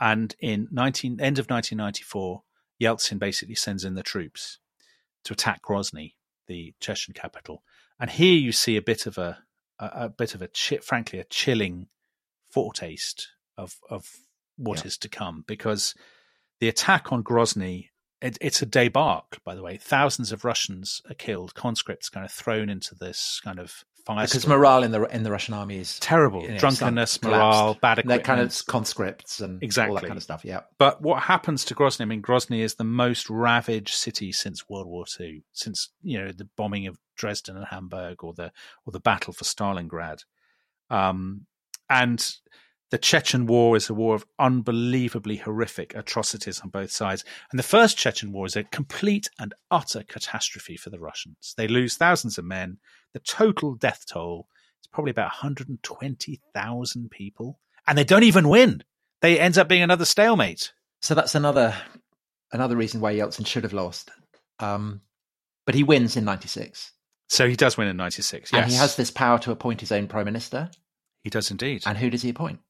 And 0.00 0.34
in 0.40 0.66
19, 0.72 1.20
end 1.20 1.38
of 1.38 1.46
1994, 1.48 2.42
Yeltsin 2.82 3.18
basically 3.20 3.54
sends 3.54 3.84
in 3.84 3.94
the 3.94 4.02
troops 4.02 4.58
to 5.24 5.32
attack 5.32 5.62
Grozny, 5.62 6.14
the 6.48 6.74
Chechen 6.80 7.14
capital. 7.14 7.62
And 8.00 8.10
here 8.10 8.34
you 8.34 8.50
see 8.50 8.76
a 8.76 8.82
bit 8.82 9.06
of 9.06 9.18
a 9.18 9.38
a, 9.78 9.90
a 9.94 10.08
bit 10.08 10.34
of 10.34 10.42
a 10.42 10.48
frankly 10.82 11.18
a 11.20 11.24
chilling 11.24 11.88
foretaste 12.50 13.28
of 13.56 13.76
of 13.88 14.08
what 14.56 14.84
is 14.84 14.98
Yeah. 15.00 15.02
to 15.02 15.08
come 15.08 15.44
because 15.46 15.94
the 16.60 16.68
attack 16.68 17.12
on 17.12 17.22
Grozny 17.24 17.88
it, 18.22 18.38
it's 18.40 18.62
a 18.62 18.66
debark 18.66 19.38
by 19.44 19.54
the 19.54 19.62
way 19.62 19.76
thousands 19.76 20.32
of 20.32 20.44
Russians 20.44 21.02
are 21.10 21.14
killed 21.14 21.54
conscripts 21.54 22.08
kind 22.08 22.24
of 22.24 22.32
thrown 22.32 22.68
into 22.68 22.94
this 22.94 23.40
kind 23.44 23.58
of 23.58 23.84
fire 24.04 24.26
Because 24.26 24.46
morale 24.48 24.82
in 24.82 24.90
the 24.90 25.02
in 25.14 25.22
the 25.22 25.30
Russian 25.30 25.54
army 25.54 25.78
is 25.78 25.98
terrible 26.00 26.42
you 26.42 26.48
know, 26.52 26.58
drunkenness 26.58 27.22
morale 27.22 27.74
collapsed. 27.74 27.80
bad 27.80 27.98
equipment 28.00 28.24
kind 28.24 28.40
of 28.40 28.66
conscripts 28.66 29.40
and 29.40 29.54
all 29.54 29.64
Exactly. 29.64 29.94
that 30.00 30.06
kind 30.06 30.16
of 30.16 30.22
stuff. 30.24 30.44
Yeah. 30.44 30.60
but 30.78 31.00
what 31.02 31.22
happens 31.22 31.64
to 31.66 31.74
Grozny? 31.74 32.00
I 32.00 32.04
mean, 32.06 32.20
Grozny 32.22 32.60
is 32.60 32.74
the 32.74 32.84
most 32.84 33.30
ravaged 33.30 33.94
city 33.94 34.32
since 34.32 34.68
World 34.68 34.88
War 34.88 35.04
II, 35.20 35.44
since 35.52 35.90
you 36.02 36.18
know 36.18 36.32
the 36.32 36.48
bombing 36.56 36.88
of 36.88 36.98
Dresden 37.16 37.56
and 37.56 37.66
Hamburg, 37.66 38.24
or 38.24 38.32
the 38.34 38.50
or 38.86 38.90
the 38.92 38.98
battle 39.00 39.32
for 39.32 39.44
Stalingrad. 39.44 40.24
Um, 40.90 41.46
and 41.88 42.28
the 42.92 42.98
Chechen 42.98 43.46
War 43.46 43.74
is 43.74 43.88
a 43.88 43.94
war 43.94 44.14
of 44.14 44.26
unbelievably 44.38 45.38
horrific 45.38 45.94
atrocities 45.96 46.60
on 46.60 46.68
both 46.68 46.90
sides. 46.90 47.24
And 47.50 47.58
the 47.58 47.64
first 47.64 47.96
Chechen 47.96 48.32
War 48.32 48.44
is 48.44 48.54
a 48.54 48.64
complete 48.64 49.30
and 49.38 49.54
utter 49.70 50.02
catastrophe 50.02 50.76
for 50.76 50.90
the 50.90 51.00
Russians. 51.00 51.54
They 51.56 51.66
lose 51.66 51.96
thousands 51.96 52.36
of 52.36 52.44
men. 52.44 52.76
The 53.14 53.20
total 53.20 53.76
death 53.76 54.04
toll 54.06 54.46
is 54.82 54.88
probably 54.88 55.10
about 55.10 55.32
120,000 55.42 57.10
people, 57.10 57.58
and 57.86 57.96
they 57.96 58.04
don't 58.04 58.24
even 58.24 58.50
win. 58.50 58.84
They 59.22 59.40
ends 59.40 59.56
up 59.56 59.68
being 59.68 59.82
another 59.82 60.04
stalemate. 60.04 60.74
So 61.00 61.14
that's 61.14 61.34
another 61.34 61.74
another 62.52 62.76
reason 62.76 63.00
why 63.00 63.14
Yeltsin 63.14 63.46
should 63.46 63.64
have 63.64 63.72
lost. 63.72 64.10
Um, 64.58 65.00
but 65.64 65.74
he 65.74 65.82
wins 65.82 66.18
in 66.18 66.26
'96, 66.26 66.92
So 67.28 67.48
he 67.48 67.56
does 67.56 67.78
win 67.78 67.88
in 67.88 67.96
'96. 67.96 68.52
Yes, 68.52 68.62
and 68.62 68.70
he 68.70 68.76
has 68.76 68.96
this 68.96 69.10
power 69.10 69.38
to 69.38 69.50
appoint 69.50 69.80
his 69.80 69.92
own 69.92 70.08
prime 70.08 70.26
minister. 70.26 70.70
He 71.24 71.30
does 71.30 71.50
indeed. 71.50 71.84
And 71.86 71.96
who 71.96 72.10
does 72.10 72.20
he 72.20 72.28
appoint? 72.28 72.60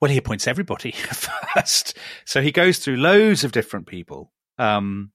Well, 0.00 0.10
he 0.10 0.18
appoints 0.18 0.46
everybody 0.46 0.92
first. 1.54 1.96
So 2.24 2.42
he 2.42 2.52
goes 2.52 2.78
through 2.78 2.96
loads 2.96 3.44
of 3.44 3.52
different 3.52 3.86
people, 3.86 4.32
um, 4.58 5.12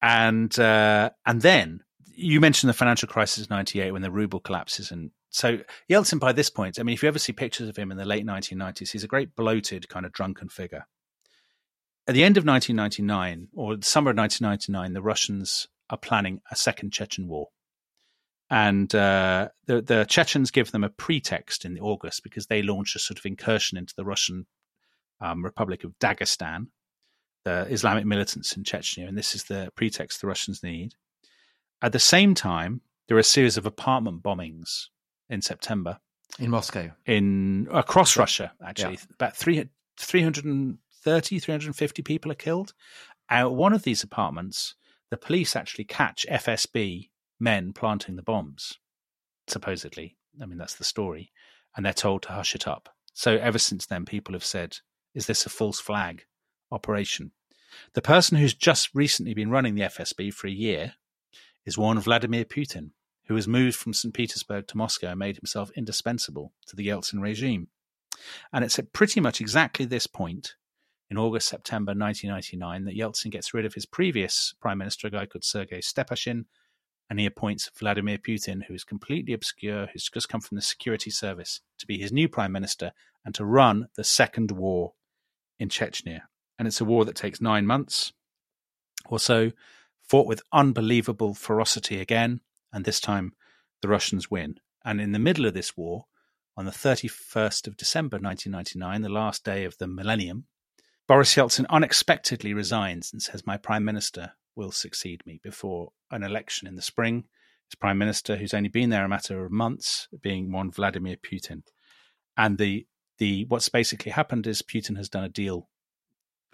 and 0.00 0.56
uh, 0.58 1.10
and 1.26 1.42
then 1.42 1.80
you 2.14 2.40
mentioned 2.40 2.68
the 2.68 2.74
financial 2.74 3.08
crisis 3.08 3.44
of 3.44 3.50
'98 3.50 3.92
when 3.92 4.02
the 4.02 4.10
ruble 4.10 4.40
collapses, 4.40 4.90
and 4.90 5.10
so 5.32 5.58
Yeltsin 5.90 6.20
by 6.20 6.32
this 6.32 6.50
point, 6.50 6.78
I 6.78 6.82
mean, 6.82 6.92
if 6.92 7.02
you 7.02 7.08
ever 7.08 7.18
see 7.18 7.32
pictures 7.32 7.68
of 7.68 7.76
him 7.76 7.90
in 7.90 7.96
the 7.96 8.04
late 8.04 8.26
1990s, 8.26 8.90
he's 8.90 9.04
a 9.04 9.08
great 9.08 9.34
bloated 9.34 9.88
kind 9.88 10.04
of 10.04 10.12
drunken 10.12 10.48
figure. 10.50 10.86
At 12.06 12.14
the 12.14 12.22
end 12.22 12.36
of 12.36 12.44
1999 12.44 13.48
or 13.54 13.76
the 13.76 13.84
summer 13.84 14.10
of 14.10 14.18
1999, 14.18 14.92
the 14.92 15.02
Russians 15.02 15.68
are 15.88 15.96
planning 15.96 16.40
a 16.50 16.56
second 16.56 16.92
Chechen 16.92 17.28
war. 17.28 17.48
And 18.52 18.94
uh, 18.94 19.48
the, 19.66 19.80
the 19.80 20.04
Chechens 20.04 20.50
give 20.50 20.72
them 20.72 20.84
a 20.84 20.90
pretext 20.90 21.64
in 21.64 21.78
August 21.80 22.22
because 22.22 22.46
they 22.48 22.60
launch 22.60 22.94
a 22.94 22.98
sort 22.98 23.18
of 23.18 23.24
incursion 23.24 23.78
into 23.78 23.94
the 23.96 24.04
Russian 24.04 24.46
um, 25.22 25.42
Republic 25.42 25.84
of 25.84 25.98
Dagestan. 25.98 26.66
the 27.44 27.66
Islamic 27.70 28.04
militants 28.04 28.54
in 28.54 28.62
Chechnya, 28.62 29.08
and 29.08 29.16
this 29.16 29.34
is 29.34 29.44
the 29.44 29.72
pretext 29.74 30.20
the 30.20 30.26
Russians 30.26 30.62
need. 30.62 30.92
At 31.80 31.92
the 31.92 31.98
same 31.98 32.34
time, 32.34 32.82
there 33.08 33.16
are 33.16 33.20
a 33.20 33.24
series 33.24 33.56
of 33.56 33.64
apartment 33.64 34.22
bombings 34.22 34.88
in 35.30 35.40
September 35.40 35.98
in 36.38 36.50
Moscow, 36.50 36.90
in 37.06 37.68
across 37.72 38.16
Russia. 38.18 38.52
Actually, 38.62 38.94
Yeah. 38.94 39.14
about 39.14 39.34
three, 39.36 39.64
330, 39.96 41.38
350 41.38 42.02
people 42.02 42.30
are 42.30 42.34
killed. 42.36 42.74
Out 43.30 43.54
one 43.54 43.72
of 43.72 43.82
these 43.82 44.02
apartments, 44.02 44.74
the 45.10 45.16
police 45.16 45.56
actually 45.56 45.84
catch 45.84 46.26
FSB 46.30 47.08
men 47.42 47.72
planting 47.72 48.16
the 48.16 48.22
bombs. 48.22 48.78
Supposedly, 49.48 50.16
I 50.40 50.46
mean 50.46 50.58
that's 50.58 50.76
the 50.76 50.84
story, 50.84 51.32
and 51.76 51.84
they're 51.84 51.92
told 51.92 52.22
to 52.22 52.32
hush 52.32 52.54
it 52.54 52.66
up. 52.66 52.88
So 53.12 53.36
ever 53.36 53.58
since 53.58 53.84
then, 53.84 54.06
people 54.06 54.32
have 54.34 54.44
said, 54.44 54.78
"Is 55.12 55.26
this 55.26 55.44
a 55.44 55.50
false 55.50 55.80
flag 55.80 56.24
operation?" 56.70 57.32
The 57.94 58.02
person 58.02 58.38
who's 58.38 58.54
just 58.54 58.94
recently 58.94 59.34
been 59.34 59.50
running 59.50 59.74
the 59.74 59.82
FSB 59.82 60.30
for 60.30 60.46
a 60.46 60.50
year 60.50 60.94
is 61.64 61.76
one 61.76 61.98
Vladimir 61.98 62.44
Putin, 62.44 62.92
who 63.24 63.34
has 63.34 63.48
moved 63.48 63.76
from 63.76 63.92
St. 63.92 64.14
Petersburg 64.14 64.66
to 64.68 64.76
Moscow 64.76 65.08
and 65.08 65.18
made 65.18 65.36
himself 65.36 65.70
indispensable 65.74 66.52
to 66.66 66.76
the 66.76 66.86
Yeltsin 66.86 67.20
regime. 67.20 67.68
And 68.52 68.64
it's 68.64 68.78
at 68.78 68.92
pretty 68.92 69.20
much 69.20 69.40
exactly 69.40 69.84
this 69.84 70.06
point, 70.06 70.54
in 71.08 71.18
August, 71.18 71.48
September 71.48 71.92
1999, 71.92 72.84
that 72.84 72.96
Yeltsin 72.96 73.30
gets 73.30 73.52
rid 73.52 73.64
of 73.64 73.74
his 73.74 73.86
previous 73.86 74.54
prime 74.60 74.78
minister, 74.78 75.08
a 75.08 75.10
guy 75.10 75.26
called 75.26 75.44
Sergei 75.44 75.80
Stepashin, 75.80 76.46
and 77.10 77.20
he 77.20 77.26
appoints 77.26 77.70
Vladimir 77.78 78.18
Putin, 78.18 78.64
who 78.66 78.74
is 78.74 78.84
completely 78.84 79.34
obscure, 79.34 79.88
who's 79.92 80.08
just 80.08 80.28
come 80.28 80.40
from 80.40 80.56
the 80.56 80.62
security 80.62 81.10
service, 81.10 81.60
to 81.78 81.86
be 81.86 81.98
his 81.98 82.12
new 82.12 82.28
prime 82.28 82.52
minister 82.52 82.92
and 83.24 83.34
to 83.34 83.44
run 83.44 83.88
the 83.96 84.04
second 84.04 84.50
war 84.50 84.94
in 85.58 85.68
Chechnya. 85.68 86.22
And 86.58 86.66
it's 86.66 86.80
a 86.80 86.84
war 86.84 87.04
that 87.04 87.16
takes 87.16 87.40
nine 87.40 87.66
months 87.66 88.12
or 89.06 89.18
so, 89.18 89.52
fought 90.02 90.26
with 90.26 90.42
unbelievable 90.52 91.34
ferocity 91.34 92.00
again, 92.00 92.40
and 92.72 92.84
this 92.84 93.00
time 93.00 93.34
the 93.80 93.88
Russians 93.88 94.30
win. 94.30 94.56
And 94.84 95.00
in 95.00 95.12
the 95.12 95.18
middle 95.18 95.46
of 95.46 95.54
this 95.54 95.76
war, 95.76 96.06
on 96.56 96.64
the 96.64 96.70
31st 96.70 97.66
of 97.66 97.76
December 97.76 98.18
1999, 98.18 99.02
the 99.02 99.08
last 99.08 99.44
day 99.44 99.64
of 99.64 99.78
the 99.78 99.86
millennium, 99.86 100.46
Boris 101.08 101.34
Yeltsin 101.34 101.66
unexpectedly 101.68 102.54
resigns 102.54 103.12
and 103.12 103.22
says, 103.22 103.46
My 103.46 103.56
prime 103.56 103.84
minister 103.84 104.32
will 104.54 104.72
succeed 104.72 105.22
me 105.26 105.40
before 105.42 105.92
an 106.10 106.22
election 106.22 106.68
in 106.68 106.76
the 106.76 106.82
spring. 106.82 107.24
His 107.68 107.74
prime 107.76 107.98
minister, 107.98 108.36
who's 108.36 108.54
only 108.54 108.68
been 108.68 108.90
there 108.90 109.04
a 109.04 109.08
matter 109.08 109.44
of 109.44 109.50
months, 109.52 110.08
being 110.20 110.52
one 110.52 110.70
Vladimir 110.70 111.16
Putin. 111.16 111.62
And 112.36 112.58
the 112.58 112.86
the 113.18 113.44
what's 113.46 113.68
basically 113.68 114.12
happened 114.12 114.46
is 114.46 114.62
Putin 114.62 114.96
has 114.96 115.08
done 115.08 115.24
a 115.24 115.28
deal. 115.28 115.68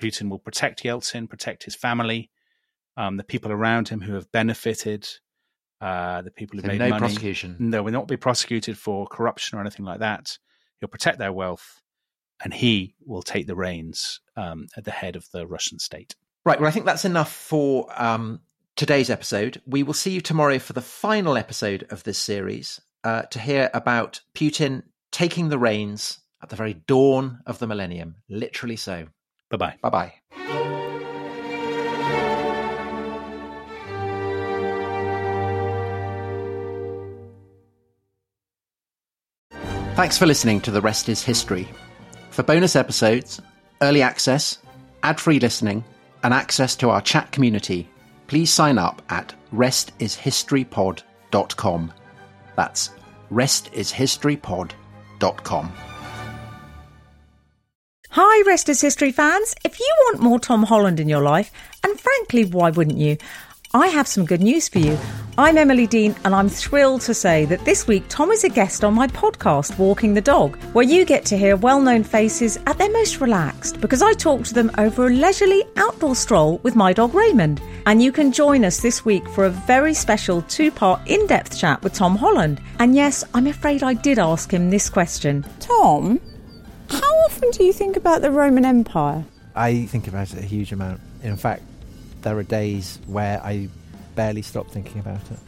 Putin 0.00 0.28
will 0.28 0.38
protect 0.38 0.82
Yeltsin, 0.84 1.28
protect 1.28 1.64
his 1.64 1.74
family, 1.74 2.30
um, 2.96 3.16
the 3.16 3.24
people 3.24 3.50
around 3.50 3.88
him 3.88 4.00
who 4.02 4.14
have 4.14 4.30
benefited, 4.32 5.08
uh, 5.80 6.22
the 6.22 6.30
people 6.30 6.56
who 6.58 6.62
So 6.62 6.68
made 6.68 6.78
no 6.78 6.88
money. 6.90 7.00
prosecution. 7.00 7.56
No, 7.58 7.82
will 7.82 7.92
not 7.92 8.06
be 8.08 8.16
prosecuted 8.16 8.78
for 8.78 9.06
corruption 9.06 9.58
or 9.58 9.60
anything 9.60 9.84
like 9.84 10.00
that. 10.00 10.38
He'll 10.80 10.88
protect 10.88 11.18
their 11.18 11.32
wealth, 11.32 11.80
and 12.44 12.54
he 12.54 12.94
will 13.04 13.22
take 13.22 13.46
the 13.48 13.56
reins 13.56 14.20
um, 14.36 14.66
at 14.76 14.84
the 14.84 14.90
head 14.92 15.16
of 15.16 15.26
the 15.32 15.46
Russian 15.46 15.78
state. 15.80 16.14
Right. 16.44 16.60
Well, 16.60 16.68
I 16.68 16.72
think 16.72 16.86
that's 16.86 17.04
enough 17.04 17.32
for 17.32 17.86
um, 17.96 18.40
today's 18.76 19.10
episode. 19.10 19.60
We 19.66 19.82
will 19.82 19.94
see 19.94 20.12
you 20.12 20.20
tomorrow 20.20 20.58
for 20.58 20.72
the 20.72 20.80
final 20.80 21.36
episode 21.36 21.86
of 21.90 22.04
this 22.04 22.18
series 22.18 22.80
uh, 23.04 23.22
to 23.22 23.38
hear 23.38 23.70
about 23.74 24.20
Putin 24.34 24.82
taking 25.10 25.48
the 25.48 25.58
reins 25.58 26.20
at 26.42 26.48
the 26.48 26.56
very 26.56 26.74
dawn 26.74 27.40
of 27.46 27.58
the 27.58 27.66
millennium. 27.66 28.16
Literally 28.28 28.76
so. 28.76 29.08
Bye 29.50 29.56
bye. 29.56 29.76
Bye 29.82 29.90
bye. 29.90 30.14
Thanks 39.98 40.16
for 40.16 40.26
listening 40.26 40.60
to 40.60 40.70
The 40.70 40.80
Rest 40.80 41.08
is 41.08 41.24
History. 41.24 41.66
For 42.30 42.44
bonus 42.44 42.76
episodes, 42.76 43.40
early 43.82 44.00
access, 44.00 44.58
ad 45.02 45.18
free 45.18 45.40
listening, 45.40 45.82
and 46.22 46.34
access 46.34 46.76
to 46.76 46.90
our 46.90 47.00
chat 47.00 47.32
community, 47.32 47.88
please 48.26 48.52
sign 48.52 48.76
up 48.78 49.00
at 49.08 49.34
restishistorypod.com. 49.52 51.92
That's 52.56 52.90
restishistorypod.com. 53.30 55.72
Hi, 58.10 58.42
Rest 58.46 58.70
is 58.70 58.80
History 58.80 59.12
fans. 59.12 59.54
If 59.64 59.78
you 59.78 59.94
want 60.06 60.20
more 60.20 60.40
Tom 60.40 60.62
Holland 60.62 60.98
in 60.98 61.08
your 61.08 61.22
life, 61.22 61.52
and 61.84 62.00
frankly, 62.00 62.46
why 62.46 62.70
wouldn't 62.70 62.98
you? 62.98 63.18
I 63.74 63.88
have 63.88 64.08
some 64.08 64.24
good 64.24 64.40
news 64.40 64.68
for 64.68 64.78
you. 64.78 64.98
I'm 65.38 65.56
Emily 65.56 65.86
Dean, 65.86 66.16
and 66.24 66.34
I'm 66.34 66.48
thrilled 66.48 67.02
to 67.02 67.14
say 67.14 67.44
that 67.44 67.64
this 67.64 67.86
week 67.86 68.02
Tom 68.08 68.32
is 68.32 68.42
a 68.42 68.48
guest 68.48 68.82
on 68.82 68.92
my 68.92 69.06
podcast, 69.06 69.78
Walking 69.78 70.14
the 70.14 70.20
Dog, 70.20 70.56
where 70.72 70.84
you 70.84 71.04
get 71.04 71.24
to 71.26 71.38
hear 71.38 71.54
well 71.54 71.80
known 71.80 72.02
faces 72.02 72.58
at 72.66 72.76
their 72.76 72.90
most 72.90 73.20
relaxed 73.20 73.80
because 73.80 74.02
I 74.02 74.14
talk 74.14 74.42
to 74.46 74.54
them 74.54 74.72
over 74.78 75.06
a 75.06 75.10
leisurely 75.10 75.62
outdoor 75.76 76.16
stroll 76.16 76.58
with 76.64 76.74
my 76.74 76.92
dog 76.92 77.14
Raymond. 77.14 77.62
And 77.86 78.02
you 78.02 78.10
can 78.10 78.32
join 78.32 78.64
us 78.64 78.80
this 78.80 79.04
week 79.04 79.28
for 79.28 79.44
a 79.44 79.50
very 79.50 79.94
special 79.94 80.42
two 80.42 80.72
part 80.72 81.00
in 81.06 81.24
depth 81.28 81.56
chat 81.56 81.84
with 81.84 81.94
Tom 81.94 82.16
Holland. 82.16 82.60
And 82.80 82.96
yes, 82.96 83.22
I'm 83.32 83.46
afraid 83.46 83.84
I 83.84 83.94
did 83.94 84.18
ask 84.18 84.52
him 84.52 84.70
this 84.70 84.90
question 84.90 85.46
Tom, 85.60 86.20
how 86.90 87.14
often 87.26 87.52
do 87.52 87.62
you 87.62 87.72
think 87.72 87.96
about 87.96 88.22
the 88.22 88.32
Roman 88.32 88.64
Empire? 88.64 89.24
I 89.54 89.84
think 89.84 90.08
about 90.08 90.32
it 90.34 90.40
a 90.40 90.46
huge 90.46 90.72
amount. 90.72 91.00
In 91.22 91.36
fact, 91.36 91.62
there 92.22 92.36
are 92.36 92.42
days 92.42 92.98
where 93.06 93.40
I 93.40 93.68
barely 94.18 94.42
stop 94.42 94.68
thinking 94.68 94.98
about 94.98 95.22
it. 95.30 95.38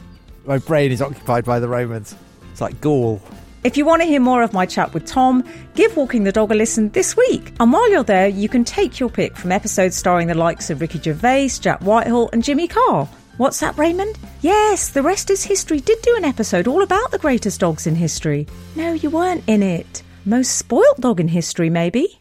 My 0.45 0.57
brain 0.57 0.93
is 0.93 1.01
occupied 1.01 1.43
by 1.43 1.59
the 1.59 1.67
Romans. 1.67 2.15
It's 2.51 2.61
like 2.61 2.79
Gaul. 2.79 3.21
If 3.65 3.75
you 3.75 3.83
want 3.83 4.01
to 4.01 4.07
hear 4.07 4.21
more 4.21 4.43
of 4.43 4.53
my 4.53 4.65
chat 4.65 4.93
with 4.93 5.05
Tom, 5.05 5.43
give 5.75 5.97
Walking 5.97 6.23
the 6.23 6.31
Dog 6.31 6.51
a 6.51 6.55
listen 6.55 6.87
this 6.91 7.17
week. 7.17 7.51
And 7.59 7.73
while 7.73 7.91
you're 7.91 8.05
there, 8.05 8.29
you 8.29 8.47
can 8.47 8.63
take 8.63 8.97
your 8.97 9.09
pick 9.09 9.35
from 9.35 9.51
episodes 9.51 9.97
starring 9.97 10.29
the 10.29 10.35
likes 10.35 10.69
of 10.69 10.79
Ricky 10.79 11.01
Gervais, 11.01 11.49
Jack 11.59 11.81
Whitehall, 11.81 12.29
and 12.31 12.45
Jimmy 12.45 12.69
Carr. 12.69 13.09
What's 13.35 13.59
that, 13.59 13.77
Raymond? 13.77 14.17
Yes, 14.39 14.87
The 14.87 15.03
Rest 15.03 15.29
is 15.29 15.43
History 15.43 15.81
did 15.81 16.01
do 16.01 16.15
an 16.15 16.23
episode 16.23 16.65
all 16.65 16.81
about 16.81 17.11
the 17.11 17.19
greatest 17.19 17.59
dogs 17.59 17.85
in 17.85 17.95
history. 17.95 18.47
No, 18.77 18.93
you 18.93 19.09
weren't 19.09 19.43
in 19.47 19.61
it. 19.61 20.01
Most 20.23 20.57
spoilt 20.57 21.01
dog 21.01 21.19
in 21.19 21.27
history, 21.27 21.69
maybe? 21.69 22.20